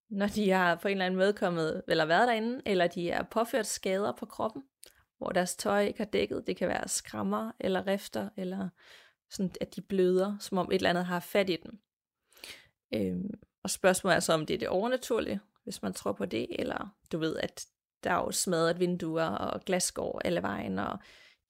når 0.10 0.28
de 0.28 0.50
har 0.50 0.76
på 0.76 0.88
en 0.88 0.92
eller 0.92 1.06
anden 1.06 1.18
måde 1.18 1.34
kommet, 1.34 1.84
eller 1.88 2.06
været 2.06 2.28
derinde, 2.28 2.62
eller 2.66 2.88
de 2.88 3.10
er 3.10 3.24
påført 3.24 3.68
skader 3.68 4.12
på 4.12 4.26
kroppen, 4.26 4.64
hvor 5.18 5.30
deres 5.30 5.56
tøj 5.56 5.86
ikke 5.86 6.00
har 6.00 6.06
dækket. 6.06 6.48
Det 6.48 6.58
kan 6.58 6.68
være 6.68 6.88
skrammer 6.88 7.52
eller 7.60 7.88
rifter, 7.88 8.30
eller 8.38 8.70
sådan, 9.30 9.52
at 9.62 9.76
de 9.76 9.82
bløder, 9.82 10.38
som 10.40 10.58
om 10.58 10.72
et 10.72 10.76
eller 10.76 10.90
andet 10.90 11.06
har 11.06 11.20
fat 11.20 11.50
i 11.50 11.56
dem. 11.56 11.80
Øhm, 12.94 13.40
og 13.64 13.70
spørgsmålet 13.70 14.16
er 14.16 14.20
så, 14.20 14.34
om 14.34 14.46
det 14.46 14.54
er 14.54 14.58
det 14.58 14.68
overnaturlige, 14.68 15.40
hvis 15.64 15.82
man 15.82 15.94
tror 15.94 16.12
på 16.12 16.26
det, 16.26 16.48
eller 16.50 16.96
du 17.12 17.18
ved, 17.18 17.38
at 17.38 17.66
der 18.04 18.12
er 18.12 18.16
jo 18.16 18.32
smadret 18.32 18.80
vinduer 18.80 19.26
og 19.26 19.62
glasgård 19.62 20.22
alle 20.26 20.42
vejen, 20.42 20.80
og 20.80 21.00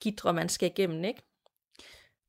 gidre, 0.00 0.32
man 0.32 0.48
skal 0.48 0.70
igennem, 0.70 1.04
ikke? 1.04 1.22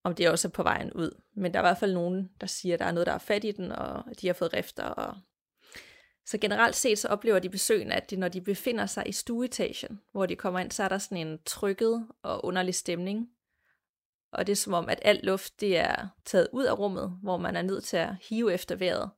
Om 0.03 0.15
det 0.15 0.29
også 0.29 0.47
er 0.47 0.51
på 0.51 0.63
vejen 0.63 0.93
ud. 0.93 1.21
Men 1.35 1.53
der 1.53 1.59
er 1.59 1.63
i 1.63 1.67
hvert 1.67 1.77
fald 1.77 1.93
nogen, 1.93 2.29
der 2.41 2.47
siger, 2.47 2.73
at 2.73 2.79
der 2.79 2.85
er 2.85 2.91
noget, 2.91 3.07
der 3.07 3.13
er 3.13 3.17
fat 3.17 3.43
i 3.43 3.51
den, 3.51 3.71
og 3.71 4.03
de 4.21 4.27
har 4.27 4.33
fået 4.33 4.53
rifter. 4.53 4.83
Og... 4.83 5.17
Så 6.29 6.37
generelt 6.37 6.75
set, 6.75 6.99
så 6.99 7.07
oplever 7.07 7.39
de 7.39 7.49
besøgende, 7.49 7.95
at 7.95 8.09
de, 8.09 8.15
når 8.15 8.27
de 8.27 8.41
befinder 8.41 8.85
sig 8.85 9.03
i 9.07 9.11
stueetagen, 9.11 10.01
hvor 10.11 10.25
de 10.25 10.35
kommer 10.35 10.59
ind, 10.59 10.71
så 10.71 10.83
er 10.83 10.87
der 10.87 10.97
sådan 10.97 11.27
en 11.27 11.39
trykket 11.45 12.07
og 12.23 12.45
underlig 12.45 12.75
stemning. 12.75 13.29
Og 14.31 14.47
det 14.47 14.51
er 14.51 14.55
som 14.55 14.73
om, 14.73 14.89
at 14.89 14.99
al 15.01 15.19
luft 15.23 15.61
det 15.61 15.77
er 15.77 16.07
taget 16.25 16.47
ud 16.51 16.65
af 16.65 16.79
rummet, 16.79 17.19
hvor 17.21 17.37
man 17.37 17.55
er 17.55 17.61
nødt 17.61 17.83
til 17.83 17.97
at 17.97 18.15
hive 18.29 18.53
efter 18.53 18.75
vejret. 18.75 19.09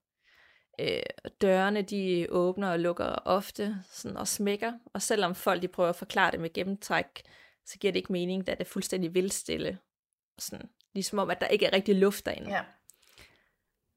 Øh, 0.80 1.02
dørene 1.42 1.82
de 1.82 2.28
åbner 2.30 2.72
og 2.72 2.80
lukker 2.80 3.16
ofte 3.26 3.76
sådan, 3.92 4.18
og 4.18 4.28
smækker, 4.28 4.74
og 4.94 5.02
selvom 5.02 5.36
folk 5.36 5.62
de 5.62 5.68
prøver 5.68 5.90
at 5.90 5.96
forklare 5.96 6.32
det 6.32 6.40
med 6.40 6.54
gennemtræk, 6.54 7.22
så 7.66 7.80
giver 7.80 7.94
det 7.94 8.00
ikke 8.00 8.12
mening, 8.12 8.48
da 8.48 8.52
det 8.52 8.62
er 8.62 8.66
fuldstændig 8.66 9.14
vildstille. 9.14 9.78
Sådan, 10.40 10.70
ligesom 10.94 11.20
om, 11.20 11.30
at 11.30 11.42
der 11.42 11.48
ikke 11.48 11.66
er 11.66 11.74
rigtig 11.74 11.96
luft 11.96 12.26
derinde. 12.26 12.50
Ja. 12.50 12.64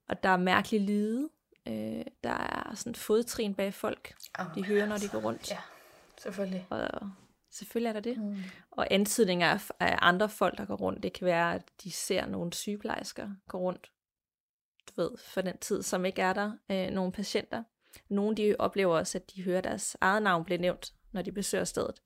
Og 0.09 0.22
der 0.22 0.29
er 0.29 0.37
mærkelige 0.37 0.87
lyde. 0.87 1.29
Øh, 1.68 2.05
der 2.24 2.31
er 2.31 2.74
sådan 2.74 2.94
fodtrin 2.94 3.55
bag 3.55 3.74
folk. 3.74 4.14
Oh, 4.38 4.46
De 4.55 4.64
hører, 4.64 4.87
når 4.87 4.96
de 4.96 5.09
går 5.09 5.20
rundt. 5.20 5.50
Ja, 5.50 5.59
selvfølgelig. 6.18 6.66
Og 6.70 6.88
selvfølgelig 7.50 7.88
er 7.88 7.92
der 7.92 8.00
det. 8.00 8.18
Mm. 8.18 8.37
Og 8.70 8.87
antydninger 8.90 9.46
af, 9.46 9.61
af 9.81 9.98
andre 10.00 10.29
folk, 10.29 10.59
der 10.59 10.64
går 10.64 10.77
rundt. 10.77 11.03
Det 11.03 11.12
kan 11.12 11.24
være, 11.24 11.55
at 11.55 11.62
de 11.85 11.90
ser 11.90 12.27
nogle 12.27 12.53
sygeplejersker 12.53 13.31
gå 13.48 13.59
rundt, 13.59 13.90
du 14.88 15.03
ved, 15.03 15.11
for 15.18 15.40
den 15.40 15.59
tid, 15.59 15.83
som 15.83 16.05
ikke 16.05 16.22
er 16.22 16.33
der. 16.33 16.53
Øh, 16.70 16.90
nogle 16.90 17.12
patienter. 17.12 17.62
Nogle 18.09 18.37
de 18.37 18.57
oplever 18.59 18.98
også, 18.98 19.18
at 19.18 19.35
de 19.35 19.42
hører 19.42 19.61
deres 19.61 19.96
eget 20.00 20.22
navn 20.22 20.44
blive 20.44 20.59
nævnt, 20.59 20.94
når 21.12 21.22
de 21.22 21.33
besøger 21.33 21.64
stedet. 21.64 22.03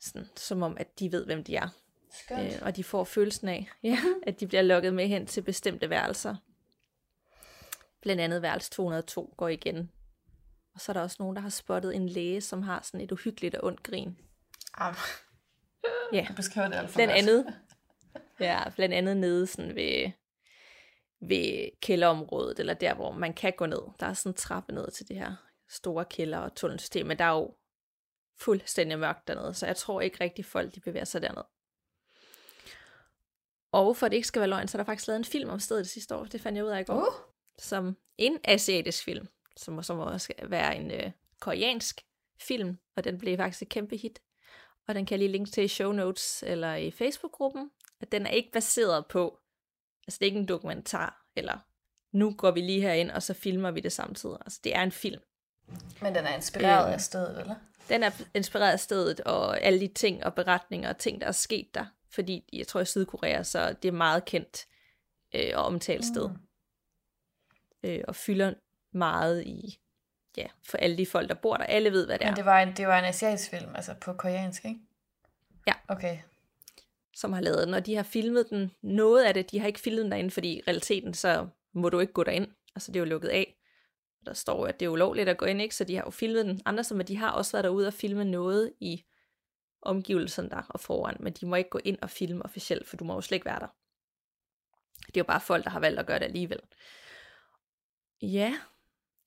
Sådan, 0.00 0.28
som 0.36 0.62
om, 0.62 0.76
at 0.80 0.98
de 0.98 1.12
ved, 1.12 1.24
hvem 1.24 1.44
de 1.44 1.56
er. 1.56 1.68
Skønt. 2.12 2.40
Øh, 2.40 2.58
og 2.62 2.76
de 2.76 2.84
får 2.84 3.04
følelsen 3.04 3.48
af, 3.48 3.68
ja, 3.82 3.98
at 4.22 4.40
de 4.40 4.46
bliver 4.46 4.62
lukket 4.62 4.94
med 4.94 5.08
hen 5.08 5.26
til 5.26 5.42
bestemte 5.42 5.90
værelser. 5.90 6.36
Blandt 8.02 8.22
andet 8.22 8.42
værelse 8.42 8.70
202 8.70 9.34
går 9.36 9.48
igen. 9.48 9.92
Og 10.74 10.80
så 10.80 10.92
er 10.92 10.94
der 10.94 11.00
også 11.00 11.16
nogen, 11.18 11.36
der 11.36 11.42
har 11.42 11.48
spottet 11.48 11.96
en 11.96 12.08
læge, 12.08 12.40
som 12.40 12.62
har 12.62 12.82
sådan 12.82 13.00
et 13.00 13.12
uhyggeligt 13.12 13.54
og 13.54 13.64
ondt 13.66 13.82
grin. 13.82 14.16
Am, 14.74 14.94
Ja, 16.12 16.26
du 16.28 16.34
beskriver 16.34 16.68
det 16.68 16.74
alt 16.76 16.90
for 16.90 16.96
blandt 16.96 17.12
godt. 17.14 17.22
andet, 17.22 17.54
ja, 18.40 18.70
blandt 18.76 18.94
andet 18.94 19.16
nede 19.16 19.46
sådan 19.46 19.74
ved, 19.74 20.10
ved 21.20 21.68
kælderområdet, 21.82 22.58
eller 22.58 22.74
der, 22.74 22.94
hvor 22.94 23.12
man 23.12 23.34
kan 23.34 23.52
gå 23.56 23.66
ned. 23.66 23.80
Der 24.00 24.06
er 24.06 24.12
sådan 24.12 24.30
en 24.30 24.36
trappe 24.36 24.72
ned 24.74 24.90
til 24.90 25.08
det 25.08 25.16
her 25.16 25.34
store 25.68 26.04
kælder- 26.04 26.38
og 26.38 26.54
tunnelsystem, 26.54 27.06
men 27.06 27.18
der 27.18 27.24
er 27.24 27.32
jo 27.32 27.54
fuldstændig 28.40 28.98
mørkt 28.98 29.28
dernede, 29.28 29.54
så 29.54 29.66
jeg 29.66 29.76
tror 29.76 30.00
ikke 30.00 30.24
rigtig 30.24 30.44
folk, 30.44 30.74
de 30.74 30.80
bevæger 30.80 31.04
sig 31.04 31.22
derned. 31.22 31.42
Og 33.72 33.96
for 33.96 34.06
at 34.06 34.10
det 34.12 34.16
ikke 34.16 34.28
skal 34.28 34.40
være 34.40 34.48
løgn, 34.48 34.68
så 34.68 34.78
er 34.78 34.80
der 34.80 34.84
faktisk 34.86 35.08
lavet 35.08 35.18
en 35.18 35.24
film 35.24 35.50
om 35.50 35.60
stedet 35.60 35.88
sidste 35.88 36.16
år. 36.16 36.24
Det 36.24 36.40
fandt 36.40 36.56
jeg 36.56 36.64
ud 36.64 36.70
af 36.70 36.80
i 36.80 36.84
går. 36.84 36.94
Uh, 36.94 37.14
Som 37.58 37.96
en 38.18 38.38
asiatisk 38.44 39.04
film, 39.04 39.28
som, 39.56 39.82
som 39.82 39.98
også 39.98 40.18
skal 40.24 40.50
være 40.50 40.76
en 40.76 40.90
øh, 40.90 41.10
koreansk 41.40 42.00
film, 42.40 42.78
og 42.96 43.04
den 43.04 43.18
blev 43.18 43.36
faktisk 43.36 43.62
et 43.62 43.68
kæmpe 43.68 43.96
hit. 43.96 44.20
Og 44.88 44.94
den 44.94 45.06
kan 45.06 45.14
jeg 45.14 45.18
lige 45.18 45.32
linke 45.32 45.50
til 45.50 45.64
i 45.64 45.68
show 45.68 45.92
notes 45.92 46.44
eller 46.46 46.74
i 46.74 46.90
Facebook-gruppen. 46.90 47.70
At 48.00 48.12
den 48.12 48.26
er 48.26 48.30
ikke 48.30 48.52
baseret 48.52 49.06
på, 49.06 49.38
altså 50.06 50.18
det 50.18 50.26
er 50.26 50.26
ikke 50.30 50.38
en 50.38 50.48
dokumentar, 50.48 51.26
eller 51.36 51.58
nu 52.12 52.34
går 52.38 52.50
vi 52.50 52.60
lige 52.60 52.80
herind, 52.80 53.10
og 53.10 53.22
så 53.22 53.34
filmer 53.34 53.70
vi 53.70 53.80
det 53.80 53.92
samtidig. 53.92 54.36
Altså 54.40 54.60
det 54.64 54.74
er 54.74 54.82
en 54.82 54.92
film. 54.92 55.20
men 56.02 56.14
den 56.14 56.24
er 56.24 56.34
inspireret 56.34 56.86
Øh. 56.86 56.92
af 56.94 57.00
stedet, 57.00 57.40
eller? 57.40 57.54
Den 57.88 58.02
er 58.02 58.10
inspireret 58.34 58.72
af 58.72 58.80
stedet, 58.80 59.20
og 59.20 59.60
alle 59.60 59.80
de 59.80 59.88
ting 59.88 60.24
og 60.24 60.34
beretninger 60.34 60.88
og 60.88 60.98
ting, 60.98 61.20
der 61.20 61.26
er 61.26 61.32
sket 61.32 61.74
der. 61.74 61.86
Fordi 62.10 62.44
jeg 62.52 62.66
tror 62.66 62.80
i 62.80 62.84
Sydkorea, 62.84 63.42
så 63.42 63.72
det 63.82 63.88
er 63.88 63.92
meget 63.92 64.24
kendt 64.24 64.66
øh, 65.34 65.50
og 65.54 65.64
omtalt 65.64 66.04
sted. 66.04 66.30
Øh, 67.88 68.00
og 68.08 68.16
fylder 68.16 68.54
meget 68.92 69.44
i, 69.46 69.80
ja, 70.36 70.46
for 70.64 70.78
alle 70.78 70.98
de 70.98 71.06
folk, 71.06 71.28
der 71.28 71.34
bor 71.34 71.56
der. 71.56 71.64
Alle 71.64 71.92
ved, 71.92 72.06
hvad 72.06 72.18
det 72.18 72.24
er. 72.24 72.30
Men 72.30 72.36
det 72.36 72.44
var, 72.44 72.60
en, 72.60 72.76
det 72.76 72.86
var 72.86 72.98
en 72.98 73.04
asiatisk 73.04 73.50
film, 73.50 73.74
altså 73.74 73.94
på 74.00 74.12
koreansk, 74.12 74.64
ikke? 74.64 74.80
Ja. 75.66 75.72
Okay. 75.88 76.18
som 77.14 77.32
har 77.32 77.40
lavet 77.40 77.66
den, 77.66 77.74
og 77.74 77.86
de 77.86 77.96
har 77.96 78.02
filmet 78.02 78.50
den. 78.50 78.70
Noget 78.82 79.24
af 79.24 79.34
det, 79.34 79.50
de 79.50 79.58
har 79.58 79.66
ikke 79.66 79.80
filmet 79.80 80.02
den 80.02 80.12
derinde, 80.12 80.30
fordi 80.30 80.56
i 80.58 80.62
realiteten, 80.68 81.14
så 81.14 81.48
må 81.74 81.88
du 81.88 82.00
ikke 82.00 82.12
gå 82.12 82.24
derind. 82.24 82.48
Altså, 82.74 82.92
det 82.92 82.96
er 82.96 83.00
jo 83.00 83.06
lukket 83.06 83.28
af. 83.28 83.54
Der 84.26 84.32
står 84.32 84.66
at 84.66 84.80
det 84.80 84.86
er 84.86 84.90
ulovligt 84.90 85.28
at 85.28 85.36
gå 85.38 85.46
ind, 85.46 85.62
ikke? 85.62 85.74
Så 85.74 85.84
de 85.84 85.96
har 85.96 86.04
jo 86.04 86.10
filmet 86.10 86.46
den. 86.46 86.62
Andre 86.64 86.84
som, 86.84 87.00
at 87.00 87.08
de 87.08 87.16
har 87.16 87.30
også 87.30 87.52
været 87.52 87.64
derude 87.64 87.86
og 87.86 87.92
filme 87.92 88.24
noget 88.24 88.72
i 88.80 89.04
omgivelserne 89.82 90.50
der 90.50 90.62
og 90.68 90.80
foran, 90.80 91.16
men 91.20 91.32
de 91.32 91.46
må 91.46 91.56
ikke 91.56 91.70
gå 91.70 91.80
ind 91.84 91.98
og 92.02 92.10
filme 92.10 92.44
officielt, 92.44 92.88
for 92.88 92.96
du 92.96 93.04
må 93.04 93.14
jo 93.14 93.20
slet 93.20 93.36
ikke 93.36 93.46
være 93.46 93.60
der. 93.60 93.66
Det 95.06 95.16
er 95.16 95.20
jo 95.20 95.24
bare 95.24 95.40
folk, 95.40 95.64
der 95.64 95.70
har 95.70 95.80
valgt 95.80 95.98
at 96.00 96.06
gøre 96.06 96.18
det 96.18 96.24
alligevel. 96.24 96.60
Ja, 98.22 98.54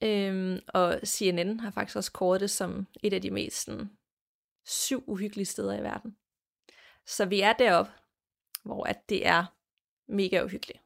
øhm, 0.03 0.59
og 0.67 0.99
CNN 1.05 1.59
har 1.59 1.71
faktisk 1.71 1.95
også 1.95 2.11
kåret 2.11 2.41
det 2.41 2.49
som 2.49 2.87
et 3.03 3.13
af 3.13 3.21
de 3.21 3.31
mest 3.31 3.65
sådan, 3.65 3.89
syv 4.65 5.03
uhyggelige 5.07 5.45
steder 5.45 5.79
i 5.79 5.83
verden. 5.83 6.17
Så 7.05 7.25
vi 7.25 7.41
er 7.41 7.53
deroppe, 7.53 7.91
hvor 8.63 8.83
at 8.83 9.09
det 9.09 9.27
er 9.27 9.45
mega 10.07 10.43
uhyggeligt. 10.43 10.79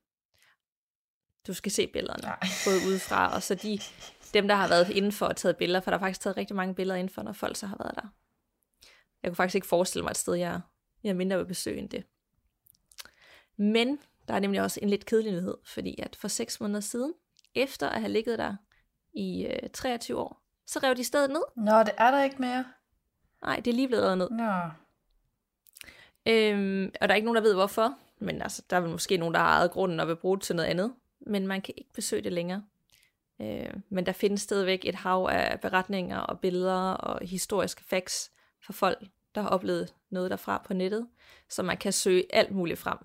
Du 1.48 1.54
skal 1.54 1.72
se 1.72 1.88
billederne, 1.88 2.24
Nej. 2.24 2.40
både 2.66 2.78
udefra, 2.88 3.36
og 3.36 3.44
så 3.44 3.56
de, 3.56 3.80
dem, 4.34 4.48
der 4.48 4.56
har 4.56 4.68
været 4.68 4.90
indenfor 4.90 5.26
og 5.26 5.36
taget 5.36 5.58
billeder, 5.58 5.82
for 5.82 5.92
der 5.92 5.98
er 5.98 6.02
faktisk 6.02 6.22
taget 6.22 6.38
rigtig 6.38 6.56
mange 6.56 6.76
billeder 6.76 7.00
indenfor, 7.00 7.22
når 7.22 7.34
folk 7.34 7.58
så 7.58 7.68
har 7.68 7.78
været 7.78 7.96
der. 7.96 8.08
Jeg 9.24 9.32
kunne 9.32 9.36
faktisk 9.36 9.56
ikke 9.56 9.68
forestille 9.68 10.04
mig 10.04 10.12
et 10.12 10.18
sted, 10.18 10.34
jeg, 10.34 10.62
jeg 11.04 11.16
mindre 11.16 11.38
vil 11.38 11.46
besøge 11.46 11.78
end 11.78 11.90
det. 11.90 12.04
Men 13.58 14.00
der 14.28 14.34
er 14.34 14.40
nemlig 14.40 14.62
også 14.62 14.80
en 14.84 14.90
lidt 14.90 15.06
kedelig 15.06 15.32
nyhed, 15.32 15.58
fordi 15.66 15.96
at 16.02 16.16
for 16.16 16.28
seks 16.28 16.62
måneder 16.62 16.80
siden, 16.80 17.14
efter 17.56 17.90
at 17.90 18.00
have 18.00 18.12
ligget 18.12 18.40
der 18.40 18.56
i 19.14 19.46
øh, 19.46 19.70
23 19.70 20.20
år, 20.20 20.42
så 20.68 20.80
rev 20.84 20.96
de 20.96 21.04
stedet 21.04 21.30
ned. 21.30 21.44
Nå, 21.56 21.80
det 21.80 21.94
er 21.98 22.12
der 22.12 22.24
ikke 22.24 22.36
mere. 22.40 22.66
Nej, 23.44 23.56
det 23.56 23.72
er 23.72 23.76
lige 23.76 23.88
blevet 23.88 24.04
revet 24.04 24.18
ned. 24.18 24.30
Nå. 24.30 24.52
Øhm, 26.28 26.92
og 27.02 27.08
der 27.08 27.14
er 27.14 27.16
ikke 27.16 27.26
nogen, 27.26 27.36
der 27.36 27.42
ved 27.42 27.54
hvorfor. 27.54 27.98
Men 28.20 28.42
altså, 28.42 28.62
der 28.70 28.76
er 28.76 28.82
vel 28.82 28.90
måske 28.92 29.18
nogen, 29.18 29.34
der 29.34 29.40
har 29.40 29.58
ejet 29.58 29.72
grunden 29.72 30.00
og 30.00 30.08
vil 30.08 30.16
bruge 30.16 30.38
det 30.38 30.44
til 30.44 30.56
noget 30.56 30.70
andet. 30.70 30.94
Men 31.20 31.48
man 31.48 31.62
kan 31.62 31.74
ikke 31.78 31.94
besøge 31.94 32.22
det 32.22 32.34
længere. 32.34 32.64
Øh, 33.42 33.74
men 33.90 34.06
der 34.06 34.12
findes 34.12 34.42
stadigvæk 34.42 34.86
et 34.86 34.96
hav 34.96 35.30
af 35.32 35.60
beretninger 35.60 36.20
og 36.20 36.40
billeder 36.40 36.92
og 36.92 37.28
historiske 37.28 37.84
facts 37.84 38.32
for 38.66 38.74
folk, 38.74 39.08
der 39.36 39.42
har 39.42 39.50
oplevet 39.50 39.94
noget 40.10 40.32
derfra 40.32 40.62
på 40.66 40.74
nettet, 40.74 41.08
så 41.50 41.64
man 41.64 41.78
kan 41.78 41.94
søge 41.94 42.36
alt 42.36 42.52
muligt 42.52 42.80
frem 42.80 42.98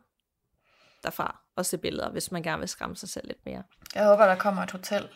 derfra 1.02 1.40
og 1.60 1.66
se 1.66 1.78
billeder, 1.78 2.10
hvis 2.10 2.32
man 2.32 2.42
gerne 2.42 2.58
vil 2.58 2.68
skræmme 2.68 2.96
sig 2.96 3.08
selv 3.08 3.26
lidt 3.26 3.46
mere. 3.46 3.62
Jeg 3.94 4.04
håber, 4.06 4.26
der 4.26 4.34
kommer 4.36 4.62
et 4.62 4.70
hotel. 4.70 5.08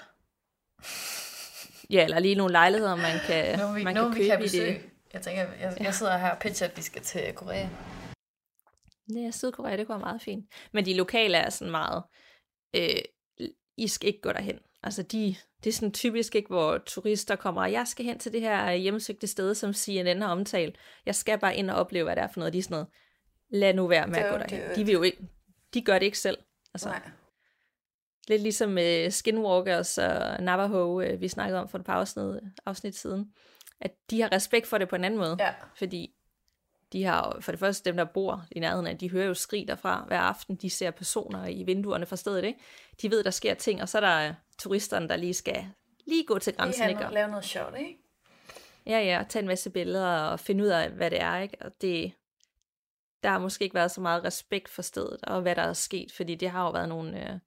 Ja, 1.90 2.04
eller 2.04 2.18
lige 2.18 2.34
nogle 2.34 2.52
lejligheder, 2.52 2.96
man 2.96 3.18
kan, 3.26 3.58
Nu 3.58 3.72
vi, 3.72 3.84
man 3.84 3.94
nu 3.94 4.02
kan 4.02 4.10
vi 4.10 4.16
købe 4.16 4.28
kan 4.30 4.40
i 4.40 4.42
besøge. 4.42 4.72
det. 4.74 4.82
Jeg 5.12 5.22
tænker, 5.22 5.42
jeg, 5.60 5.76
jeg 5.80 5.94
sidder 5.94 6.16
her 6.18 6.30
og 6.30 6.38
pitcher, 6.38 6.66
at 6.68 6.76
vi 6.76 6.82
skal 6.82 7.02
til 7.02 7.32
Korea. 7.34 7.68
Ja, 9.14 9.30
Sydkorea, 9.30 9.76
det 9.76 9.86
går 9.86 9.98
meget 9.98 10.22
fint. 10.22 10.46
Men 10.72 10.86
de 10.86 10.94
lokale 10.94 11.36
er 11.36 11.50
sådan 11.50 11.70
meget, 11.70 12.02
øh, 12.76 13.48
I 13.76 13.88
skal 13.88 14.08
ikke 14.08 14.20
gå 14.20 14.32
derhen. 14.32 14.58
Altså 14.82 15.02
de, 15.02 15.36
det 15.64 15.70
er 15.70 15.74
sådan 15.74 15.92
typisk 15.92 16.34
ikke, 16.34 16.48
hvor 16.48 16.78
turister 16.78 17.36
kommer, 17.36 17.62
og 17.62 17.72
jeg 17.72 17.86
skal 17.88 18.04
hen 18.04 18.18
til 18.18 18.32
det 18.32 18.40
her 18.40 18.72
hjemmesøgte 18.72 19.26
sted, 19.26 19.54
som 19.54 19.72
CNN 19.72 20.22
har 20.22 20.28
omtalt. 20.28 20.76
Jeg 21.06 21.14
skal 21.14 21.38
bare 21.38 21.56
ind 21.56 21.70
og 21.70 21.76
opleve, 21.76 22.04
hvad 22.04 22.16
det 22.16 22.22
er 22.22 22.28
for 22.28 22.40
noget. 22.40 22.52
De 22.52 22.58
er 22.58 22.62
sådan 22.62 22.74
noget, 22.74 22.88
lad 23.50 23.74
nu 23.74 23.86
være 23.86 24.06
med 24.06 24.16
at 24.18 24.32
gå 24.32 24.38
derhen. 24.38 24.76
De 24.76 24.84
vil 24.84 24.92
jo 24.92 25.02
ikke, 25.02 25.18
de 25.74 25.82
gør 25.82 25.98
det 25.98 26.06
ikke 26.06 26.18
selv. 26.18 26.38
Altså, 26.74 26.88
Nej. 26.88 27.00
Lidt 28.28 28.42
ligesom 28.42 28.70
uh, 28.70 29.10
Skinwalkers 29.10 29.98
og 29.98 30.42
Navajo, 30.42 31.02
uh, 31.02 31.20
vi 31.20 31.28
snakkede 31.28 31.60
om 31.60 31.68
for 31.68 31.78
et 31.78 31.84
par 31.84 31.94
afsnit, 31.94 32.40
afsnit 32.66 32.96
siden. 32.96 33.32
At 33.80 33.92
de 34.10 34.20
har 34.20 34.32
respekt 34.32 34.66
for 34.66 34.78
det 34.78 34.88
på 34.88 34.96
en 34.96 35.04
anden 35.04 35.20
måde. 35.20 35.36
Ja. 35.40 35.54
Fordi 35.76 36.14
de 36.92 37.04
har 37.04 37.36
for 37.40 37.52
det 37.52 37.58
første 37.58 37.90
dem, 37.90 37.96
der 37.96 38.04
bor 38.04 38.44
i 38.50 38.60
nærheden 38.60 38.86
af, 38.86 38.98
de 38.98 39.10
hører 39.10 39.26
jo 39.26 39.34
skrig 39.34 39.68
derfra 39.68 40.04
hver 40.06 40.20
aften. 40.20 40.56
De 40.56 40.70
ser 40.70 40.90
personer 40.90 41.46
i 41.46 41.62
vinduerne 41.62 42.06
fra 42.06 42.16
stedet, 42.16 42.44
ikke? 42.44 42.60
De 43.02 43.10
ved, 43.10 43.24
der 43.24 43.30
sker 43.30 43.54
ting, 43.54 43.82
og 43.82 43.88
så 43.88 43.98
er 43.98 44.00
der 44.00 44.28
øh, 44.28 44.34
turisterne, 44.58 45.08
der 45.08 45.16
lige 45.16 45.34
skal 45.34 45.66
lige 46.06 46.24
gå 46.24 46.38
til 46.38 46.54
grænsen, 46.54 46.88
ikke? 46.88 47.06
Og, 47.06 47.12
lave 47.12 47.28
noget 47.28 47.44
sjovt, 47.44 47.78
ikke? 47.78 47.98
ja, 48.86 48.98
ja, 49.00 49.20
og 49.20 49.28
tage 49.28 49.40
en 49.40 49.46
masse 49.46 49.70
billeder 49.70 50.18
og 50.18 50.40
finde 50.40 50.64
ud 50.64 50.68
af, 50.68 50.90
hvad 50.90 51.10
det 51.10 51.20
er, 51.20 51.38
ikke? 51.38 51.56
Og 51.60 51.72
det, 51.80 52.12
der 53.24 53.30
har 53.30 53.38
måske 53.38 53.62
ikke 53.62 53.74
været 53.74 53.90
så 53.90 54.00
meget 54.00 54.24
respekt 54.24 54.68
for 54.68 54.82
stedet, 54.82 55.22
og 55.22 55.42
hvad 55.42 55.56
der 55.56 55.62
er 55.62 55.72
sket, 55.72 56.12
fordi 56.12 56.34
det 56.34 56.50
har 56.50 56.64
jo 56.64 56.70
været 56.70 56.88
nogle, 56.88 57.32
øh, 57.32 57.38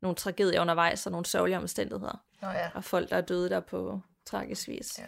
nogle 0.00 0.16
tragedier 0.16 0.60
undervejs, 0.60 1.06
og 1.06 1.12
nogle 1.12 1.26
sørgelige 1.26 1.56
omstændigheder, 1.56 2.24
Nå 2.42 2.48
ja. 2.48 2.70
og 2.74 2.84
folk, 2.84 3.10
der 3.10 3.16
er 3.16 3.20
døde 3.20 3.50
der 3.50 3.60
på 3.60 4.00
tragisk 4.26 4.68
vis. 4.68 4.98
Ja. 4.98 5.06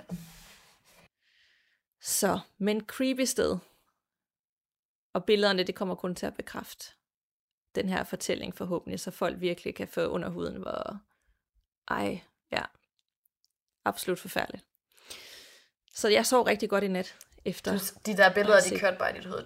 Så, 2.00 2.40
men 2.58 2.80
creepy 2.80 3.20
sted. 3.20 3.58
Og 5.12 5.24
billederne, 5.24 5.62
det 5.62 5.74
kommer 5.74 5.94
kun 5.94 6.14
til 6.14 6.26
at 6.26 6.34
bekræfte 6.34 6.94
den 7.74 7.88
her 7.88 8.04
fortælling 8.04 8.54
forhåbentlig, 8.54 9.00
så 9.00 9.10
folk 9.10 9.40
virkelig 9.40 9.74
kan 9.74 9.88
få 9.88 10.06
under 10.06 10.28
huden, 10.28 10.56
hvor, 10.56 11.00
ej, 11.88 12.20
ja, 12.52 12.62
absolut 13.84 14.18
forfærdeligt. 14.18 14.64
Så 15.94 16.08
jeg 16.08 16.26
sov 16.26 16.42
rigtig 16.42 16.70
godt 16.70 16.84
i 16.84 16.88
nat 16.88 17.16
efter. 17.44 17.72
Du, 17.72 17.84
de 18.06 18.16
der 18.16 18.34
billeder, 18.34 18.60
de 18.60 18.78
kørte 18.78 18.96
bare 18.98 19.16
i 19.16 19.18
dit 19.18 19.26
hoved. 19.26 19.44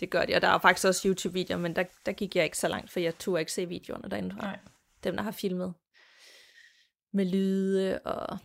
Det 0.00 0.10
gør 0.10 0.24
de, 0.24 0.34
og 0.34 0.42
der 0.42 0.48
er 0.48 0.58
faktisk 0.58 0.86
også 0.86 1.08
YouTube-videoer, 1.08 1.58
men 1.58 1.76
der, 1.76 1.84
der 2.06 2.12
gik 2.12 2.36
jeg 2.36 2.44
ikke 2.44 2.58
så 2.58 2.68
langt, 2.68 2.90
for 2.90 3.00
jeg 3.00 3.18
turde 3.18 3.40
ikke 3.40 3.52
se 3.52 3.66
videoerne 3.68 4.10
derinde. 4.10 4.36
Nej. 4.36 4.58
Dem, 5.04 5.16
der 5.16 5.22
har 5.22 5.30
filmet. 5.30 5.74
Med 7.12 7.24
lyde 7.24 8.00
og... 8.00 8.38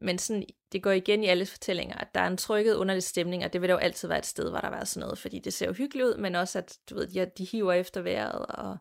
Men 0.00 0.18
sådan, 0.18 0.46
det 0.72 0.82
går 0.82 0.90
igen 0.90 1.24
i 1.24 1.26
alle 1.26 1.46
fortællinger, 1.46 1.96
at 1.96 2.14
der 2.14 2.20
er 2.20 2.26
en 2.26 2.36
trykket 2.36 2.74
underlig 2.74 3.02
stemning, 3.02 3.44
og 3.44 3.52
det 3.52 3.60
vil 3.60 3.68
der 3.68 3.74
jo 3.74 3.78
altid 3.78 4.08
være 4.08 4.18
et 4.18 4.26
sted, 4.26 4.50
hvor 4.50 4.58
der 4.58 4.68
er 4.68 4.84
sådan 4.84 5.00
noget, 5.00 5.18
fordi 5.18 5.38
det 5.38 5.52
ser 5.52 5.66
jo 5.66 5.72
hyggeligt 5.72 6.06
ud, 6.06 6.16
men 6.16 6.34
også 6.34 6.58
at, 6.58 6.78
du 6.90 6.94
ved, 6.94 7.06
de, 7.06 7.30
de 7.38 7.44
hiver 7.44 7.72
efter 7.72 8.00
vejret, 8.00 8.46
og 8.46 8.76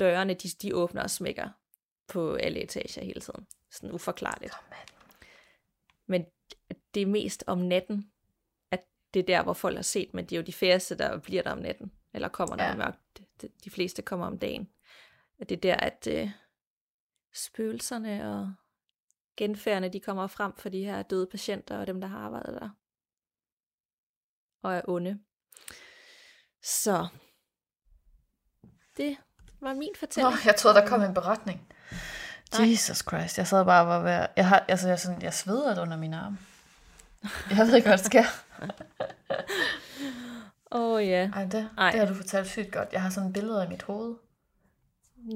dørene, 0.00 0.34
de, 0.34 0.48
de 0.48 0.74
åbner 0.74 1.02
og 1.02 1.10
smækker 1.10 1.48
på 2.08 2.34
alle 2.34 2.62
etager 2.62 3.04
hele 3.04 3.20
tiden. 3.20 3.46
Sådan 3.70 3.92
uforklarligt. 3.92 4.54
Men 6.06 6.24
det 6.94 7.02
er 7.02 7.06
mest 7.06 7.44
om 7.46 7.58
natten, 7.58 8.12
at 8.70 8.80
det 9.14 9.20
er 9.20 9.24
der, 9.26 9.42
hvor 9.42 9.52
folk 9.52 9.76
har 9.76 9.82
set, 9.82 10.14
men 10.14 10.24
det 10.24 10.32
er 10.32 10.36
jo 10.40 10.46
de 10.46 10.52
færreste, 10.52 10.98
der 10.98 11.18
bliver 11.18 11.42
der 11.42 11.50
om 11.52 11.58
natten, 11.58 11.92
eller 12.14 12.28
kommer 12.28 12.56
der 12.56 12.64
Ja. 12.64 12.70
ja. 12.70 12.76
mørkt. 12.76 13.20
De, 13.64 13.70
fleste 13.70 14.02
kommer 14.02 14.26
om 14.26 14.38
dagen. 14.38 14.68
Og 15.40 15.48
det 15.48 15.56
er 15.56 15.60
der, 15.60 15.76
at 15.76 16.06
øh, 16.10 16.30
spøgelserne 17.34 18.30
og 18.36 18.54
genfærdene, 19.36 19.88
de 19.88 20.00
kommer 20.00 20.26
frem 20.26 20.52
for 20.56 20.68
de 20.68 20.84
her 20.84 21.02
døde 21.02 21.26
patienter 21.26 21.78
og 21.78 21.86
dem, 21.86 22.00
der 22.00 22.08
har 22.08 22.18
arbejdet 22.18 22.54
der. 22.60 22.68
Og 24.62 24.74
er 24.74 24.82
onde. 24.88 25.18
Så 26.62 27.06
det 28.96 29.16
var 29.60 29.74
min 29.74 29.88
Nå, 29.88 29.98
fortælling. 29.98 30.34
jeg 30.44 30.56
troede, 30.56 30.76
der 30.80 30.86
kom 30.88 31.02
en 31.02 31.14
beretning. 31.14 31.68
Nej. 32.58 32.68
Jesus 32.70 32.96
Christ, 32.98 33.38
jeg 33.38 33.46
sad 33.46 33.64
bare 33.64 33.82
og 33.82 33.88
var 33.88 34.02
ved 34.02 34.10
at- 34.10 34.30
jeg, 34.36 34.48
har, 34.48 34.58
altså, 34.68 34.88
jeg, 34.88 35.00
sådan, 35.00 35.22
jeg 35.22 35.34
sveder 35.34 35.82
under 35.82 35.96
mine 35.96 36.16
arme. 36.16 36.38
Jeg 37.50 37.66
ved 37.66 37.76
ikke, 37.76 37.88
hvad 37.88 37.98
der 37.98 38.04
sker. 38.04 38.24
Åh 40.72 40.94
oh, 40.94 41.06
ja. 41.08 41.30
Ej, 41.34 41.44
det, 41.44 41.70
Ej. 41.78 41.90
det 41.90 42.00
har 42.00 42.06
du 42.06 42.14
fortalt 42.14 42.46
sygt 42.46 42.72
godt. 42.72 42.88
Jeg 42.92 43.02
har 43.02 43.10
sådan 43.10 43.32
billeder 43.32 43.64
i 43.64 43.68
mit 43.68 43.82
hoved. 43.82 44.14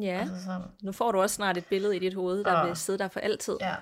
Ja, 0.00 0.20
Altså 0.20 0.44
sådan, 0.44 0.62
nu 0.82 0.92
får 0.92 1.12
du 1.12 1.20
også 1.20 1.34
snart 1.34 1.56
et 1.56 1.66
billede 1.66 1.96
i 1.96 1.98
dit 1.98 2.14
hoved, 2.14 2.44
der 2.44 2.50
Ah. 2.52 2.66
vil 2.68 2.76
sidde 2.76 2.98
der 2.98 3.08
for 3.08 3.20
altid. 3.20 3.56
ja. 3.60 3.74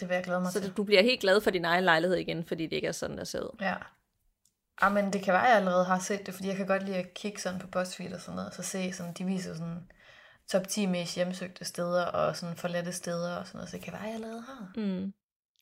Det 0.00 0.08
vil 0.08 0.14
jeg 0.14 0.24
glæde 0.24 0.40
mig 0.40 0.52
Så 0.52 0.60
til. 0.60 0.68
det, 0.68 0.76
du 0.76 0.84
bliver 0.84 1.02
helt 1.02 1.20
glad 1.20 1.40
for 1.40 1.50
din 1.50 1.64
egen 1.64 1.84
lejlighed 1.84 2.16
igen, 2.16 2.44
fordi 2.44 2.64
det 2.66 2.72
ikke 2.76 2.88
er 2.88 2.92
sådan, 2.92 3.18
der 3.18 3.24
ser 3.24 3.40
ud. 3.40 3.56
Ja. 3.60 3.74
Ah, 4.80 4.92
men 4.92 5.12
det 5.12 5.22
kan 5.22 5.32
være, 5.34 5.42
at 5.42 5.48
jeg 5.48 5.56
allerede 5.56 5.84
har 5.84 5.98
set 5.98 6.26
det, 6.26 6.34
fordi 6.34 6.48
jeg 6.48 6.56
kan 6.56 6.66
godt 6.66 6.82
lide 6.82 6.96
at 6.96 7.14
kigge 7.14 7.40
sådan 7.40 7.60
på 7.60 7.66
BuzzFeed 7.66 8.12
og 8.14 8.20
sådan 8.20 8.34
noget, 8.36 8.48
og 8.48 8.54
så 8.54 8.62
se 8.62 8.92
sådan, 8.92 9.12
de 9.12 9.24
viser 9.24 9.54
sådan 9.54 9.90
top 10.50 10.68
10 10.68 10.86
mest 10.86 11.14
hjemsøgte 11.14 11.64
steder, 11.64 12.04
og 12.04 12.36
sådan 12.36 12.56
forladte 12.56 12.92
steder 12.92 13.36
og 13.36 13.46
sådan 13.46 13.58
noget, 13.58 13.70
så 13.70 13.76
det 13.76 13.84
kan 13.84 13.92
være, 13.92 14.02
at 14.02 14.06
jeg 14.08 14.14
allerede 14.14 14.42
har. 14.42 14.72
Mm. 14.76 15.12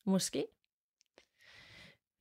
Måske. 0.07 0.47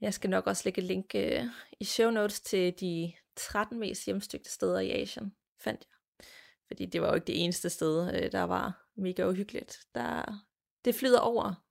Jeg 0.01 0.13
skal 0.13 0.29
nok 0.29 0.47
også 0.47 0.61
lægge 0.65 0.81
et 0.81 0.87
link 0.87 1.15
øh, 1.15 1.43
i 1.79 1.85
show 1.85 2.09
notes 2.09 2.41
til 2.41 2.79
de 2.79 3.13
13 3.35 3.79
mest 3.79 4.05
hjemstygte 4.05 4.51
steder 4.51 4.79
i 4.79 5.01
Asien, 5.01 5.33
fandt 5.59 5.87
jeg. 5.89 6.25
Fordi 6.67 6.85
det 6.85 7.01
var 7.01 7.07
jo 7.07 7.13
ikke 7.13 7.27
det 7.27 7.43
eneste 7.43 7.69
sted, 7.69 8.15
øh, 8.15 8.31
der 8.31 8.43
var 8.43 8.87
mega 8.95 9.27
uhyggeligt. 9.27 9.79
Der, 9.95 10.43
det 10.85 10.95
flyder 10.95 11.19
over. 11.19 11.63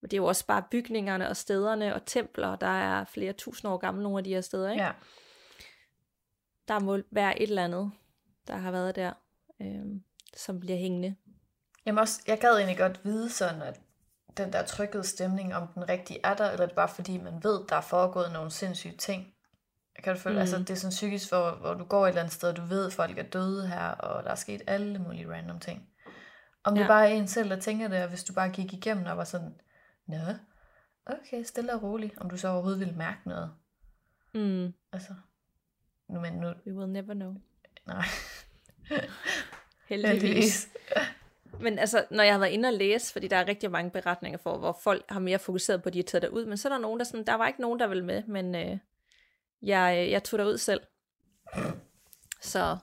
Men 0.00 0.10
det 0.10 0.16
er 0.16 0.20
jo 0.20 0.26
også 0.26 0.46
bare 0.46 0.64
bygningerne 0.70 1.28
og 1.28 1.36
stederne 1.36 1.94
og 1.94 2.06
templer, 2.06 2.56
der 2.56 2.66
er 2.66 3.04
flere 3.04 3.32
tusind 3.32 3.70
år 3.70 3.76
gamle, 3.76 4.02
nogle 4.02 4.18
af 4.18 4.24
de 4.24 4.30
her 4.30 4.40
steder. 4.40 4.70
Ikke? 4.70 4.84
Ja. 4.84 4.92
Der 6.68 6.78
må 6.78 6.98
være 7.10 7.42
et 7.42 7.48
eller 7.48 7.64
andet, 7.64 7.90
der 8.46 8.56
har 8.56 8.70
været 8.70 8.96
der, 8.96 9.12
øh, 9.62 10.00
som 10.36 10.60
bliver 10.60 10.78
hængende. 10.78 11.16
Jamen 11.86 11.98
også, 11.98 12.22
jeg 12.26 12.38
gad 12.38 12.56
egentlig 12.56 12.78
godt 12.78 13.04
vide 13.04 13.30
sådan, 13.30 13.62
at 13.62 13.80
den 14.36 14.52
der 14.52 14.66
trykkede 14.66 15.04
stemning, 15.04 15.54
om 15.54 15.68
den 15.74 15.88
rigtig 15.88 16.20
er 16.24 16.34
der, 16.34 16.50
eller 16.50 16.62
er 16.62 16.66
det 16.66 16.76
bare 16.76 16.88
fordi, 16.88 17.18
man 17.18 17.44
ved, 17.44 17.66
der 17.68 17.76
er 17.76 17.80
foregået 17.80 18.32
nogle 18.32 18.50
sindssyge 18.50 18.96
ting. 18.96 19.34
Kan 20.04 20.14
du 20.14 20.20
føle, 20.20 20.34
mm. 20.34 20.40
altså 20.40 20.58
det 20.58 20.70
er 20.70 20.74
sådan 20.74 20.90
psykisk, 20.90 21.28
hvor, 21.28 21.50
hvor 21.50 21.74
du 21.74 21.84
går 21.84 22.04
et 22.04 22.08
eller 22.08 22.20
andet 22.20 22.34
sted, 22.34 22.48
og 22.48 22.56
du 22.56 22.62
ved, 22.62 22.86
at 22.86 22.92
folk 22.92 23.18
er 23.18 23.22
døde 23.22 23.68
her, 23.68 23.88
og 23.88 24.24
der 24.24 24.30
er 24.30 24.34
sket 24.34 24.62
alle 24.66 24.98
mulige 24.98 25.32
random 25.32 25.60
ting. 25.60 25.88
Om 26.64 26.74
det 26.74 26.82
Ja. 26.82 26.86
bare 26.86 27.10
er 27.10 27.14
en 27.14 27.28
selv, 27.28 27.50
der 27.50 27.60
tænker 27.60 27.88
det, 27.88 28.02
og 28.02 28.08
hvis 28.08 28.24
du 28.24 28.32
bare 28.32 28.48
gik 28.50 28.72
igennem 28.72 29.06
og 29.06 29.16
var 29.16 29.24
sådan, 29.24 29.54
Nå, 30.06 30.16
okay, 31.06 31.42
stille 31.44 31.74
og 31.74 31.82
roligt, 31.82 32.18
om 32.18 32.30
du 32.30 32.36
så 32.36 32.48
overhovedet 32.48 32.80
ville 32.80 32.94
mærke 32.94 33.18
noget. 33.26 33.50
Mm. 34.34 34.72
Altså, 34.92 35.14
nu, 36.08 36.20
men 36.20 36.32
nu, 36.32 36.46
We 36.66 36.74
will 36.74 36.90
never 36.92 37.14
know. 37.14 37.34
nej, 37.86 38.04
Heldigvis. 39.88 40.22
heldigvis. 40.22 40.68
Men 41.60 41.78
altså, 41.78 42.04
når 42.10 42.22
jeg 42.24 42.34
har 42.34 42.38
været 42.38 42.50
inde 42.50 42.66
og 42.68 42.72
læse, 42.72 43.12
fordi 43.12 43.28
der 43.28 43.36
er 43.36 43.48
rigtig 43.48 43.70
mange 43.70 43.90
beretninger 43.90 44.38
for, 44.38 44.58
hvor 44.58 44.78
folk 44.82 45.04
har 45.08 45.20
mere 45.20 45.38
fokuseret 45.38 45.82
på, 45.82 45.88
at 45.88 45.92
de 45.92 45.98
har 45.98 46.02
taget 46.04 46.22
derud, 46.22 46.46
men 46.46 46.56
så 46.58 46.68
er 46.68 46.72
der 46.72 46.78
nogen, 46.78 46.98
der 46.98 47.04
sådan, 47.04 47.26
der 47.26 47.34
var 47.34 47.46
ikke 47.46 47.60
nogen, 47.60 47.80
der 47.80 47.86
ville 47.86 48.04
med, 48.04 48.22
men 48.26 48.54
øh, 48.54 48.78
jeg, 49.62 50.08
jeg 50.10 50.22
tog 50.24 50.38
derud 50.38 50.58
selv. 50.58 50.80
Så, 52.40 52.76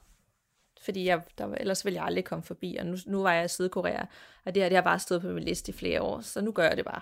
fordi 0.81 1.05
jeg, 1.05 1.21
der, 1.37 1.45
var- 1.45 1.55
ellers 1.55 1.85
ville 1.85 1.97
jeg 1.97 2.05
aldrig 2.05 2.25
komme 2.25 2.43
forbi, 2.43 2.75
og 2.79 2.85
nu, 2.85 2.97
nu 3.05 3.21
var 3.21 3.33
jeg 3.33 3.45
i 3.45 3.47
Sydkorea, 3.47 4.01
og 4.45 4.55
det 4.55 4.63
her, 4.63 4.69
det 4.69 4.75
har 4.75 4.81
bare 4.83 4.99
stået 4.99 5.21
på 5.21 5.27
min 5.27 5.43
liste 5.43 5.69
i 5.69 5.75
flere 5.75 6.01
år, 6.01 6.21
så 6.21 6.41
nu 6.41 6.51
gør 6.51 6.67
jeg 6.67 6.77
det 6.77 6.85
bare. 6.85 7.01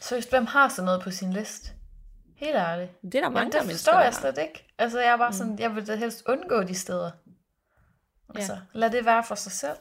Seriøst, 0.00 0.30
hvem 0.30 0.46
har 0.46 0.68
sådan 0.68 0.84
noget 0.84 1.02
på 1.02 1.10
sin 1.10 1.32
liste? 1.32 1.70
Helt 2.36 2.56
ærligt. 2.56 2.90
Det 3.02 3.14
er 3.14 3.20
der 3.20 3.28
mange, 3.28 3.38
Jamen, 3.38 3.52
der 3.52 3.58
det 3.58 3.66
mennesker, 3.66 3.90
forstår 3.92 3.98
der 3.98 4.04
jeg 4.04 4.14
slet 4.14 4.38
ikke. 4.38 4.66
Altså, 4.78 5.00
jeg 5.00 5.08
er 5.12 5.16
bare 5.16 5.32
sådan, 5.32 5.58
jeg 5.58 5.74
vil 5.74 5.86
da 5.86 5.96
helst 5.96 6.22
undgå 6.26 6.62
de 6.62 6.74
steder. 6.74 7.10
Altså, 8.34 8.58
lad 8.72 8.90
det 8.90 9.04
være 9.04 9.24
for 9.24 9.34
sig 9.34 9.52
selv. 9.52 9.76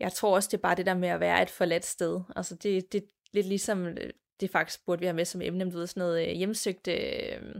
Jeg 0.00 0.12
tror 0.12 0.34
også, 0.34 0.48
det 0.52 0.56
er 0.56 0.62
bare 0.62 0.74
det 0.74 0.86
der 0.86 0.94
med 0.94 1.08
at 1.08 1.20
være 1.20 1.42
et 1.42 1.50
forladt 1.50 1.84
sted. 1.84 2.20
Altså 2.36 2.54
det, 2.54 2.92
det 2.92 3.02
er 3.02 3.06
lidt 3.32 3.46
ligesom, 3.46 3.86
øh, 3.86 4.10
det 4.40 4.50
faktisk 4.50 4.84
burde 4.86 5.00
vi 5.00 5.06
have 5.06 5.16
med 5.16 5.24
som 5.24 5.42
emne, 5.42 5.64
men 5.64 5.72
du 5.72 5.78
ved, 5.78 5.86
sådan 5.86 6.00
noget 6.00 6.28
øh, 6.28 6.34
hjemsøgte 6.34 6.92
øh, 6.92 7.54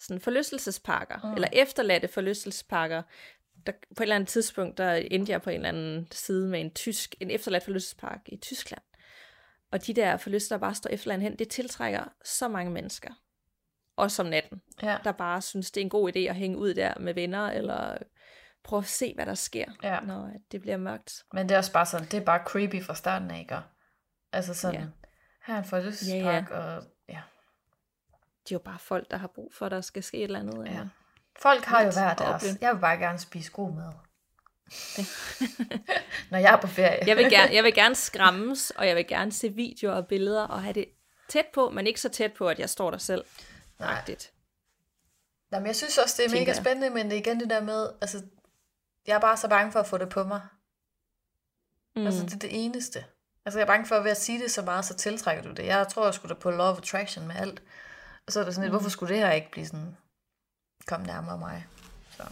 sådan 0.00 0.20
forlystelsesparker, 0.20 1.18
mm. 1.24 1.34
eller 1.34 1.48
efterladte 1.52 2.08
forlystelsesparker. 2.08 3.02
Der, 3.66 3.72
på 3.72 4.02
et 4.02 4.04
eller 4.04 4.14
andet 4.14 4.28
tidspunkt, 4.28 4.78
der 4.78 4.92
endte 4.92 5.32
jeg 5.32 5.42
på 5.42 5.50
en 5.50 5.56
eller 5.56 5.68
anden 5.68 6.08
side 6.10 6.48
med 6.48 6.60
en 6.60 6.70
tysk, 6.70 7.14
en 7.20 7.30
efterladt 7.30 7.64
forlystelsespark 7.64 8.20
i 8.26 8.36
Tyskland. 8.36 8.82
Og 9.70 9.86
de 9.86 9.94
der 9.94 10.16
forlystelser, 10.16 10.56
der 10.56 10.60
bare 10.60 10.74
står 10.74 10.90
efterladt 10.90 11.22
hen, 11.22 11.36
det 11.38 11.48
tiltrækker 11.48 12.04
så 12.24 12.48
mange 12.48 12.70
mennesker. 12.72 13.10
Også 13.96 14.22
om 14.22 14.28
natten, 14.28 14.62
Ja. 14.82 14.96
der 15.04 15.12
bare 15.12 15.42
synes, 15.42 15.70
det 15.70 15.80
er 15.80 15.84
en 15.84 15.90
god 15.90 16.12
idé 16.16 16.18
at 16.18 16.34
hænge 16.34 16.58
ud 16.58 16.74
der 16.74 16.94
med 17.00 17.14
venner, 17.14 17.46
eller 17.50 17.98
prøve 18.68 18.80
at 18.80 18.86
se, 18.88 19.12
hvad 19.14 19.26
der 19.26 19.34
sker, 19.34 19.64
Ja. 19.82 20.00
når 20.00 20.30
det 20.52 20.60
bliver 20.60 20.76
mørkt. 20.76 21.24
Men 21.32 21.48
det 21.48 21.54
er 21.54 21.58
også 21.58 21.72
bare 21.72 21.86
sådan, 21.86 22.06
det 22.06 22.14
er 22.14 22.24
bare 22.24 22.40
creepy 22.46 22.82
fra 22.84 22.94
starten 22.94 23.30
af, 23.30 23.38
ikke? 23.40 23.58
Altså 24.32 24.54
sådan, 24.54 24.80
Ja. 24.80 24.86
Her 25.46 25.54
er 25.54 25.58
en 25.58 25.64
forlystelsespark, 25.64 26.50
ja, 26.50 26.56
ja. 26.56 26.62
og 26.76 26.82
ja. 27.08 27.20
De 28.48 28.54
er 28.54 28.56
jo 28.56 28.58
bare 28.58 28.78
folk, 28.78 29.10
der 29.10 29.16
har 29.16 29.26
brug 29.34 29.52
for, 29.54 29.66
at 29.66 29.72
der 29.72 29.80
skal 29.80 30.02
ske 30.02 30.16
et 30.18 30.24
eller 30.24 30.38
andet. 30.40 30.66
Ja. 30.66 30.80
Folk 31.42 31.64
har 31.64 31.82
jo 31.82 31.90
hver 31.90 32.14
deres. 32.14 32.44
Jeg 32.60 32.74
vil 32.74 32.80
bare 32.80 32.96
gerne 32.96 33.18
spise 33.18 33.50
god 33.52 33.72
mad. 33.74 33.92
Når 36.30 36.38
jeg 36.38 36.52
er 36.52 36.56
på 36.56 36.66
ferie. 36.66 37.06
jeg, 37.06 37.16
vil 37.16 37.30
gerne, 37.36 37.54
jeg 37.54 37.64
vil 37.64 37.74
gerne 37.74 37.94
skræmmes, 37.94 38.70
og 38.70 38.86
jeg 38.86 38.96
vil 38.96 39.06
gerne 39.06 39.32
se 39.32 39.48
videoer 39.54 39.94
og 39.94 40.06
billeder, 40.06 40.42
og 40.42 40.62
have 40.62 40.72
det 40.72 40.88
tæt 41.28 41.46
på, 41.54 41.70
men 41.70 41.86
ikke 41.86 42.00
så 42.00 42.08
tæt 42.08 42.32
på, 42.32 42.48
at 42.48 42.58
jeg 42.58 42.70
står 42.70 42.90
der 42.90 42.98
selv. 42.98 43.24
Nej. 43.78 43.96
Rigtigt. 43.98 44.32
Jamen, 45.52 45.66
jeg 45.66 45.76
synes 45.76 45.98
også, 45.98 46.22
det 46.22 46.32
er 46.32 46.38
mega 46.40 46.52
spændende, 46.52 46.90
men 46.90 47.06
det 47.06 47.12
er 47.12 47.18
igen 47.20 47.40
det 47.40 47.50
der 47.50 47.60
med, 47.60 47.88
altså, 48.00 48.22
jeg 49.08 49.14
er 49.14 49.20
bare 49.20 49.36
så 49.36 49.48
bange 49.48 49.72
for 49.72 49.80
at 49.80 49.86
få 49.86 49.98
det 49.98 50.08
på 50.08 50.24
mig. 50.24 50.40
Mm. 51.96 52.06
Altså, 52.06 52.24
det 52.24 52.34
er 52.34 52.38
det 52.38 52.64
eneste. 52.64 53.04
Altså, 53.44 53.58
jeg 53.58 53.62
er 53.62 53.66
bange 53.66 53.86
for, 53.86 53.94
at 53.94 54.04
ved 54.04 54.10
at 54.10 54.16
sige 54.16 54.42
det 54.42 54.50
så 54.50 54.62
meget, 54.62 54.84
så 54.84 54.94
tiltrækker 54.94 55.42
du 55.42 55.52
det. 55.52 55.66
Jeg 55.66 55.88
tror, 55.88 56.04
jeg 56.04 56.14
skulle 56.14 56.34
da 56.34 56.40
på 56.40 56.50
of 56.50 56.78
Attraction 56.78 57.26
med 57.26 57.36
alt. 57.36 57.62
Og 58.26 58.32
så 58.32 58.40
er 58.40 58.44
det 58.44 58.54
sådan 58.54 58.64
lidt, 58.64 58.72
mm. 58.72 58.78
hvorfor 58.78 58.90
skulle 58.90 59.14
det 59.14 59.22
her 59.22 59.32
ikke 59.32 59.50
blive 59.50 59.66
sådan, 59.66 59.96
kom 60.86 61.00
nærmere 61.00 61.38
mig? 61.38 61.66
Så. 62.16 62.22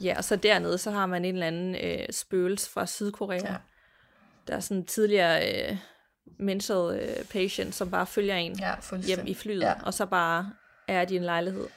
Ja, 0.00 0.14
og 0.16 0.24
så 0.24 0.36
dernede, 0.36 0.78
så 0.78 0.90
har 0.90 1.06
man 1.06 1.24
en 1.24 1.34
eller 1.34 1.46
anden 1.46 1.74
øh, 1.74 2.12
spøgelse 2.12 2.70
fra 2.70 2.86
Sydkorea. 2.86 3.52
Ja. 3.52 3.56
Der 4.46 4.56
er 4.56 4.60
sådan 4.60 4.76
en 4.76 4.86
tidligere 4.86 5.68
øh, 5.70 5.76
mental 6.38 7.00
øh, 7.00 7.24
patient, 7.24 7.74
som 7.74 7.90
bare 7.90 8.06
følger 8.06 8.36
en 8.36 8.58
ja, 8.58 8.74
hjem 9.06 9.26
i 9.26 9.34
flyet, 9.34 9.62
ja. 9.62 9.74
og 9.82 9.94
så 9.94 10.06
bare 10.06 10.52
er 10.88 11.04
de 11.04 11.16
en 11.16 11.24
lejlighed 11.24 11.68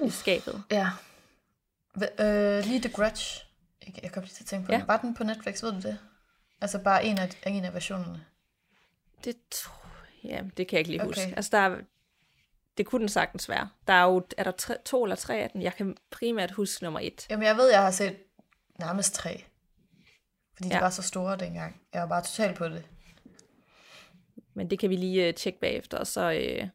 uh. 0.00 0.08
i 0.08 0.10
skabet. 0.10 0.62
Ja. 0.70 0.90
Øh, 1.96 2.64
lige 2.64 2.80
The 2.80 2.92
Grudge. 2.92 3.44
Jeg, 3.86 4.02
jeg 4.02 4.12
kom 4.12 4.22
lige 4.22 4.34
til 4.34 4.44
at 4.44 4.46
tænke 4.46 4.66
på 4.66 4.72
ja. 4.72 4.78
den. 4.78 4.88
Var 4.88 4.96
den 4.96 5.14
på 5.14 5.24
Netflix, 5.24 5.62
ved 5.62 5.72
du 5.72 5.80
det? 5.80 5.98
Altså 6.60 6.78
bare 6.78 7.04
en 7.04 7.18
af, 7.18 7.28
en 7.46 7.64
af 7.64 7.74
versionerne. 7.74 8.24
Det, 9.24 9.36
ja, 10.24 10.42
det 10.56 10.68
kan 10.68 10.76
jeg 10.76 10.78
ikke 10.78 10.90
lige 10.90 11.02
okay. 11.02 11.08
huske. 11.08 11.36
Altså 11.36 11.50
der 11.52 11.58
er, 11.58 11.76
det 12.78 12.86
kunne 12.86 13.00
den 13.00 13.08
sagtens 13.08 13.48
være. 13.48 13.68
Der 13.86 13.92
er 13.92 14.04
jo, 14.04 14.26
er 14.36 14.44
der 14.44 14.50
tre, 14.50 14.76
to 14.84 15.04
eller 15.04 15.16
tre 15.16 15.36
af 15.36 15.50
den? 15.50 15.62
Jeg 15.62 15.74
kan 15.74 15.96
primært 16.10 16.50
huske 16.50 16.84
nummer 16.84 17.00
et. 17.00 17.26
Jamen 17.30 17.46
jeg 17.46 17.56
ved, 17.56 17.70
jeg 17.70 17.82
har 17.82 17.90
set 17.90 18.16
nærmest 18.78 19.14
tre. 19.14 19.44
Fordi 20.54 20.68
ja. 20.68 20.76
de 20.76 20.80
var 20.80 20.90
så 20.90 21.02
store 21.02 21.36
dengang. 21.36 21.80
Jeg 21.92 22.00
var 22.00 22.08
bare 22.08 22.22
totalt 22.22 22.56
på 22.56 22.68
det. 22.68 22.84
Men 24.54 24.70
det 24.70 24.78
kan 24.78 24.90
vi 24.90 24.96
lige 24.96 25.28
uh, 25.28 25.34
tjekke 25.34 25.60
bagefter, 25.60 25.98
og 25.98 26.06
så 26.06 26.30
uh, 26.30 26.68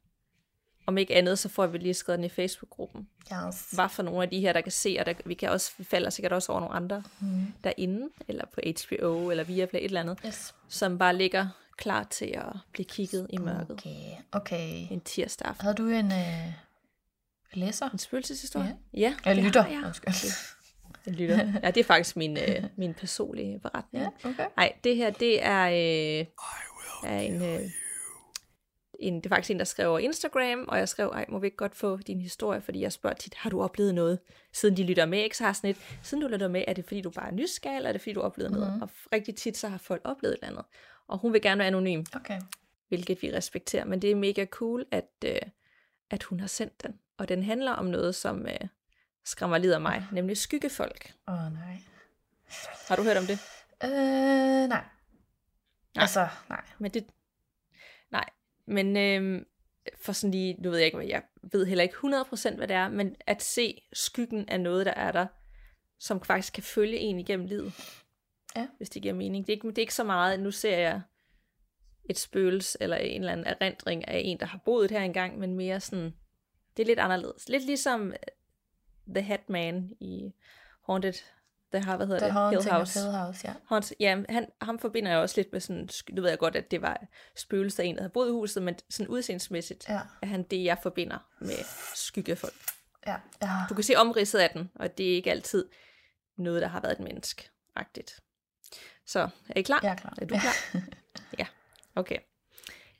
om 0.86 0.98
ikke 0.98 1.16
andet, 1.16 1.40
så 1.40 1.50
får 1.50 1.68
vi 1.68 1.78
lige 1.78 1.94
skrevet 1.94 2.18
den 2.18 2.26
i 2.26 2.30
Facebook-gruppen. 2.30 3.08
Yes. 3.48 3.72
Hvad 3.72 3.90
for 3.90 4.04
nogle 4.04 4.24
af 4.24 4.30
de 4.30 4.40
her, 4.40 4.54
der 4.54 4.62
kan 4.62 4.72
se, 4.72 4.98
og 5.00 5.06
der, 5.06 5.14
vi 5.26 5.34
kan 5.34 5.50
også, 5.50 5.72
vi 5.78 5.84
falder 5.84 6.10
sikkert 6.10 6.34
også 6.34 6.52
over 6.52 6.62
nogle 6.62 6.76
andre 6.76 7.04
mm. 7.20 7.54
derinde, 7.64 8.10
eller 8.28 8.46
på 8.54 8.62
HBO, 8.66 9.30
eller 9.30 9.44
via 9.44 9.64
et 9.64 9.70
eller 9.74 10.00
andet, 10.00 10.20
yes. 10.26 10.56
som 10.68 10.98
bare 10.98 11.16
ligger 11.16 11.48
klar 11.78 12.04
til 12.04 12.26
at 12.26 12.54
blive 12.72 12.86
kigget 12.86 13.28
i 13.30 13.38
mørket. 13.38 13.72
Okay, 13.72 14.12
okay. 14.32 14.88
En 14.92 15.02
tirsdag 15.02 15.48
aften. 15.48 15.64
Havde 15.64 15.76
du 15.76 15.88
en 15.88 16.12
øh, 16.12 16.54
læser? 17.54 17.90
En 17.90 18.00
spøgelseshistorie? 18.00 18.78
Ja. 18.94 19.00
ja 19.00 19.16
jeg 19.26 19.44
lytter. 19.44 19.62
Har 19.62 19.70
jeg. 20.06 20.14
Jeg 21.06 21.14
lytter. 21.14 21.54
Ja, 21.64 21.72
det 21.72 21.78
er 21.78 21.84
faktisk 21.84 22.16
min, 22.16 22.38
øh, 22.38 22.64
min 22.76 22.94
personlige 22.94 23.60
beretning. 23.60 24.06
Ja, 24.24 24.30
okay. 24.30 24.46
Nej, 24.58 24.74
det 24.84 24.96
her, 24.96 25.10
det 25.10 25.46
er, 25.46 25.66
øh, 25.66 26.26
er 27.12 27.20
en, 27.20 27.42
øh, 27.42 27.70
en, 29.00 29.16
det 29.16 29.26
er 29.26 29.30
faktisk 29.30 29.52
en, 29.52 29.60
der 29.60 29.66
skrev 29.66 29.90
over 29.90 30.00
Instagram, 30.00 30.66
og 30.68 30.78
jeg 30.78 30.90
skrev, 30.90 31.08
ej, 31.08 31.26
må 31.30 31.40
vi 31.40 31.48
ikke 31.48 31.58
godt 31.58 31.76
få 31.76 31.98
din 31.98 32.22
historie, 32.22 32.62
fordi 32.62 32.82
jeg 32.82 32.92
spørger 32.92 33.16
tit, 33.16 33.36
har 33.36 33.50
du 33.50 33.62
oplevet 33.62 33.96
noget, 33.96 34.20
siden 34.54 34.78
de 34.78 34.84
lytter 34.84 35.06
med, 35.06 35.20
ikke? 35.20 35.38
Så 35.38 35.44
har 35.44 35.54
sådan 35.54 35.70
et, 35.70 35.78
siden 36.04 36.22
du 36.22 36.28
lytter 36.28 36.48
med, 36.48 36.64
er 36.68 36.74
det 36.74 36.86
fordi, 36.86 37.02
du 37.02 37.10
bare 37.10 37.28
er 37.28 37.32
nysgerrig, 37.32 37.76
eller 37.76 37.90
er 37.90 37.92
det 37.92 38.02
fordi, 38.02 38.14
du 38.14 38.20
har 38.20 38.28
oplevet 38.28 38.52
mm-hmm. 38.52 38.68
noget? 38.68 38.82
Og 38.82 38.90
rigtig 39.14 39.36
tit, 39.36 39.58
så 39.58 39.68
har 39.68 39.78
folk 39.78 40.02
oplevet 40.04 40.34
et 40.34 40.38
eller 40.38 40.50
andet. 40.50 40.66
Og 41.08 41.18
hun 41.18 41.34
vil 41.34 41.42
gerne 41.42 41.60
være 41.60 41.68
anonym, 41.68 42.04
okay. 42.16 42.42
hvilket 42.88 43.22
vi 43.22 43.34
respekterer, 43.34 43.86
men 43.86 44.02
det 44.02 44.12
er 44.12 44.16
mega 44.16 44.46
cool, 44.46 44.86
at, 44.92 45.10
øh, 45.26 45.40
at 46.10 46.24
hun 46.24 46.40
har 46.40 46.48
sendt 46.48 46.84
den. 46.84 47.00
Og 47.18 47.30
den 47.30 47.44
handler 47.44 47.72
om 47.72 47.86
noget, 47.86 48.16
som 48.16 48.48
øh, 48.48 48.68
skræmmer 49.26 49.58
lidt 49.58 49.74
af 49.74 49.82
mig, 49.82 50.06
nemlig 50.12 50.38
skyggefolk. 50.38 51.14
Åh, 51.28 51.34
oh, 51.34 51.54
nej. 51.54 51.78
Har 52.88 52.96
du 52.96 53.04
hørt 53.04 53.18
om 53.18 53.26
det? 53.26 53.40
Øh, 53.84 53.90
nej. 53.90 54.68
nej. 54.68 54.84
Altså, 55.96 56.28
nej. 56.50 56.62
Men 56.80 56.92
det, 56.92 57.06
men 58.66 58.98
øh, 58.98 59.46
for 59.98 60.12
sådan 60.12 60.32
lige, 60.32 60.56
nu 60.62 60.70
ved 60.70 60.78
jeg 60.78 60.86
ikke, 60.86 60.98
hvad 60.98 61.08
jeg 61.08 61.24
ved 61.52 61.66
heller 61.66 61.84
ikke 61.84 61.96
100% 61.96 62.56
hvad 62.56 62.68
det 62.68 62.76
er, 62.76 62.90
men 62.90 63.16
at 63.28 63.42
se 63.42 63.82
skyggen 63.94 64.50
af 64.50 64.62
noget, 64.62 64.86
der 64.86 64.92
er 64.92 65.12
der, 65.12 65.28
som 66.00 66.22
faktisk 66.24 66.54
kan 66.54 66.64
følge 66.64 66.98
en 66.98 67.20
igennem 67.20 67.46
livet. 67.46 67.74
Ja. 68.56 68.68
Hvis 68.78 68.90
det 68.90 69.02
giver 69.02 69.14
mening. 69.14 69.48
Det 69.48 69.54
er, 69.54 69.56
ikke, 69.56 69.68
det 69.68 69.78
er 69.78 69.82
ikke 69.82 69.94
så 69.94 70.04
meget, 70.04 70.34
at 70.34 70.40
nu 70.40 70.52
ser 70.52 70.78
jeg 70.78 71.02
et 72.10 72.20
spøgelse, 72.20 72.78
eller 72.82 72.98
en 72.98 73.22
eller 73.22 73.32
anden 73.32 73.48
erindring 73.48 74.08
af 74.08 74.22
en, 74.26 74.40
der 74.40 74.46
har 74.46 74.62
boet 74.66 74.92
her 74.92 75.02
engang, 75.02 75.40
men 75.40 75.56
mere 75.56 75.80
sådan, 75.80 76.14
det 76.78 76.84
er 76.84 76.88
lidt 76.88 77.00
anderledes. 77.00 77.50
Lidt 77.50 77.66
ligesom 77.66 78.14
The 79.08 79.22
Hatman 79.22 79.92
i 80.00 80.32
Haunted 80.86 81.14
The, 81.76 81.86
har, 81.86 81.98
hvad 81.98 82.08
hedder 82.08 82.30
The 82.30 82.40
det? 82.40 82.64
Hill 82.64 82.74
House. 82.74 83.00
Hill 83.00 83.12
House, 83.12 83.48
ja. 83.48 83.54
Hans, 83.70 83.94
ja, 84.00 84.22
han, 84.30 84.48
ham 84.62 84.80
forbinder 84.80 85.12
jeg 85.12 85.20
også 85.20 85.34
lidt 85.38 85.48
med 85.52 85.60
sådan, 85.60 85.90
nu 86.10 86.22
ved 86.22 86.30
jeg 86.30 86.40
godt, 86.40 86.56
at 86.56 86.72
det 86.72 86.82
var 86.82 87.02
spøgelser 87.38 87.84
en, 87.84 87.96
der 87.96 88.02
havde 88.02 88.12
boet 88.14 88.28
i 88.28 88.32
huset, 88.32 88.64
men 88.64 88.76
sådan 88.90 89.08
udseendsmæssigt 89.08 89.90
ja. 89.90 90.00
er 90.22 90.28
han 90.28 90.44
det, 90.44 90.64
jeg 90.64 90.78
forbinder 90.84 91.18
med 91.40 91.58
skyggefolk. 91.96 92.54
Ja. 93.08 93.16
ja. 93.42 93.50
Du 93.70 93.74
kan 93.74 93.84
se 93.84 93.96
omridset 93.96 94.40
af 94.40 94.50
den, 94.50 94.72
og 94.76 94.98
det 94.98 95.12
er 95.12 95.16
ikke 95.16 95.32
altid 95.32 95.66
noget, 96.38 96.62
der 96.62 96.68
har 96.68 96.82
været 96.82 97.00
et 97.00 97.00
menneske-agtigt. 97.00 98.20
Så, 99.06 99.30
er 99.50 99.60
I 99.60 99.62
klar? 99.62 99.80
Jeg 99.84 99.92
er 99.92 99.96
klar. 99.96 100.14
Er 100.22 100.26
du 100.26 100.36
klar? 100.36 100.82
ja, 101.40 101.46
okay. 101.96 102.18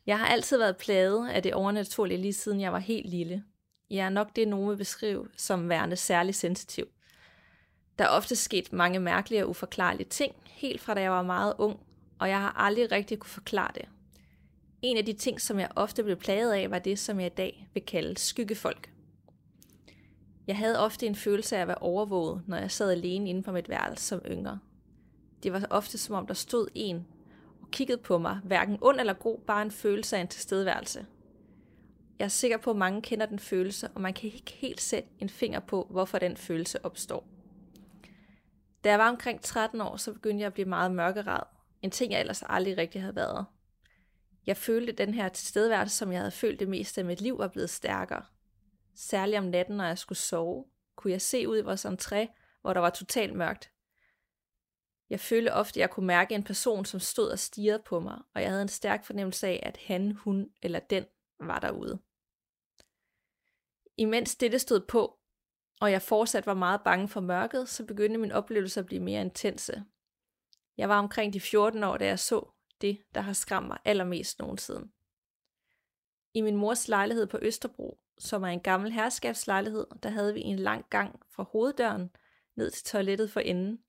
Jeg 0.06 0.20
har 0.20 0.28
altid 0.28 0.58
været 0.58 0.78
plaget 0.78 1.30
af 1.30 1.44
det 1.44 1.54
overnaturlige, 1.54 2.22
lige 2.22 2.34
siden 2.34 2.62
jeg 2.62 2.74
var 2.74 2.80
helt 2.80 3.10
lille. 3.10 3.44
Jeg 3.90 4.06
er 4.06 4.10
nok 4.10 4.36
det, 4.36 4.48
nogen 4.48 4.70
vil 4.70 4.78
beskrive 4.78 5.28
som 5.38 5.70
værende 5.70 5.96
særlig 5.96 6.36
sensitiv. 6.36 6.88
Der 8.00 8.06
er 8.06 8.10
ofte 8.10 8.36
sket 8.36 8.74
mange 8.74 9.00
mærkelige 9.00 9.44
og 9.44 9.50
uforklarlige 9.50 10.10
ting, 10.10 10.36
helt 10.46 10.82
fra 10.82 10.94
da 10.94 11.02
jeg 11.02 11.12
var 11.12 11.22
meget 11.22 11.54
ung, 11.58 11.80
og 12.20 12.30
jeg 12.30 12.42
har 12.42 12.52
aldrig 12.58 12.92
rigtig 12.92 13.20
kunne 13.20 13.30
forklare 13.30 13.72
det. 13.76 13.86
En 14.82 14.98
af 14.98 15.06
de 15.06 15.14
ting, 15.14 15.42
som 15.42 15.60
jeg 15.60 15.70
ofte 15.76 16.04
blev 16.04 16.16
plaget 16.16 16.54
af, 16.54 16.72
var 16.72 16.80
det, 16.80 17.00
som 17.00 17.20
jeg 17.20 17.26
i 17.26 17.36
dag 17.36 17.68
vil 17.74 17.86
kalde 17.86 18.18
skyggefolk. 18.18 18.92
Jeg 20.48 20.58
havde 20.58 20.80
ofte 20.80 21.06
en 21.06 21.16
følelse 21.16 21.58
af 21.58 21.62
at 21.62 21.68
være 21.68 21.78
overvåget, 21.78 22.42
når 22.48 22.58
jeg 22.58 22.72
sad 22.72 22.92
alene 22.92 23.30
inde 23.30 23.44
på 23.44 23.52
mit 23.52 23.70
værelse 23.70 24.06
som 24.06 24.22
yngre. 24.26 24.60
Det 25.44 25.54
var 25.54 25.68
ofte 25.70 25.98
som 25.98 26.16
om 26.16 26.28
der 26.28 26.34
stod 26.34 26.68
en 26.76 27.08
og 27.62 27.72
kiggede 27.72 27.98
på 27.98 28.18
mig, 28.18 28.40
hverken 28.44 28.78
ond 28.82 29.00
eller 29.00 29.14
god, 29.14 29.40
bare 29.40 29.62
en 29.62 29.72
følelse 29.72 30.18
af 30.18 30.22
en 30.22 30.28
tilstedeværelse. 30.28 31.06
Jeg 32.20 32.26
er 32.26 32.30
sikker 32.30 32.58
på, 32.58 32.70
at 32.70 32.78
mange 32.78 33.02
kender 33.02 33.26
den 33.26 33.40
følelse, 33.40 33.88
og 33.88 34.02
man 34.02 34.14
kan 34.14 34.32
ikke 34.34 34.52
helt 34.52 34.82
sætte 34.82 35.10
en 35.20 35.30
finger 35.30 35.60
på, 35.60 35.88
hvorfor 35.90 36.20
den 36.20 36.38
følelse 36.38 36.86
opstår. 36.86 37.28
Da 38.86 38.90
jeg 38.90 39.00
var 39.00 39.10
omkring 39.10 39.42
13 39.42 39.82
år, 39.82 39.98
så 39.98 40.14
begyndte 40.14 40.42
jeg 40.42 40.48
at 40.48 40.54
blive 40.54 40.68
meget 40.68 40.92
mørkeret. 40.92 41.44
En 41.82 41.92
ting, 41.92 42.12
jeg 42.12 42.20
ellers 42.20 42.44
aldrig 42.46 42.78
rigtig 42.78 43.02
havde 43.02 43.16
været. 43.16 43.46
Jeg 44.46 44.58
følte, 44.58 44.92
at 44.92 44.98
den 44.98 45.14
her 45.14 45.30
tilstedeværelse, 45.30 45.98
som 45.98 46.12
jeg 46.12 46.20
havde 46.20 46.32
følt 46.32 46.60
det 46.60 46.68
meste 46.68 47.02
af 47.02 47.06
mit 47.06 47.22
liv, 47.22 47.38
var 47.38 47.48
blevet 47.48 47.70
stærkere. 47.70 48.26
Særligt 48.96 49.38
om 49.38 49.44
natten, 49.44 49.78
når 49.78 49.86
jeg 49.86 49.98
skulle 49.98 50.18
sove, 50.18 50.66
kunne 50.96 51.12
jeg 51.12 51.22
se 51.22 51.48
ud 51.48 51.58
i 51.58 51.62
vores 51.62 51.86
entré, 51.86 52.28
hvor 52.62 52.74
der 52.74 52.80
var 52.80 52.90
totalt 52.90 53.36
mørkt. 53.36 53.72
Jeg 55.10 55.20
følte 55.20 55.54
ofte, 55.54 55.78
at 55.78 55.82
jeg 55.82 55.90
kunne 55.90 56.08
mærke 56.08 56.36
en 56.36 56.44
person, 56.44 56.86
som 56.86 57.00
stod 57.00 57.30
og 57.30 57.40
stirrede 57.40 57.84
på 57.86 58.00
mig, 58.00 58.18
og 58.34 58.42
jeg 58.42 58.50
havde 58.50 58.62
en 58.62 58.68
stærk 58.68 59.06
fornemmelse 59.06 59.48
af, 59.48 59.60
at 59.64 59.78
han, 59.78 60.12
hun 60.12 60.50
eller 60.62 60.80
den 60.80 61.06
var 61.40 61.60
derude. 61.60 62.00
Imens 63.98 64.36
dette 64.36 64.60
stod 64.60 64.80
på, 64.80 65.20
og 65.82 65.92
jeg 65.92 66.02
fortsat 66.02 66.46
var 66.46 66.54
meget 66.54 66.82
bange 66.84 67.08
for 67.08 67.22
mørket, 67.22 67.70
så 67.70 67.86
begyndte 67.86 68.20
min 68.20 68.32
oplevelse 68.32 68.80
at 68.80 68.86
blive 68.86 69.02
mere 69.02 69.22
intense. 69.22 69.84
Jeg 70.78 70.90
var 70.90 71.00
omkring 71.00 71.34
de 71.34 71.40
14 71.40 71.84
år, 71.84 71.98
da 71.98 72.06
jeg 72.06 72.20
så 72.20 72.52
det, 72.82 73.04
der 73.16 73.22
har 73.22 73.34
skræmt 73.34 73.68
mig 73.68 73.78
allermest 73.86 74.40
nogensinde. 74.40 74.92
I 76.34 76.42
min 76.42 76.56
mors 76.56 76.88
lejlighed 76.88 77.28
på 77.28 77.40
Østerbro, 77.42 78.00
som 78.18 78.44
er 78.44 78.48
en 78.48 78.60
gammel 78.60 78.92
herskabslejlighed, 78.92 79.88
der 80.04 80.10
havde 80.10 80.34
vi 80.34 80.42
en 80.42 80.60
lang 80.60 80.86
gang 80.90 81.20
fra 81.30 81.44
hoveddøren 81.44 82.10
ned 82.56 82.72
til 82.72 82.86
toilettet 82.86 83.32
for 83.32 83.40
enden. 83.40 83.80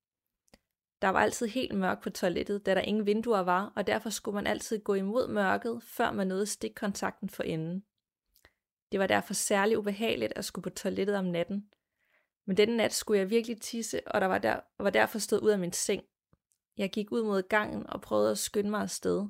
Der 1.03 1.09
var 1.09 1.20
altid 1.20 1.47
helt 1.47 1.74
mørkt 1.74 2.03
på 2.03 2.11
toilettet, 2.11 2.66
da 2.66 2.74
der 2.74 2.80
ingen 2.80 3.07
vinduer 3.07 3.41
var, 3.41 3.72
og 3.76 3.87
derfor 3.87 4.11
skulle 4.11 4.34
man 4.34 4.47
altid 4.47 4.78
gå 4.84 4.95
imod 4.95 5.28
mørket, 5.28 5.82
før 5.82 6.12
man 6.12 6.26
nåede 6.26 6.47
stikkontakten 6.47 7.30
for 7.30 7.43
enden. 7.43 7.84
Det 8.93 9.01
var 9.01 9.07
derfor 9.07 9.34
særlig 9.34 9.78
ubehageligt 9.78 10.32
at 10.37 10.45
skulle 10.45 10.62
på 10.62 10.70
toilettet 10.70 11.16
om 11.16 11.24
natten, 11.24 11.70
men 12.47 12.57
denne 12.57 12.77
nat 12.77 12.93
skulle 12.95 13.21
jeg 13.21 13.31
virkelig 13.31 13.61
tisse, 13.61 14.09
og 14.09 14.21
der 14.21 14.27
var, 14.27 14.39
der, 14.39 14.61
var 14.79 14.91
derfor 14.91 15.19
stået 15.19 15.41
ud 15.41 15.51
af 15.51 15.59
min 15.59 15.73
seng. 15.73 16.03
Jeg 16.77 16.91
gik 16.91 17.13
ud 17.13 17.23
mod 17.23 17.43
gangen 17.43 17.87
og 17.87 18.01
prøvede 18.01 18.31
at 18.31 18.39
skynde 18.39 18.71
mig 18.71 18.81
afsted. 18.81 19.27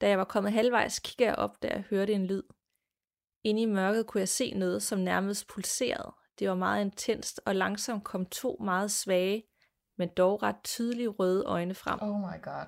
Da 0.00 0.08
jeg 0.08 0.18
var 0.18 0.24
kommet 0.24 0.52
halvvejs, 0.52 0.98
kiggede 0.98 1.28
jeg 1.28 1.36
op, 1.36 1.62
da 1.62 1.68
jeg 1.68 1.84
hørte 1.90 2.12
en 2.12 2.26
lyd. 2.26 2.42
Inde 3.44 3.62
i 3.62 3.66
mørket 3.66 4.06
kunne 4.06 4.20
jeg 4.20 4.28
se 4.28 4.54
noget, 4.54 4.82
som 4.82 4.98
nærmest 4.98 5.48
pulserede. 5.48 6.12
Det 6.38 6.48
var 6.48 6.54
meget 6.54 6.84
intenst, 6.84 7.40
og 7.46 7.54
langsomt 7.54 8.04
kom 8.04 8.26
to 8.26 8.56
meget 8.60 8.90
svage, 8.90 9.44
men 9.98 10.08
dog 10.08 10.42
ret 10.42 10.56
tydelige 10.64 11.08
røde 11.08 11.44
øjne 11.44 11.74
frem. 11.74 11.98
Oh 12.02 12.20
my 12.20 12.42
god. 12.42 12.66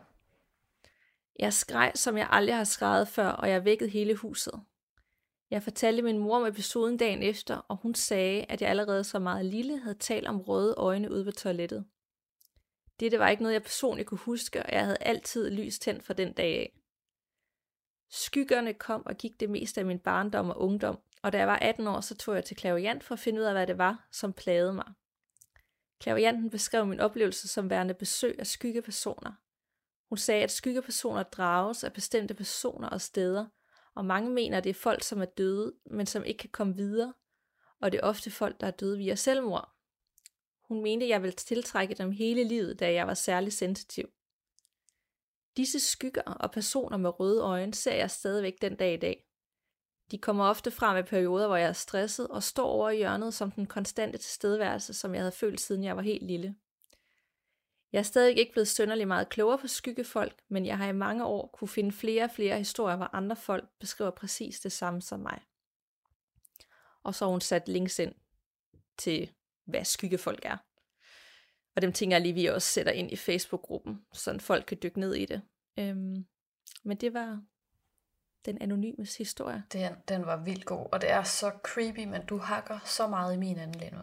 Jeg 1.38 1.52
skreg, 1.52 1.92
som 1.94 2.16
jeg 2.16 2.28
aldrig 2.30 2.56
har 2.56 2.64
skrevet 2.64 3.08
før, 3.08 3.28
og 3.28 3.50
jeg 3.50 3.64
vækkede 3.64 3.90
hele 3.90 4.14
huset. 4.14 4.60
Jeg 5.54 5.62
fortalte 5.62 6.02
min 6.02 6.18
mor 6.18 6.36
om 6.36 6.46
episoden 6.46 6.96
dagen 6.96 7.22
efter, 7.22 7.56
og 7.56 7.76
hun 7.76 7.94
sagde, 7.94 8.44
at 8.48 8.62
jeg 8.62 8.70
allerede 8.70 9.04
så 9.04 9.18
meget 9.18 9.46
lille 9.46 9.78
havde 9.78 9.98
talt 9.98 10.26
om 10.26 10.40
røde 10.40 10.74
øjne 10.76 11.10
ude 11.10 11.26
ved 11.26 11.32
toilettet. 11.32 11.84
Dette 13.00 13.18
var 13.18 13.28
ikke 13.28 13.42
noget, 13.42 13.54
jeg 13.54 13.62
personligt 13.62 14.08
kunne 14.08 14.18
huske, 14.18 14.62
og 14.62 14.72
jeg 14.72 14.84
havde 14.84 14.96
altid 15.00 15.50
lys 15.50 15.78
tændt 15.78 16.04
fra 16.04 16.14
den 16.14 16.32
dag 16.32 16.58
af. 16.58 16.78
Skyggerne 18.10 18.74
kom 18.74 19.06
og 19.06 19.16
gik 19.16 19.40
det 19.40 19.50
meste 19.50 19.80
af 19.80 19.86
min 19.86 19.98
barndom 19.98 20.50
og 20.50 20.60
ungdom, 20.60 20.98
og 21.22 21.32
da 21.32 21.38
jeg 21.38 21.46
var 21.46 21.58
18 21.58 21.86
år, 21.86 22.00
så 22.00 22.14
tog 22.14 22.34
jeg 22.34 22.44
til 22.44 22.56
klaviant 22.56 23.04
for 23.04 23.12
at 23.12 23.18
finde 23.18 23.40
ud 23.40 23.44
af, 23.44 23.52
hvad 23.52 23.66
det 23.66 23.78
var, 23.78 24.08
som 24.12 24.32
plagede 24.32 24.72
mig. 24.72 24.92
Klavianten 26.00 26.50
beskrev 26.50 26.86
min 26.86 27.00
oplevelse 27.00 27.48
som 27.48 27.70
værende 27.70 27.94
besøg 27.94 28.36
af 28.38 28.46
skyggepersoner. 28.46 29.32
Hun 30.08 30.18
sagde, 30.18 30.42
at 30.42 30.50
skyggepersoner 30.50 31.22
drages 31.22 31.84
af 31.84 31.92
bestemte 31.92 32.34
personer 32.34 32.88
og 32.88 33.00
steder, 33.00 33.46
og 33.94 34.04
mange 34.04 34.30
mener, 34.30 34.58
at 34.58 34.64
det 34.64 34.70
er 34.70 34.74
folk, 34.74 35.02
som 35.02 35.20
er 35.20 35.24
døde, 35.24 35.74
men 35.86 36.06
som 36.06 36.24
ikke 36.24 36.38
kan 36.38 36.50
komme 36.50 36.76
videre, 36.76 37.14
og 37.80 37.92
det 37.92 38.00
er 38.00 38.06
ofte 38.06 38.30
folk, 38.30 38.60
der 38.60 38.66
er 38.66 38.70
døde 38.70 38.98
via 38.98 39.14
selvmord. 39.14 39.74
Hun 40.68 40.82
mente, 40.82 41.04
at 41.04 41.10
jeg 41.10 41.22
ville 41.22 41.36
tiltrække 41.36 41.94
dem 41.94 42.10
hele 42.10 42.44
livet, 42.44 42.80
da 42.80 42.92
jeg 42.92 43.06
var 43.06 43.14
særlig 43.14 43.52
sensitiv. 43.52 44.08
Disse 45.56 45.80
skygger 45.80 46.22
og 46.22 46.50
personer 46.50 46.96
med 46.96 47.20
røde 47.20 47.42
øjne 47.42 47.74
ser 47.74 47.94
jeg 47.94 48.10
stadigvæk 48.10 48.62
den 48.62 48.76
dag 48.76 48.94
i 48.94 48.96
dag. 48.96 49.26
De 50.10 50.18
kommer 50.18 50.44
ofte 50.44 50.70
frem 50.70 50.96
i 50.96 51.02
perioder, 51.02 51.46
hvor 51.46 51.56
jeg 51.56 51.68
er 51.68 51.72
stresset 51.72 52.28
og 52.28 52.42
står 52.42 52.66
over 52.66 52.90
i 52.90 52.96
hjørnet 52.96 53.34
som 53.34 53.50
den 53.50 53.66
konstante 53.66 54.18
tilstedeværelse, 54.18 54.94
som 54.94 55.14
jeg 55.14 55.20
havde 55.20 55.32
følt 55.32 55.60
siden 55.60 55.84
jeg 55.84 55.96
var 55.96 56.02
helt 56.02 56.26
lille. 56.26 56.56
Jeg 57.94 58.00
er 58.00 58.04
stadig 58.04 58.38
ikke 58.38 58.52
blevet 58.52 58.68
sønderlig 58.68 59.08
meget 59.08 59.28
klogere 59.28 59.58
på 59.58 59.66
skyggefolk, 59.66 60.40
men 60.48 60.66
jeg 60.66 60.78
har 60.78 60.88
i 60.88 60.92
mange 60.92 61.24
år 61.24 61.46
kunne 61.52 61.68
finde 61.68 61.92
flere 61.92 62.24
og 62.24 62.30
flere 62.30 62.58
historier, 62.58 62.96
hvor 62.96 63.14
andre 63.14 63.36
folk 63.36 63.68
beskriver 63.80 64.10
præcis 64.10 64.60
det 64.60 64.72
samme 64.72 65.02
som 65.02 65.20
mig. 65.20 65.40
Og 67.02 67.14
så 67.14 67.24
har 67.24 67.30
hun 67.30 67.40
sat 67.40 67.68
links 67.68 67.98
ind 67.98 68.14
til, 68.98 69.32
hvad 69.64 69.84
skyggefolk 69.84 70.40
er. 70.44 70.56
Og 71.76 71.82
dem 71.82 71.92
tænker 71.92 72.16
jeg 72.16 72.22
lige, 72.22 72.34
vi 72.34 72.46
også 72.46 72.68
sætter 72.68 72.92
ind 72.92 73.10
i 73.10 73.16
Facebook-gruppen, 73.16 74.06
så 74.12 74.38
folk 74.38 74.64
kan 74.66 74.78
dykke 74.82 75.00
ned 75.00 75.14
i 75.14 75.24
det. 75.24 75.42
Øhm, 75.78 76.26
men 76.82 76.96
det 76.96 77.14
var 77.14 77.42
den 78.44 78.62
anonyme 78.62 79.06
historie. 79.18 79.64
Den, 79.72 79.92
den 80.08 80.26
var 80.26 80.36
vildt 80.36 80.64
god, 80.64 80.86
og 80.92 81.00
det 81.00 81.10
er 81.10 81.22
så 81.22 81.52
creepy, 81.62 82.04
men 82.04 82.26
du 82.26 82.38
hakker 82.38 82.78
så 82.84 83.06
meget 83.06 83.34
i 83.34 83.38
min 83.38 83.58
anden 83.58 83.80
lige 83.80 83.94
nu. 83.94 84.02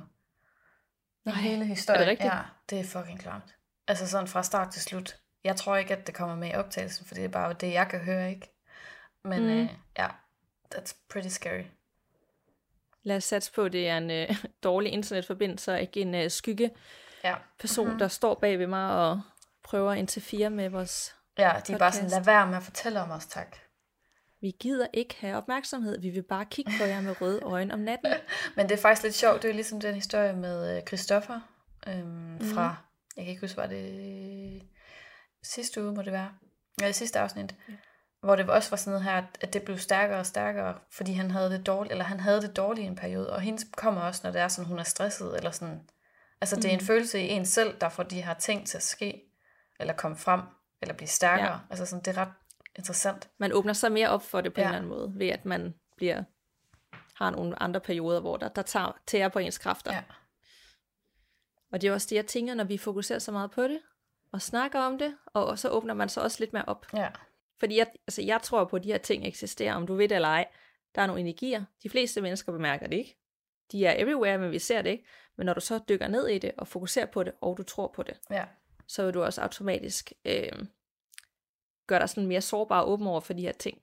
Nej, 1.26 1.36
hele 1.36 1.66
historien. 1.66 2.02
er 2.02 2.06
det 2.06 2.12
rigtigt? 2.12 2.34
Ja, 2.34 2.42
det 2.70 2.80
er 2.80 2.84
fucking 2.84 3.20
klart. 3.20 3.56
Altså 3.92 4.08
sådan 4.08 4.28
fra 4.28 4.44
start 4.44 4.72
til 4.72 4.82
slut. 4.82 5.18
Jeg 5.44 5.56
tror 5.56 5.76
ikke, 5.76 5.96
at 5.96 6.08
det 6.08 6.16
kommer 6.16 6.36
med 6.36 6.50
i 6.50 6.54
optagelsen, 6.56 7.06
for 7.06 7.16
det 7.16 7.24
er 7.26 7.30
bare 7.30 7.54
det, 7.54 7.74
jeg 7.74 7.88
kan 7.90 8.00
høre, 8.00 8.30
ikke? 8.30 8.54
Men 9.24 9.42
Mm. 9.44 9.50
øh, 9.50 9.70
ja, 9.98 10.08
that's 10.76 11.06
pretty 11.10 11.28
scary. 11.28 11.64
Lad 13.04 13.18
os 13.18 13.24
satse 13.24 13.52
på, 13.54 13.64
at 13.66 13.74
det 13.74 13.88
er 13.90 13.98
en 13.98 14.12
øh, 14.12 14.44
dårlig 14.64 14.92
internetforbindelse, 14.92 15.72
og 15.74 15.82
ikke 15.82 16.02
en 16.02 16.16
øh, 16.16 16.30
skygge 16.32 16.72
Ja. 17.24 17.36
person, 17.60 17.86
Mhm. 17.86 17.90
mm-hmm. 17.90 18.00
der 18.00 18.08
står 18.08 18.36
bag 18.36 18.60
ved 18.60 18.68
mig 18.68 18.92
og 18.96 19.22
prøver 19.64 19.92
at 19.92 19.98
interfere 19.98 20.50
med 20.50 20.70
vores... 20.70 21.16
Ja, 21.38 21.54
de 21.68 21.74
er 21.74 21.78
bare 21.78 21.92
sådan, 21.92 22.06
Podcast. 22.06 22.16
lad 22.28 22.34
være 22.34 22.48
med 22.48 22.58
at 22.58 22.64
fortælle 22.64 23.02
om 23.02 23.12
os, 23.12 23.26
tak. 23.26 23.58
Vi 24.42 24.52
gider 24.60 24.88
ikke 24.94 25.16
have 25.20 25.38
opmærksomhed, 25.38 26.00
vi 26.02 26.10
vil 26.10 26.24
bare 26.24 26.46
kigge 26.46 26.72
på 26.80 26.84
jer 26.86 27.02
med 27.02 27.22
røde 27.22 27.40
øjne 27.44 27.74
om 27.74 27.80
natten. 27.80 28.14
Men 28.56 28.70
det 28.70 28.78
er 28.78 28.82
faktisk 28.82 29.04
lidt 29.04 29.16
sjovt, 29.16 29.42
det 29.42 29.50
er 29.50 29.54
ligesom 29.54 29.82
den 29.82 29.96
historie 29.96 30.34
med 30.34 30.78
øh, 30.78 30.84
Christoffer 30.88 31.40
øhm, 31.88 31.98
Mhm. 32.08 32.38
mm. 32.42 32.54
fra, 32.54 32.76
jeg 33.18 33.26
kan 33.26 33.30
ikke 33.32 33.42
huske, 33.42 33.58
var 33.58 33.68
det 33.68 34.62
sidste 35.44 35.84
uge, 35.84 35.94
må 35.94 36.02
det 36.02 36.14
være, 36.14 36.32
i 36.90 36.94
sidste 36.94 37.20
afsnit, 37.20 37.56
Ja. 37.70 37.74
hvor 38.22 38.36
det 38.36 38.50
også 38.50 38.70
var 38.70 38.78
sådan 38.78 38.92
noget 38.92 39.04
her, 39.04 39.24
at- 39.42 39.54
det 39.54 39.64
blev 39.64 39.78
stærkere 39.78 40.20
og 40.20 40.26
stærkere, 40.26 40.80
fordi 40.92 41.14
han 41.14 41.32
havde 41.32 41.50
det 41.50 41.66
dårligt, 41.68 41.92
eller 41.92 42.06
han 42.06 42.20
havde 42.20 42.42
det 42.42 42.58
dårligt 42.58 42.84
i 42.86 42.88
en 42.88 42.96
periode, 42.96 43.34
og 43.34 43.42
hendes 43.42 43.66
kommer 43.78 44.02
også, 44.02 44.22
når 44.24 44.32
det 44.32 44.42
er 44.42 44.48
sådan, 44.48 44.68
hun 44.68 44.80
er 44.80 44.84
stresset, 44.84 45.36
eller 45.38 45.52
sådan, 45.52 45.90
altså 46.42 46.56
det 46.56 46.66
er 46.66 46.70
en 46.70 46.76
Mhm. 46.78 46.86
følelse 46.86 47.20
i 47.22 47.30
en 47.30 47.46
selv, 47.46 47.78
der 47.82 47.90
får 47.90 48.04
de 48.04 48.22
her 48.22 48.34
ting 48.34 48.68
til 48.68 48.78
at 48.78 48.84
ske, 48.84 49.22
eller 49.80 49.94
komme 49.94 50.18
frem, 50.18 50.42
eller 50.82 50.96
blive 50.96 51.08
stærkere, 51.08 51.52
Ja. 51.52 51.58
altså 51.70 51.86
sådan, 51.86 52.04
det 52.06 52.18
er 52.18 52.22
ret 52.22 52.34
interessant. 52.76 53.30
Man 53.38 53.54
åbner 53.54 53.74
sig 53.74 53.92
mere 53.92 54.10
op 54.10 54.24
for 54.24 54.42
det 54.42 54.54
på. 54.54 54.62
Ja. 54.62 54.66
en 54.68 54.74
eller 54.74 54.78
anden 54.78 54.90
måde, 54.90 55.12
ved 55.20 55.28
at 55.28 55.46
man 55.46 55.74
bliver 55.98 56.24
har 57.16 57.30
nogle 57.30 57.62
andre 57.64 57.80
perioder, 57.80 58.20
hvor 58.22 58.38
der, 58.38 58.48
der 58.50 58.62
tager, 58.62 58.98
tærer 59.08 59.30
på 59.30 59.40
ens 59.40 59.58
kræfter. 59.58 59.94
Ja. 59.94 60.04
Og 61.72 61.82
det 61.82 61.88
er 61.88 61.94
også 61.94 62.08
det, 62.10 62.16
jeg 62.16 62.26
tænker, 62.26 62.54
når 62.54 62.64
vi 62.64 62.78
fokuserer 62.78 63.20
så 63.20 63.32
meget 63.32 63.52
på 63.52 63.64
det, 63.64 63.80
og 64.32 64.42
snakker 64.42 64.80
om 64.80 64.98
det, 64.98 65.18
og 65.26 65.60
så 65.60 65.70
åbner 65.70 65.94
man 65.94 66.10
sig 66.10 66.24
også 66.24 66.38
lidt 66.40 66.54
mere 66.54 66.66
op. 66.68 66.86
Ja, 66.94 67.10
Fordi 67.60 67.78
jeg, 67.78 67.88
altså 68.08 68.22
jeg 68.22 68.42
tror 68.42 68.66
på, 68.66 68.76
at 68.76 68.84
de 68.84 68.92
her 68.92 68.98
ting 68.98 69.28
eksisterer, 69.28 69.76
om 69.76 69.88
du 69.88 69.96
ved 69.96 70.10
det 70.10 70.16
eller 70.16 70.28
ej. 70.28 70.48
Der 70.96 71.02
er 71.02 71.08
nogle 71.08 71.20
energier. 71.22 71.64
De 71.84 71.90
fleste 71.90 72.22
mennesker 72.22 72.52
bemærker 72.52 72.88
det 72.88 72.98
ikke. 72.98 73.18
De 73.72 73.86
er 73.86 74.04
everywhere, 74.04 74.38
men 74.38 74.52
vi 74.52 74.60
ser 74.60 74.82
det 74.82 74.90
ikke. 74.90 75.06
Men 75.38 75.46
når 75.46 75.54
du 75.54 75.62
så 75.62 75.80
dykker 75.90 76.08
ned 76.08 76.28
i 76.28 76.40
det, 76.40 76.52
og 76.58 76.68
fokuserer 76.68 77.06
på 77.06 77.24
det, 77.24 77.34
og 77.42 77.58
du 77.58 77.64
tror 77.64 77.88
på 77.96 78.04
det, 78.04 78.20
ja, 78.30 78.46
så 78.88 79.06
vil 79.06 79.14
du 79.14 79.24
også 79.24 79.42
automatisk 79.42 80.14
øh, 80.26 80.66
gøre 81.88 82.00
dig 82.00 82.10
sådan 82.10 82.28
mere 82.28 82.42
sårbar 82.42 82.82
og 82.82 82.92
åben 82.92 83.08
over 83.08 83.20
for 83.20 83.34
de 83.34 83.42
her 83.42 83.52
ting. 83.52 83.82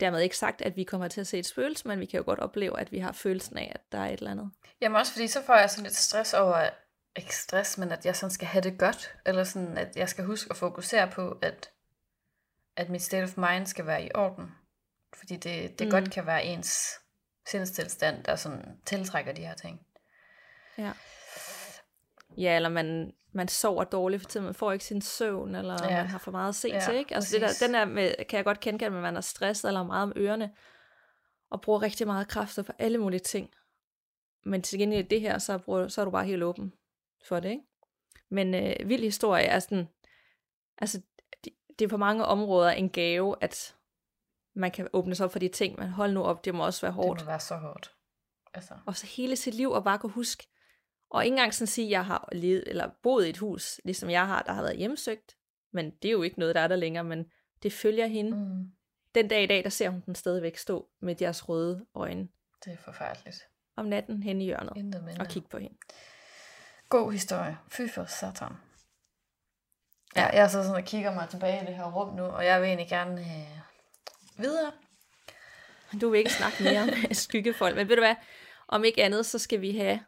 Dermed 0.00 0.20
ikke 0.20 0.36
sagt, 0.36 0.62
at 0.62 0.76
vi 0.76 0.84
kommer 0.84 1.08
til 1.08 1.20
at 1.20 1.26
se 1.26 1.38
et 1.38 1.46
spøgelse, 1.46 1.88
men 1.88 2.00
vi 2.00 2.06
kan 2.06 2.18
jo 2.18 2.24
godt 2.24 2.38
opleve, 2.38 2.80
at 2.80 2.92
vi 2.92 2.98
har 2.98 3.12
følelsen 3.12 3.58
af, 3.58 3.72
at 3.74 3.92
der 3.92 3.98
er 3.98 4.06
et 4.06 4.12
eller 4.12 4.30
andet. 4.30 4.50
Jamen 4.80 4.96
også 4.96 5.12
fordi, 5.12 5.26
så 5.28 5.42
får 5.42 5.54
jeg 5.54 5.70
sådan 5.70 5.82
lidt 5.84 5.96
stress 5.96 6.34
over, 6.34 6.68
ikke 7.16 7.36
stress, 7.36 7.78
men 7.78 7.92
at 7.92 8.06
jeg 8.06 8.16
sådan 8.16 8.30
skal 8.30 8.48
have 8.48 8.62
det 8.62 8.78
godt, 8.78 9.14
eller 9.26 9.44
sådan, 9.44 9.78
at 9.78 9.96
jeg 9.96 10.08
skal 10.08 10.24
huske 10.24 10.50
at 10.50 10.56
fokusere 10.56 11.10
på, 11.10 11.38
at, 11.42 11.70
at 12.76 12.88
mit 12.88 13.02
state 13.02 13.24
of 13.24 13.36
mind 13.36 13.66
skal 13.66 13.86
være 13.86 14.04
i 14.04 14.10
orden. 14.14 14.52
Fordi 15.14 15.36
det, 15.36 15.78
det 15.78 15.86
Mm. 15.86 15.90
godt 15.90 16.10
kan 16.10 16.26
være 16.26 16.44
ens 16.44 16.90
sindstilstand, 17.46 18.24
der 18.24 18.36
sådan 18.36 18.64
tiltrækker 18.86 19.32
de 19.32 19.42
her 19.46 19.54
ting. 19.54 19.80
Ja. 20.78 20.92
Ja, 22.40 22.56
eller 22.56 22.68
man, 22.68 23.12
man 23.32 23.48
sover 23.48 23.84
dårligt, 23.84 24.22
for 24.22 24.28
eksempel 24.28 24.46
man 24.46 24.54
får 24.54 24.72
ikke 24.72 24.84
sin 24.84 25.00
søvn, 25.02 25.54
eller 25.54 25.76
ja. 25.84 25.96
Man 25.96 26.06
har 26.06 26.18
for 26.18 26.30
meget 26.30 26.48
at 26.48 26.54
se 26.54 26.68
Ja, 26.68 26.80
til, 26.80 26.94
ikke? 26.94 27.14
Altså 27.14 27.34
det 27.34 27.40
der, 27.40 27.66
den 27.66 27.74
der 27.74 27.84
med, 27.84 28.24
kan 28.28 28.36
jeg 28.36 28.44
godt 28.44 28.60
kende, 28.60 28.86
at 28.86 28.92
man 28.92 29.16
er 29.16 29.20
stresset 29.20 29.68
eller 29.68 29.82
meget 29.82 30.02
om 30.02 30.12
ørerne, 30.16 30.54
og 31.50 31.60
bruger 31.60 31.82
rigtig 31.82 32.06
meget 32.06 32.28
kræfter 32.28 32.62
på 32.62 32.72
alle 32.78 32.98
mulige 32.98 33.20
ting. 33.20 33.50
Men 34.44 34.62
til 34.62 34.78
gengæld 34.78 35.08
det 35.08 35.20
her, 35.20 35.38
så, 35.38 35.58
bruger, 35.58 35.88
så 35.88 36.00
er 36.00 36.04
du 36.04 36.10
bare 36.10 36.24
helt 36.24 36.42
åben 36.42 36.72
for 37.24 37.40
det, 37.40 37.50
ikke? 37.50 37.62
Men 38.28 38.54
øh, 38.54 38.88
vild 38.88 39.02
historie 39.02 39.44
er 39.44 39.58
sådan, 39.58 39.88
altså 40.78 41.00
det, 41.44 41.52
det 41.78 41.84
er 41.84 41.88
på 41.88 41.96
mange 41.96 42.24
områder 42.24 42.70
en 42.70 42.90
gave, 42.90 43.36
at 43.40 43.76
man 44.54 44.70
kan 44.70 44.88
åbne 44.92 45.14
sig 45.14 45.24
op 45.24 45.32
for 45.32 45.38
de 45.38 45.48
ting, 45.48 45.78
men 45.78 45.88
hold 45.88 46.12
nu 46.12 46.22
op, 46.22 46.44
det 46.44 46.54
må 46.54 46.66
også 46.66 46.80
være 46.80 46.92
hårdt. 46.92 47.18
Det 47.18 47.26
må 47.26 47.30
være 47.30 47.40
så 47.40 47.56
hårdt. 47.56 47.94
Altså, 48.54 48.74
Og 48.86 48.96
så 48.96 49.06
hele 49.06 49.36
sit 49.36 49.54
liv 49.54 49.70
og 49.70 49.84
bare 49.84 49.98
kunne 49.98 50.12
huske. 50.12 50.49
Og 51.10 51.24
ikke 51.24 51.32
engang 51.34 51.54
sådan 51.54 51.66
sige, 51.66 51.86
at 51.86 51.90
jeg 51.90 52.04
har 52.04 52.28
levet, 52.32 52.64
eller 52.66 52.90
boet 53.02 53.26
i 53.26 53.30
et 53.30 53.38
hus, 53.38 53.80
ligesom 53.84 54.10
jeg 54.10 54.26
har, 54.26 54.42
der 54.42 54.52
har 54.52 54.62
været 54.62 54.76
hjemsøgt. 54.76 55.36
Men 55.72 55.90
det 55.90 56.08
er 56.08 56.12
jo 56.12 56.22
ikke 56.22 56.38
noget, 56.38 56.54
der 56.54 56.60
er 56.60 56.68
der 56.68 56.76
længere, 56.76 57.04
men 57.04 57.24
det 57.62 57.72
følger 57.72 58.06
hende. 58.06 58.36
Mm. 58.36 58.64
Den 59.14 59.28
dag 59.28 59.42
i 59.42 59.46
dag, 59.46 59.64
der 59.64 59.70
ser 59.70 59.90
hun 59.90 60.02
den 60.06 60.14
stadigvæk 60.14 60.56
stå 60.56 60.88
med 61.00 61.14
deres 61.14 61.48
røde 61.48 61.86
øjne 61.94 62.28
det 62.64 62.72
er 62.72 62.76
forfærdeligt. 62.76 63.48
om 63.76 63.86
natten 63.86 64.22
hen 64.22 64.40
i 64.40 64.44
hjørnet 64.44 64.94
og 65.20 65.26
kigge 65.26 65.48
på 65.48 65.58
hende. 65.58 65.76
God 66.88 67.12
historie. 67.12 67.58
Fy 67.68 67.82
for 67.94 68.04
satan. 68.04 68.52
Ja, 70.16 70.26
jeg 70.26 70.44
er 70.44 70.48
så 70.48 70.62
sådan 70.62 70.76
og 70.76 70.84
kigger 70.84 71.14
mig 71.14 71.28
tilbage 71.28 71.62
i 71.62 71.66
det 71.66 71.74
her 71.74 71.92
rum 71.92 72.14
nu, 72.14 72.22
og 72.22 72.44
jeg 72.44 72.60
vil 72.60 72.66
egentlig 72.66 72.88
gerne 72.88 73.20
øh, 73.20 73.60
videre. 74.36 74.72
Du 76.00 76.10
vil 76.10 76.18
ikke 76.18 76.32
snakke 76.32 76.62
mere 76.62 76.82
om 76.82 76.88
skyggefolk, 77.12 77.76
men 77.76 77.88
ved 77.88 77.96
du 77.96 78.02
hvad, 78.02 78.14
om 78.68 78.84
ikke 78.84 79.04
andet, 79.04 79.26
så 79.26 79.38
skal 79.38 79.60
vi 79.60 79.76
have 79.76 80.00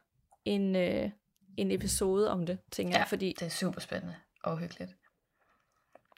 en, 0.44 0.76
øh, 0.76 1.10
en 1.56 1.70
episode 1.70 2.30
om 2.30 2.46
det, 2.46 2.58
tænker 2.72 2.98
jeg, 2.98 3.08
fordi 3.08 3.34
det 3.38 3.46
er 3.46 3.50
super 3.50 3.80
spændende 3.80 4.16
og 4.44 4.58
hyggeligt. 4.58 4.96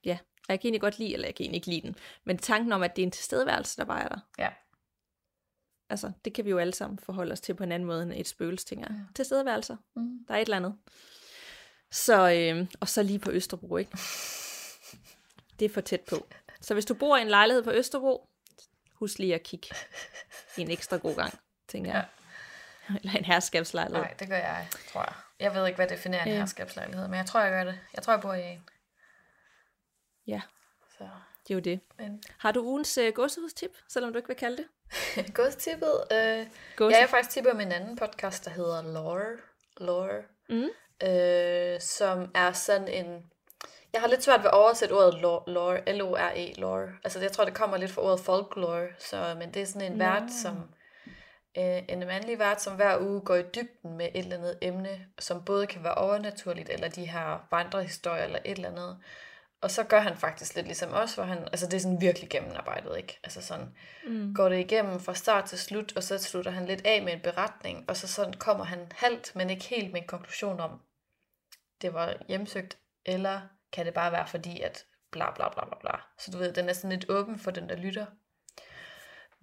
ja, 0.04 0.18
jeg 0.48 0.60
kan 0.60 0.66
egentlig 0.68 0.80
godt 0.80 0.98
lide, 0.98 1.14
eller 1.14 1.26
jeg 1.28 1.34
kan 1.34 1.44
egentlig 1.44 1.56
ikke 1.58 1.68
lide 1.68 1.80
den, 1.80 1.96
men 2.24 2.38
tanken 2.38 2.72
om, 2.72 2.82
at 2.82 2.96
det 2.96 3.02
er 3.02 3.06
en 3.06 3.10
tilstedeværelse, 3.10 3.76
der 3.76 3.84
bare 3.84 4.02
er 4.04 4.08
der, 4.08 4.18
Ja. 4.38 4.48
altså, 5.90 6.12
det 6.24 6.34
kan 6.34 6.44
vi 6.44 6.50
jo 6.50 6.58
alle 6.58 6.74
sammen 6.74 6.98
forholde 6.98 7.32
os 7.32 7.40
til 7.40 7.54
på 7.54 7.64
en 7.64 7.72
anden 7.72 7.86
måde 7.86 8.02
end 8.02 8.12
et 8.16 8.28
spøgelse, 8.28 8.66
tænker 8.66 8.86
jeg. 8.90 8.96
Ja. 8.98 9.04
Tilstedeværelser. 9.14 9.76
Mm. 9.96 10.24
Der 10.28 10.34
er 10.34 10.38
et 10.38 10.42
eller 10.42 10.56
andet. 10.56 10.74
Så, 11.90 12.30
øh, 12.32 12.66
og 12.80 12.88
så 12.88 13.02
lige 13.02 13.18
på 13.18 13.30
Østerbro, 13.30 13.76
ikke? 13.76 13.98
Det 15.58 15.64
er 15.64 15.68
for 15.68 15.80
tæt 15.80 16.00
på. 16.00 16.26
Så 16.60 16.74
hvis 16.74 16.84
du 16.84 16.94
bor 16.94 17.16
i 17.16 17.22
en 17.22 17.28
lejlighed 17.28 17.62
på 17.62 17.70
Østerbro, 17.72 18.28
husk 18.92 19.18
lige 19.18 19.34
at 19.34 19.42
kigge 19.42 19.68
en 20.58 20.70
ekstra 20.70 20.96
god 20.96 21.14
gang, 21.16 21.38
tænker 21.68 21.90
jeg. 21.92 22.06
Eller 23.02 23.18
en 23.18 23.24
herskabslejlighed. 23.24 24.02
Nej, 24.04 24.14
det 24.18 24.28
gør 24.28 24.36
jeg, 24.36 24.66
tror 24.92 25.00
jeg. 25.00 25.12
Jeg 25.40 25.54
ved 25.54 25.66
ikke, 25.66 25.76
hvad 25.76 25.88
definerer 25.88 26.22
en 26.24 26.32
Øh. 26.32 26.38
herskabslejlighed, 26.38 27.08
men 27.08 27.16
jeg 27.18 27.26
tror, 27.26 27.40
jeg 27.40 27.50
gør 27.50 27.64
det. 27.64 27.78
Jeg 27.94 28.02
tror, 28.02 28.12
jeg 28.12 28.20
bor 28.20 28.34
i 28.34 28.42
en. 28.52 28.68
Ja, 30.26 30.40
Så, 30.98 31.04
det 31.48 31.50
er 31.50 31.54
jo 31.54 31.60
det. 31.60 31.80
men... 31.98 32.22
Har 32.38 32.52
du 32.52 32.62
ugens 32.62 32.98
øh, 32.98 33.12
gåsehudstip, 33.14 33.70
selvom 33.88 34.12
du 34.12 34.16
ikke 34.18 34.28
vil 34.28 34.36
kalde 34.36 34.56
det? 34.56 34.66
Godstippet. 35.34 36.04
Øh, 36.12 36.46
Gåse. 36.76 36.90
ja, 36.94 36.98
jeg 36.98 37.02
har 37.02 37.06
faktisk 37.06 37.30
tippet 37.30 37.52
om 37.52 37.60
en 37.60 37.72
anden 37.72 37.96
podcast, 37.96 38.44
der 38.44 38.50
hedder 38.50 38.82
Lore. 38.82 39.36
Lore. 39.76 40.22
Mm. 40.48 40.68
Øh, 41.08 41.80
som 41.80 42.30
er 42.34 42.52
sådan 42.52 42.88
en... 42.88 43.30
Jeg 43.92 44.00
har 44.00 44.08
lidt 44.08 44.22
svært 44.22 44.40
ved 44.40 44.46
at 44.46 44.54
oversætte 44.54 44.92
ordet 44.92 45.14
lore, 45.20 45.42
lore 45.46 45.92
L-O-R-E. 45.92 46.98
Altså, 47.04 47.20
jeg 47.20 47.32
tror, 47.32 47.44
det 47.44 47.54
kommer 47.54 47.76
lidt 47.76 47.90
fra 47.90 48.02
ordet 48.02 48.20
folklore, 48.20 48.86
så, 48.98 49.36
men 49.38 49.54
det 49.54 49.62
er 49.62 49.66
sådan 49.66 49.92
en 49.92 49.98
Nå. 49.98 50.04
vært, 50.04 50.32
som 50.42 50.70
en 51.54 51.98
mandlig 51.98 52.38
vært, 52.38 52.62
som 52.62 52.76
hver 52.76 52.98
uge 53.00 53.20
går 53.20 53.34
i 53.34 53.42
dybden 53.42 53.96
med 53.96 54.06
et 54.06 54.18
eller 54.18 54.36
andet 54.36 54.58
emne, 54.62 55.06
som 55.18 55.44
både 55.44 55.66
kan 55.66 55.84
være 55.84 55.94
overnaturligt, 55.94 56.70
eller 56.70 56.88
de 56.88 57.06
her 57.06 57.46
vandrehistorier, 57.50 58.24
eller 58.24 58.38
et 58.44 58.56
eller 58.56 58.70
andet. 58.70 58.98
Og 59.60 59.70
så 59.70 59.84
gør 59.84 60.00
han 60.00 60.16
faktisk 60.16 60.54
lidt 60.54 60.66
ligesom 60.66 60.92
os, 60.92 61.14
hvor 61.14 61.24
han, 61.24 61.38
altså 61.38 61.66
det 61.66 61.74
er 61.74 61.80
sådan 61.80 62.00
virkelig 62.00 62.30
gennemarbejdet, 62.30 62.96
ikke? 62.96 63.20
Altså 63.24 63.42
sådan, 63.42 63.74
Mm. 64.06 64.34
går 64.34 64.48
det 64.48 64.58
igennem 64.58 65.00
fra 65.00 65.14
start 65.14 65.44
til 65.44 65.58
slut, 65.58 65.96
og 65.96 66.02
så 66.02 66.18
slutter 66.18 66.50
han 66.50 66.66
lidt 66.66 66.86
af 66.86 67.02
med 67.02 67.12
en 67.12 67.20
beretning, 67.20 67.84
og 67.88 67.96
så 67.96 68.08
sådan 68.08 68.32
kommer 68.34 68.64
han 68.64 68.92
halvt, 68.94 69.36
men 69.36 69.50
ikke 69.50 69.64
helt 69.64 69.92
med 69.92 70.00
en 70.00 70.06
konklusion 70.06 70.60
om, 70.60 70.80
det 71.82 71.94
var 71.94 72.14
hjemsøgt, 72.28 72.78
eller 73.04 73.40
kan 73.72 73.86
det 73.86 73.94
bare 73.94 74.12
være 74.12 74.26
fordi, 74.26 74.60
at 74.60 74.84
bla 75.12 75.30
bla 75.34 75.48
bla 75.48 75.64
bla 75.64 75.74
bla. 75.80 76.00
Så 76.18 76.30
du 76.30 76.38
ved, 76.38 76.52
den 76.52 76.68
er 76.68 76.72
sådan 76.72 76.90
lidt 76.90 77.10
åben 77.10 77.38
for 77.38 77.50
den, 77.50 77.68
der 77.68 77.76
lytter. 77.76 78.06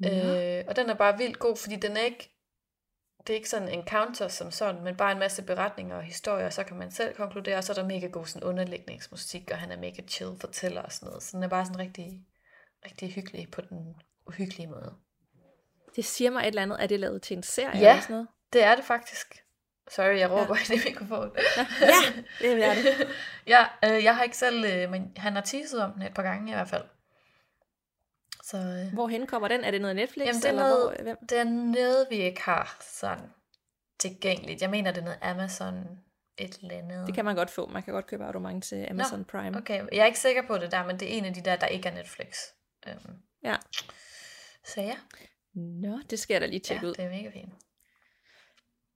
Ja. 0.02 0.60
Øh, 0.60 0.66
og 0.68 0.76
den 0.76 0.90
er 0.90 0.94
bare 0.94 1.18
vildt 1.18 1.40
god, 1.40 1.58
fordi 1.58 1.76
den 1.76 1.98
er 1.98 2.02
ikke, 2.02 2.38
det 3.28 3.34
er 3.34 3.38
ikke 3.38 3.50
sådan 3.50 3.70
en 3.70 3.88
counter 3.88 4.28
som 4.28 4.52
sådan, 4.52 4.84
men 4.84 4.96
bare 4.96 5.12
en 5.12 5.20
masse 5.20 5.44
beretninger 5.44 5.96
og 5.96 6.04
historier, 6.04 6.46
og 6.46 6.54
så 6.54 6.64
kan 6.64 6.78
man 6.78 6.92
selv 6.92 7.16
konkludere, 7.16 7.58
og 7.58 7.64
så 7.64 7.74
er 7.74 7.76
der 7.76 7.86
mega 7.86 8.08
god 8.08 8.26
sådan 8.26 8.48
underlægningsmusik, 8.48 9.50
og 9.52 9.58
han 9.58 9.72
er 9.72 9.78
mega 9.78 10.02
chill 10.08 10.40
fortæller 10.40 10.82
og 10.82 10.92
sådan 10.92 11.08
noget. 11.08 11.24
Så 11.24 11.38
den 11.38 11.44
er 11.44 11.48
bare 11.48 11.66
sådan 11.66 11.80
rigtig, 11.80 12.26
rigtig 12.86 13.14
hyggelig 13.14 13.52
på 13.52 13.62
den 13.62 13.96
uhyggelige 14.28 14.68
måde. 14.68 14.94
Det 15.96 16.06
siger 16.06 16.32
mig 16.32 16.42
et 16.42 16.48
eller 16.48 16.62
andet, 16.62 16.84
er 16.84 16.88
det 16.88 17.00
lavet 17.00 17.22
til 17.22 17.38
en 17.38 17.44
serie 17.44 17.80
Ja. 17.80 17.90
eller 17.90 18.02
sådan 18.02 18.14
noget? 18.14 18.28
Det 18.54 18.64
er 18.64 18.76
det 18.76 18.86
faktisk. 18.86 19.44
Sorry, 19.92 20.18
jeg 20.18 20.32
råber 20.32 20.56
ja. 20.70 20.74
i 20.74 20.78
det 20.78 20.86
mikrofon. 20.86 21.32
Ja, 21.58 21.66
det 22.40 22.64
er 22.64 22.74
det. 22.74 23.08
ja, 23.54 23.66
øh, 23.86 24.04
jeg 24.04 24.16
har 24.16 24.24
ikke 24.24 24.38
selv, 24.38 24.66
øh, 24.66 24.90
men 24.92 25.12
han 25.18 25.34
har 25.34 25.42
teaset 25.42 25.84
om 25.84 25.92
den 25.94 26.02
et 26.02 26.14
par 26.14 26.24
gange 26.24 26.52
i 26.52 26.54
hvert 26.54 26.70
fald. 26.70 26.84
Så 28.52 28.58
øh, 28.58 28.94
Hvorhen 28.94 29.28
kommer 29.28 29.48
den? 29.48 29.64
Er 29.64 29.72
det 29.72 29.82
noget 29.82 29.96
Netflix? 29.96 30.26
Jamen, 30.28 30.42
det 30.42 30.46
er 30.46 30.50
eller 30.50 30.62
noget- 30.70 30.96
hvor, 30.96 31.04
hvem? 31.04 31.18
det 31.30 31.38
er 31.38 31.44
noget, 31.44 32.08
vi 32.10 32.16
ikke 32.16 32.42
har 32.42 32.78
sådan 32.82 33.26
tilgængeligt. 34.00 34.62
Jeg 34.62 34.70
mener, 34.70 34.92
det 34.92 35.02
er 35.02 35.06
noget 35.06 35.20
Amazon 35.22 35.84
et 36.38 36.58
eller 36.64 36.78
andet. 36.78 37.08
Det 37.08 37.16
kan 37.16 37.26
man 37.26 37.36
godt 37.36 37.50
få. 37.50 37.68
Man 37.68 37.84
kan 37.84 37.94
godt 37.94 38.08
købe 38.08 38.24
abonnement 38.26 38.64
til 38.64 38.88
Amazon 38.90 39.26
Prime. 39.26 39.58
Okay, 39.58 39.84
jeg 39.92 40.00
er 40.02 40.06
ikke 40.06 40.20
sikker 40.20 40.48
på 40.48 40.58
det 40.58 40.72
der, 40.72 40.86
men 40.86 41.00
det 41.00 41.14
er 41.14 41.18
en 41.18 41.26
af 41.26 41.34
de 41.34 41.42
der, 41.42 41.56
der 41.56 41.68
ikke 41.68 41.90
er 41.90 41.94
Netflix. 41.94 42.38
Øhm, 42.88 43.16
Ja. 43.44 43.56
så 44.66 44.82
ja, 44.82 44.96
Nå, 45.56 46.00
det 46.10 46.20
skal 46.20 46.34
jeg 46.34 46.42
da 46.42 46.46
lige 46.46 46.62
ja 46.70 46.74
tjekke 46.74 46.88
ud. 46.88 46.94
det 46.94 47.06
er 47.06 47.10
mega 47.10 47.30
fint. 47.30 47.54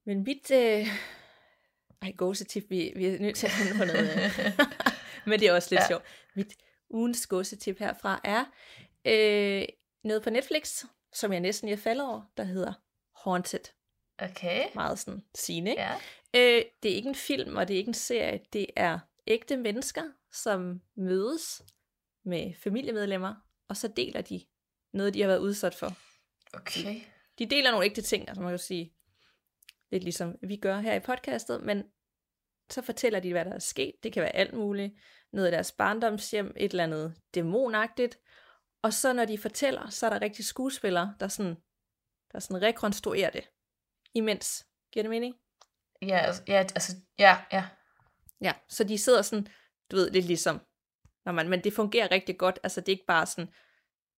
Men 0.06 0.24
mit... 0.24 0.52
Øh... 0.52 0.88
Ej, 2.02 2.12
gåsetip, 2.18 2.64
vi, 2.70 2.94
vi 2.96 3.08
er 3.08 3.20
nødt 3.20 3.36
til 3.36 3.48
at 3.48 3.52
finde 3.52 3.78
på 3.78 3.86
noget. 3.86 4.10
øh. 4.16 4.60
Men 5.28 5.40
det 5.40 5.48
er 5.48 5.54
også 5.54 5.68
lidt 5.72 5.80
Ja. 5.80 5.84
ja. 5.84 5.88
sjovt. 5.88 6.04
Mit 6.36 6.54
ugens 6.90 7.28
gåsetip 7.28 7.80
herfra 7.80 8.22
er 8.24 8.46
øh, 9.06 9.66
noget 10.04 10.24
på 10.24 10.30
Netflix, 10.30 10.84
som 11.14 11.34
jeg 11.34 11.40
næsten 11.40 11.68
lige 11.70 11.78
er 11.78 11.82
faldet 11.82 12.08
over, 12.08 12.22
der 12.38 12.44
hedder 12.44 12.74
Haunted. 13.24 13.60
Okay, 14.20 14.66
Meget 14.76 15.00
sådan 15.00 15.24
sigende, 15.36 15.72
ikke? 15.72 15.82
ja. 15.82 15.94
Øh, 16.36 16.64
det 16.84 16.92
er 16.92 16.96
ikke 16.96 17.10
en 17.10 17.16
film, 17.16 17.56
og 17.56 17.68
det 17.68 17.74
er 17.74 17.78
ikke 17.78 17.90
en 17.90 17.94
serie. 17.94 18.40
Det 18.54 18.68
er 18.76 19.00
ægte 19.28 19.58
mennesker, 19.58 20.04
som 20.32 20.82
mødes 20.96 21.62
med 22.26 22.54
familiemedlemmer, 22.54 23.36
og 23.68 23.78
så 23.78 23.88
deler 23.88 24.22
de 24.22 24.46
noget, 24.94 25.14
de 25.14 25.22
har 25.22 25.28
været 25.28 25.40
udsat 25.40 25.76
for. 25.76 25.94
Okay. 26.54 27.02
De 27.40 27.46
deler 27.46 27.72
nogle 27.72 27.86
ægte 27.86 28.02
ting, 28.02 28.28
altså 28.30 28.42
man 28.42 28.52
kan 28.52 28.60
sige, 28.60 28.94
lidt 29.92 30.04
ligesom 30.04 30.36
vi 30.42 30.56
gør 30.56 30.80
her 30.80 30.94
i 30.94 31.00
podcastet, 31.00 31.64
men 31.64 31.84
så 32.70 32.82
fortæller 32.82 33.20
de, 33.20 33.32
hvad 33.32 33.46
der 33.46 33.54
er 33.54 33.60
sket. 33.60 33.94
Det 34.04 34.14
kan 34.14 34.22
være 34.22 34.36
alt 34.36 34.54
muligt. 34.54 34.94
Noget 35.32 35.46
af 35.46 35.52
deres 35.52 35.72
barndomshjem, 35.72 36.54
et 36.58 36.72
eller 36.72 36.84
andet 36.84 37.16
dæmonagtigt. 37.36 38.20
Og 38.86 38.94
så 38.94 39.14
når 39.14 39.26
de 39.26 39.38
fortæller, 39.38 39.90
så 39.90 40.06
er 40.06 40.10
der 40.10 40.22
rigtig 40.22 40.46
skuespillere, 40.46 41.16
der 41.20 41.28
sådan, 41.28 41.56
der 42.32 42.40
sådan 42.40 42.62
rekonstruerer 42.62 43.30
det. 43.30 43.50
Imens. 44.14 44.68
Giver 44.92 45.04
det 45.04 45.10
mening? 45.10 45.36
Ja, 46.02 46.18
altså, 46.18 46.44
ja, 46.48 46.54
altså, 46.54 46.96
ja, 47.20 47.38
ja. 47.52 47.68
Ja, 48.42 48.54
så 48.70 48.84
de 48.84 48.98
sidder 48.98 49.22
sådan, 49.22 49.48
du 49.92 49.96
ved, 49.96 50.12
lidt 50.12 50.26
ligesom, 50.26 50.60
når 51.26 51.32
man, 51.32 51.50
men 51.50 51.64
det 51.64 51.74
fungerer 51.74 52.12
rigtig 52.12 52.38
godt. 52.38 52.60
Altså 52.64 52.82
det 52.82 52.90
er 52.90 52.94
ikke 52.94 53.06
bare 53.06 53.26
sådan 53.26 53.54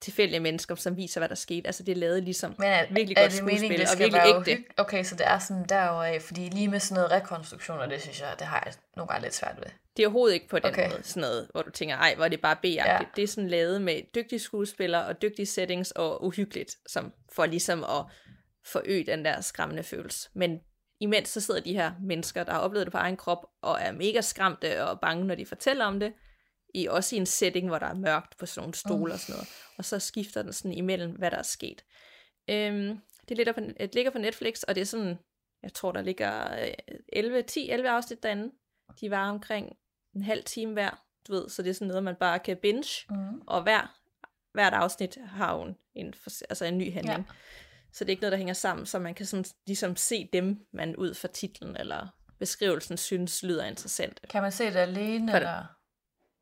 tilfældige 0.01 0.39
mennesker, 0.39 0.75
som 0.75 0.97
viser, 0.97 1.19
hvad 1.19 1.29
der 1.29 1.35
skete. 1.35 1.67
Altså 1.67 1.83
det 1.83 1.91
er 1.91 1.95
lavet 1.95 2.23
ligesom 2.23 2.55
Men 2.57 2.67
er, 2.67 2.85
virkelig 2.89 3.17
er 3.17 3.21
godt 3.21 3.31
det 3.31 3.43
meningen, 3.43 3.79
skuespil, 3.79 3.79
det 3.79 3.91
og 3.93 3.99
virkelig 3.99 4.51
ægte. 4.51 4.63
Okay, 4.77 5.03
så 5.03 5.15
det 5.15 5.27
er 5.27 5.39
sådan 5.39 5.65
derovre 5.69 6.19
fordi 6.19 6.49
lige 6.49 6.67
med 6.67 6.79
sådan 6.79 7.03
noget 7.03 7.11
rekonstruktioner, 7.11 7.85
det 7.85 8.01
synes 8.01 8.21
jeg, 8.21 8.35
det 8.39 8.47
har 8.47 8.63
jeg 8.65 8.73
nogle 8.95 9.07
gange 9.07 9.23
lidt 9.23 9.35
svært 9.35 9.55
ved. 9.57 9.71
Det 9.97 10.03
er 10.03 10.07
overhovedet 10.07 10.33
ikke 10.33 10.47
på 10.47 10.59
den 10.59 10.65
okay. 10.65 10.89
måde, 10.89 11.03
sådan 11.03 11.21
noget, 11.21 11.47
hvor 11.51 11.61
du 11.61 11.69
tænker, 11.69 11.95
ej, 11.95 12.15
hvor 12.15 12.25
er 12.25 12.29
det 12.29 12.41
bare 12.41 12.55
b 12.55 12.65
ja. 12.65 12.99
Det 13.15 13.23
er 13.23 13.27
sådan 13.27 13.49
lavet 13.49 13.81
med 13.81 14.01
dygtige 14.15 14.39
skuespillere 14.39 15.05
og 15.05 15.21
dygtige 15.21 15.45
settings 15.45 15.91
og 15.91 16.23
uhyggeligt, 16.23 16.75
som 16.87 17.13
for 17.31 17.45
ligesom 17.45 17.83
at 17.83 18.05
forøge 18.65 19.05
den 19.05 19.25
der 19.25 19.41
skræmmende 19.41 19.83
følelse. 19.83 20.29
Men 20.33 20.59
imens 20.99 21.29
så 21.29 21.41
sidder 21.41 21.61
de 21.61 21.73
her 21.73 21.91
mennesker, 22.01 22.43
der 22.43 22.51
har 22.51 22.59
oplevet 22.59 22.85
det 22.85 22.91
på 22.91 22.97
egen 22.97 23.17
krop, 23.17 23.45
og 23.61 23.77
er 23.81 23.91
mega 23.91 24.21
skræmte 24.21 24.83
og 24.85 24.99
bange, 24.99 25.25
når 25.25 25.35
de 25.35 25.45
fortæller 25.45 25.85
om 25.85 25.99
det, 25.99 26.13
i 26.73 26.87
også 26.87 27.15
i 27.15 27.19
en 27.19 27.25
setting, 27.25 27.67
hvor 27.67 27.79
der 27.79 27.87
er 27.87 27.93
mørkt 27.93 28.37
på 28.37 28.45
sådan 28.45 28.61
nogle 28.61 28.73
stole 28.73 29.13
og 29.13 29.19
sådan 29.19 29.33
noget. 29.35 29.47
Og 29.77 29.85
så 29.85 29.99
skifter 29.99 30.41
den 30.41 30.53
sådan 30.53 30.73
imellem, 30.73 31.11
hvad 31.11 31.31
der 31.31 31.37
er 31.37 31.43
sket. 31.43 31.83
Øhm, 32.49 32.99
det, 33.29 33.37
ligger 33.37 33.53
på, 33.53 33.59
det 33.59 33.95
ligger 33.95 34.11
på 34.11 34.17
Netflix, 34.17 34.63
og 34.63 34.75
det 34.75 34.81
er 34.81 34.85
sådan, 34.85 35.17
jeg 35.63 35.73
tror, 35.73 35.91
der 35.91 36.01
ligger 36.01 36.61
øh, 36.61 36.73
11, 37.13 37.43
10-11 37.51 37.57
afsnit 37.71 38.23
derinde. 38.23 38.51
De 39.01 39.11
var 39.11 39.29
omkring 39.29 39.75
en 40.15 40.21
halv 40.21 40.43
time 40.43 40.73
hver, 40.73 41.03
du 41.27 41.33
ved, 41.33 41.49
så 41.49 41.61
det 41.61 41.69
er 41.69 41.73
sådan 41.73 41.87
noget, 41.87 42.03
man 42.03 42.15
bare 42.19 42.39
kan 42.39 42.57
binge, 42.57 43.05
Mm. 43.09 43.41
og 43.47 43.63
hver, 43.63 43.97
hvert 44.53 44.73
afsnit 44.73 45.17
har 45.25 45.61
en, 45.63 45.75
en, 45.95 46.13
altså 46.49 46.65
en 46.65 46.77
ny 46.77 46.93
handling. 46.93 47.17
Ja. 47.19 47.33
Så 47.93 48.03
det 48.03 48.09
er 48.09 48.11
ikke 48.11 48.21
noget, 48.21 48.31
der 48.31 48.37
hænger 48.37 48.53
sammen, 48.53 48.85
så 48.85 48.99
man 48.99 49.13
kan 49.15 49.25
sådan, 49.25 49.45
ligesom 49.67 49.95
se 49.95 50.29
dem, 50.33 50.65
man 50.73 50.95
ud 50.95 51.13
fra 51.13 51.27
titlen 51.27 51.77
eller 51.77 52.07
beskrivelsen 52.39 52.97
synes 52.97 53.43
lyder 53.43 53.65
interessant. 53.65 54.19
Kan 54.29 54.41
man 54.41 54.51
se 54.51 54.65
det 54.65 54.75
alene, 54.75 55.27
det- 55.27 55.35
eller 55.35 55.63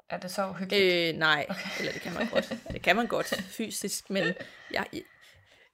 er 0.10 0.18
det 0.20 0.32
så 0.32 0.50
uhyggeligt? 0.50 1.14
Øh, 1.14 1.20
nej, 1.20 1.46
okay. 1.50 1.70
eller 1.80 1.92
det 1.92 2.02
kan 2.02 2.14
man 2.14 2.30
godt. 2.30 2.54
Det 2.72 2.82
kan 2.82 2.96
man 2.96 3.08
godt 3.08 3.28
fysisk, 3.58 4.10
men 4.10 4.34
jeg, 4.72 4.86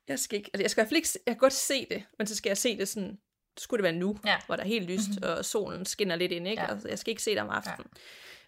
jeg 0.08 0.20
skal 0.20 0.38
ikke, 0.38 0.50
altså 0.54 0.64
jeg 0.64 0.72
skal 0.72 0.82
i 0.82 0.84
hvert 0.84 0.90
fald 0.90 0.98
ikke, 0.98 1.10
jeg 1.26 1.34
kan 1.36 1.40
godt 1.40 1.54
se 1.54 1.86
det, 1.90 2.04
men 2.18 2.28
så 2.28 2.36
skal 2.36 2.50
jeg 2.50 2.58
se 2.58 2.78
det 2.78 2.88
sådan, 2.88 3.20
så 3.58 3.64
skulle 3.64 3.78
det 3.78 3.92
være 3.92 4.00
nu, 4.00 4.18
Ja. 4.26 4.38
hvor 4.46 4.56
der 4.56 4.64
er 4.64 4.68
helt 4.68 4.86
lyst, 4.90 5.10
Mhm. 5.10 5.24
og 5.24 5.46
solen 5.46 5.86
skinner 5.86 6.16
lidt 6.16 6.32
ind, 6.32 6.48
ikke? 6.48 6.62
Ja. 6.62 6.68
Ja. 6.68 6.74
Altså, 6.74 6.88
jeg 6.88 7.00
skal 7.00 7.12
ikke 7.12 7.24
se 7.24 7.32
det 7.32 7.40
om 7.42 7.50
aftenen. 7.50 7.92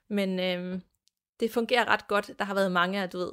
Men 0.09 0.39
øhm, 0.39 0.81
det 1.39 1.51
fungerer 1.51 1.85
ret 1.85 2.07
godt. 2.07 2.31
Der 2.39 2.45
har 2.45 2.53
været 2.53 2.71
mange 2.71 3.01
af, 3.01 3.09
du 3.09 3.17
ved, 3.17 3.31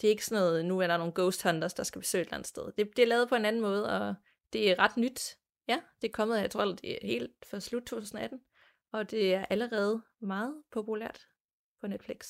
det 0.00 0.06
er 0.06 0.10
ikke 0.10 0.24
sådan 0.24 0.42
noget, 0.42 0.64
nu 0.64 0.78
er 0.80 0.86
der 0.86 0.96
nogle 0.96 1.12
ghost 1.14 1.42
hunters, 1.42 1.74
der 1.74 1.82
skal 1.82 2.00
besøge 2.00 2.22
et 2.22 2.26
eller 2.26 2.34
andet 2.34 2.48
sted. 2.48 2.72
Det, 2.78 2.88
det 2.96 3.02
er 3.02 3.06
lavet 3.06 3.28
på 3.28 3.34
en 3.34 3.44
anden 3.44 3.62
måde, 3.62 3.90
og 4.00 4.14
det 4.52 4.70
er 4.70 4.78
ret 4.78 4.96
nyt. 4.96 5.36
Ja, 5.68 5.78
det 6.02 6.08
er 6.08 6.12
kommet, 6.12 6.38
jeg 6.40 6.50
tror, 6.50 6.64
det 6.64 6.92
er 6.92 7.06
helt 7.06 7.32
fra 7.50 7.60
slut 7.60 7.82
2018, 7.82 8.40
og 8.92 9.10
det 9.10 9.34
er 9.34 9.44
allerede 9.50 10.02
meget 10.22 10.54
populært 10.72 11.20
på 11.80 11.86
Netflix. 11.86 12.26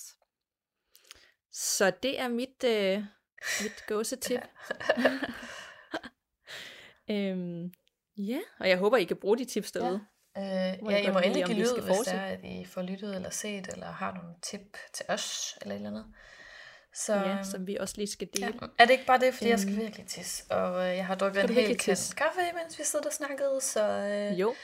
Så 1.52 1.92
det 2.02 2.20
er 2.20 2.28
mit, 2.28 2.64
øh, 2.64 3.02
mit 3.62 3.84
gåsetip. 3.88 4.40
øhm, 7.10 7.72
ja, 8.16 8.38
og 8.60 8.68
jeg 8.68 8.78
håber, 8.78 8.96
I 8.96 9.04
kan 9.04 9.16
bruge 9.16 9.38
de 9.38 9.44
tips 9.44 9.72
derude. 9.72 10.00
Øh, 10.38 10.42
Må 10.82 10.90
ja, 10.90 10.96
jeg 10.96 11.02
I 11.02 11.04
godt 11.04 11.14
må 11.14 11.20
endelig 11.20 11.44
give 11.46 11.58
lyd, 11.58 11.80
hvis 11.82 11.98
det 11.98 12.14
er, 12.14 12.20
at 12.24 12.40
I 12.44 12.64
får 12.64 12.82
lyttet 12.82 13.14
eller 13.16 13.30
set, 13.30 13.68
eller 13.68 13.92
har 13.92 14.14
nogle 14.14 14.34
tip 14.42 14.76
til 14.94 15.06
os, 15.08 15.58
eller 15.62 15.74
et 15.74 15.78
eller 15.78 15.90
andet. 15.90 16.06
Så, 16.94 17.14
Ja, 17.14 17.42
som 17.42 17.66
vi 17.66 17.76
også 17.76 17.94
lige 17.96 18.06
skal 18.06 18.28
dele. 18.36 18.58
ja. 18.62 18.66
Er 18.78 18.84
det 18.84 18.90
ikke 18.92 19.06
bare 19.06 19.18
det, 19.20 19.34
fordi 19.34 19.50
jeg 19.50 19.60
skal 19.60 19.72
Øhm. 19.72 19.80
virkelig 19.82 20.06
tisse, 20.06 20.44
og 20.50 20.88
øh, 20.90 20.96
jeg 20.96 21.06
har 21.06 21.14
drukket 21.14 21.44
en 21.44 21.50
hel 21.54 21.78
kaffe, 22.16 22.40
mens 22.62 22.78
vi 22.78 22.84
sidder 22.84 23.06
og 23.06 23.12
snakkede, 23.12 23.60
så 23.60 23.88
øh, 23.88 24.40
Jo. 24.40 24.54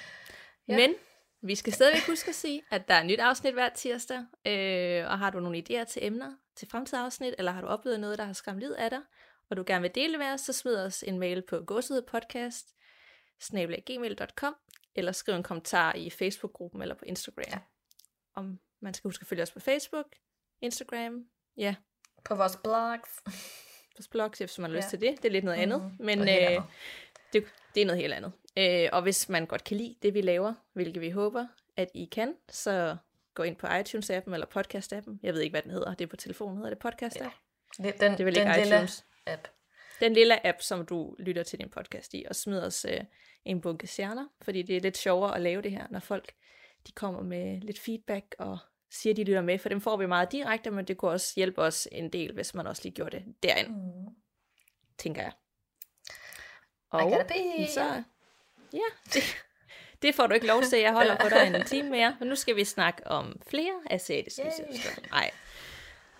Ja. 0.69 0.73
Ja. 0.73 0.77
Men 0.89 0.95
vi 1.43 1.55
skal 1.55 1.73
stadigvæk 1.73 2.07
huske 2.07 2.29
at 2.29 2.35
sige, 2.35 2.63
at 2.71 2.89
der 2.89 2.95
er 2.95 3.01
et 3.01 3.07
nyt 3.07 3.21
afsnit 3.21 3.53
hver 3.55 3.69
tirsdag. 3.69 4.19
Øh, 4.47 5.07
og 5.11 5.19
har 5.19 5.31
du 5.31 5.41
nogle 5.41 5.59
idéer 5.71 5.85
til 5.85 6.05
emner 6.05 6.37
til 6.57 6.69
fremtidige 6.69 7.05
afsnit, 7.05 7.35
eller 7.39 7.53
har 7.53 7.61
du 7.61 7.67
oplevet 7.67 8.01
noget, 8.01 8.19
der 8.19 8.25
har 8.25 8.33
skræmt 8.33 8.61
lid 8.61 8.73
af 8.73 8.91
dig, 8.91 9.01
og 9.51 9.57
du 9.57 9.65
gerne 9.67 9.83
vil 9.83 9.95
dele 9.95 10.19
med 10.19 10.27
os, 10.27 10.41
så 10.41 10.53
smid 10.53 10.77
os 10.77 11.03
en 11.03 11.19
mail 11.19 11.43
på 11.43 11.61
gåsehedepodcast 11.61 12.67
gmail.com 13.87 14.57
eller 14.95 15.13
skriv 15.13 15.35
en 15.35 15.43
kommentar 15.43 15.95
i 15.95 16.11
Facebook-gruppen 16.11 16.83
eller 16.83 16.95
på 16.95 17.05
Instagram. 17.05 17.45
Ja. 17.49 17.59
Om 18.35 18.59
man 18.81 18.95
skal 18.95 19.09
huske 19.09 19.23
at 19.23 19.27
følge 19.27 19.43
os 19.43 19.51
på 19.53 19.61
Facebook, 19.61 20.07
Instagram, 20.61 21.25
ja, 21.57 21.75
på 22.25 22.35
vores 22.35 22.57
blogs. 22.65 23.11
på 23.97 24.03
blogs, 24.11 24.39
hvis 24.39 24.59
man 24.59 24.71
har 24.71 24.77
lyst 24.77 24.87
Ja. 24.87 24.91
til 24.91 25.01
det. 25.01 25.17
Det 25.23 25.25
er 25.29 25.33
lidt 25.33 25.45
noget 25.45 25.59
andet, 25.59 25.81
Mhm. 25.83 25.97
men 26.07 26.19
øh, 26.21 26.63
det, 27.33 27.45
det 27.75 27.81
er 27.83 27.87
noget 27.87 28.01
helt 28.01 28.13
andet. 28.15 28.33
Øh, 28.59 28.89
og 28.93 29.03
hvis 29.03 29.29
man 29.29 29.47
godt 29.47 29.65
kan 29.65 29.77
lide 29.77 29.97
det, 30.03 30.15
vi 30.15 30.21
laver, 30.21 30.55
hvilket 30.73 31.01
vi 31.01 31.11
håber, 31.11 31.47
at 31.77 31.91
I 31.95 32.05
kan, 32.05 32.35
så 32.49 32.97
gå 33.35 33.43
ind 33.43 33.57
på 33.57 33.67
iTunes-appen 33.67 34.33
eller 34.35 34.47
podcast-appen. 34.57 35.19
Jeg 35.23 35.35
ved 35.35 35.41
ikke, 35.41 35.53
hvad 35.53 35.63
den 35.63 35.71
hedder. 35.71 35.95
Det 35.95 36.05
er 36.05 36.09
på 36.09 36.17
telefonen. 36.17 36.57
Hedder 36.57 36.75
det 36.75 36.85
podcast-app? 36.85 37.35
Det, 37.83 38.01
den, 38.01 38.13
Det 38.13 38.21
er 38.21 38.25
vel 38.25 38.35
den 38.35 38.47
ikke 38.49 38.61
lille 38.61 38.75
iTunes. 38.77 39.07
app. 39.27 39.49
Den 40.01 40.13
lille 40.13 40.47
app, 40.47 40.61
som 40.63 40.87
du 40.87 41.17
lytter 41.19 41.43
til 41.43 41.59
din 41.59 41.69
podcast 41.71 42.15
i, 42.15 42.25
og 42.29 42.37
smider 42.37 42.67
os 42.67 42.85
øh, 42.85 43.01
en 43.45 43.61
bunke 43.61 43.87
stjerner, 43.87 44.27
fordi 44.43 44.63
det 44.63 44.77
er 44.77 44.81
lidt 44.81 44.97
sjovere 44.99 45.35
at 45.35 45.41
lave 45.41 45.63
det 45.63 45.71
her, 45.71 45.87
når 45.91 46.01
folk 46.01 46.33
de 46.87 46.93
kommer 46.93 47.23
med 47.23 47.61
lidt 47.61 47.79
feedback 47.81 48.35
og 48.39 48.59
siger, 48.91 49.15
de 49.15 49.25
lytter 49.25 49.43
med, 49.43 49.59
for 49.59 49.69
dem 49.69 49.81
får 49.81 49.97
vi 49.97 50.07
meget 50.07 50.33
direkte, 50.33 50.71
men 50.71 50.85
det 50.85 50.99
kunne 50.99 51.11
også 51.11 51.33
hjælpe 51.37 51.63
os 51.63 51.89
en 51.93 52.13
del, 52.13 52.33
hvis 52.35 52.55
man 52.55 52.67
også 52.67 52.83
lige 52.85 52.95
gjorde 52.95 53.17
det 53.17 53.25
derind, 53.43 53.69
Mm. 53.69 54.15
tænker 54.99 55.23
jeg. 55.23 55.33
Pee. 57.29 57.67
så, 57.69 58.03
ja, 58.73 58.79
det, 59.15 59.23
det 60.03 60.15
får 60.15 60.27
du 60.27 60.35
ikke 60.35 60.47
lov 60.47 60.63
til. 60.63 60.79
Jeg 60.79 60.93
holder 60.93 61.17
på 61.17 61.29
dig 61.29 61.47
en 61.55 61.65
time 61.65 61.91
mere, 61.91 62.17
men 62.21 62.29
nu 62.29 62.35
skal 62.37 62.57
vi 62.57 62.65
snakke 62.65 63.07
om 63.07 63.41
flere 63.51 63.73
asiatiske 63.91 64.43
Yay. 64.43 64.51
søstre. 64.51 64.91
Nej, 65.11 65.31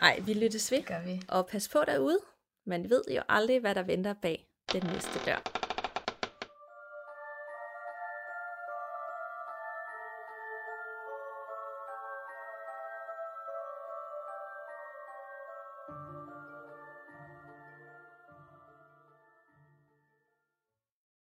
Nej, 0.01 0.19
vi 0.21 0.35
lyttes 0.35 0.71
ved, 0.71 0.79
Det 0.79 0.87
gør 0.87 1.01
vi. 1.07 1.23
og 1.29 1.47
pas 1.47 1.69
på 1.69 1.85
derude. 1.87 2.19
Man 2.67 2.91
ved 2.91 3.03
jo 3.17 3.23
aldrig, 3.29 3.61
hvad 3.61 3.75
der 3.75 3.83
venter 3.83 4.15
bag 4.23 4.47
den 4.73 4.83
næste 4.93 5.19
dør. 5.27 5.60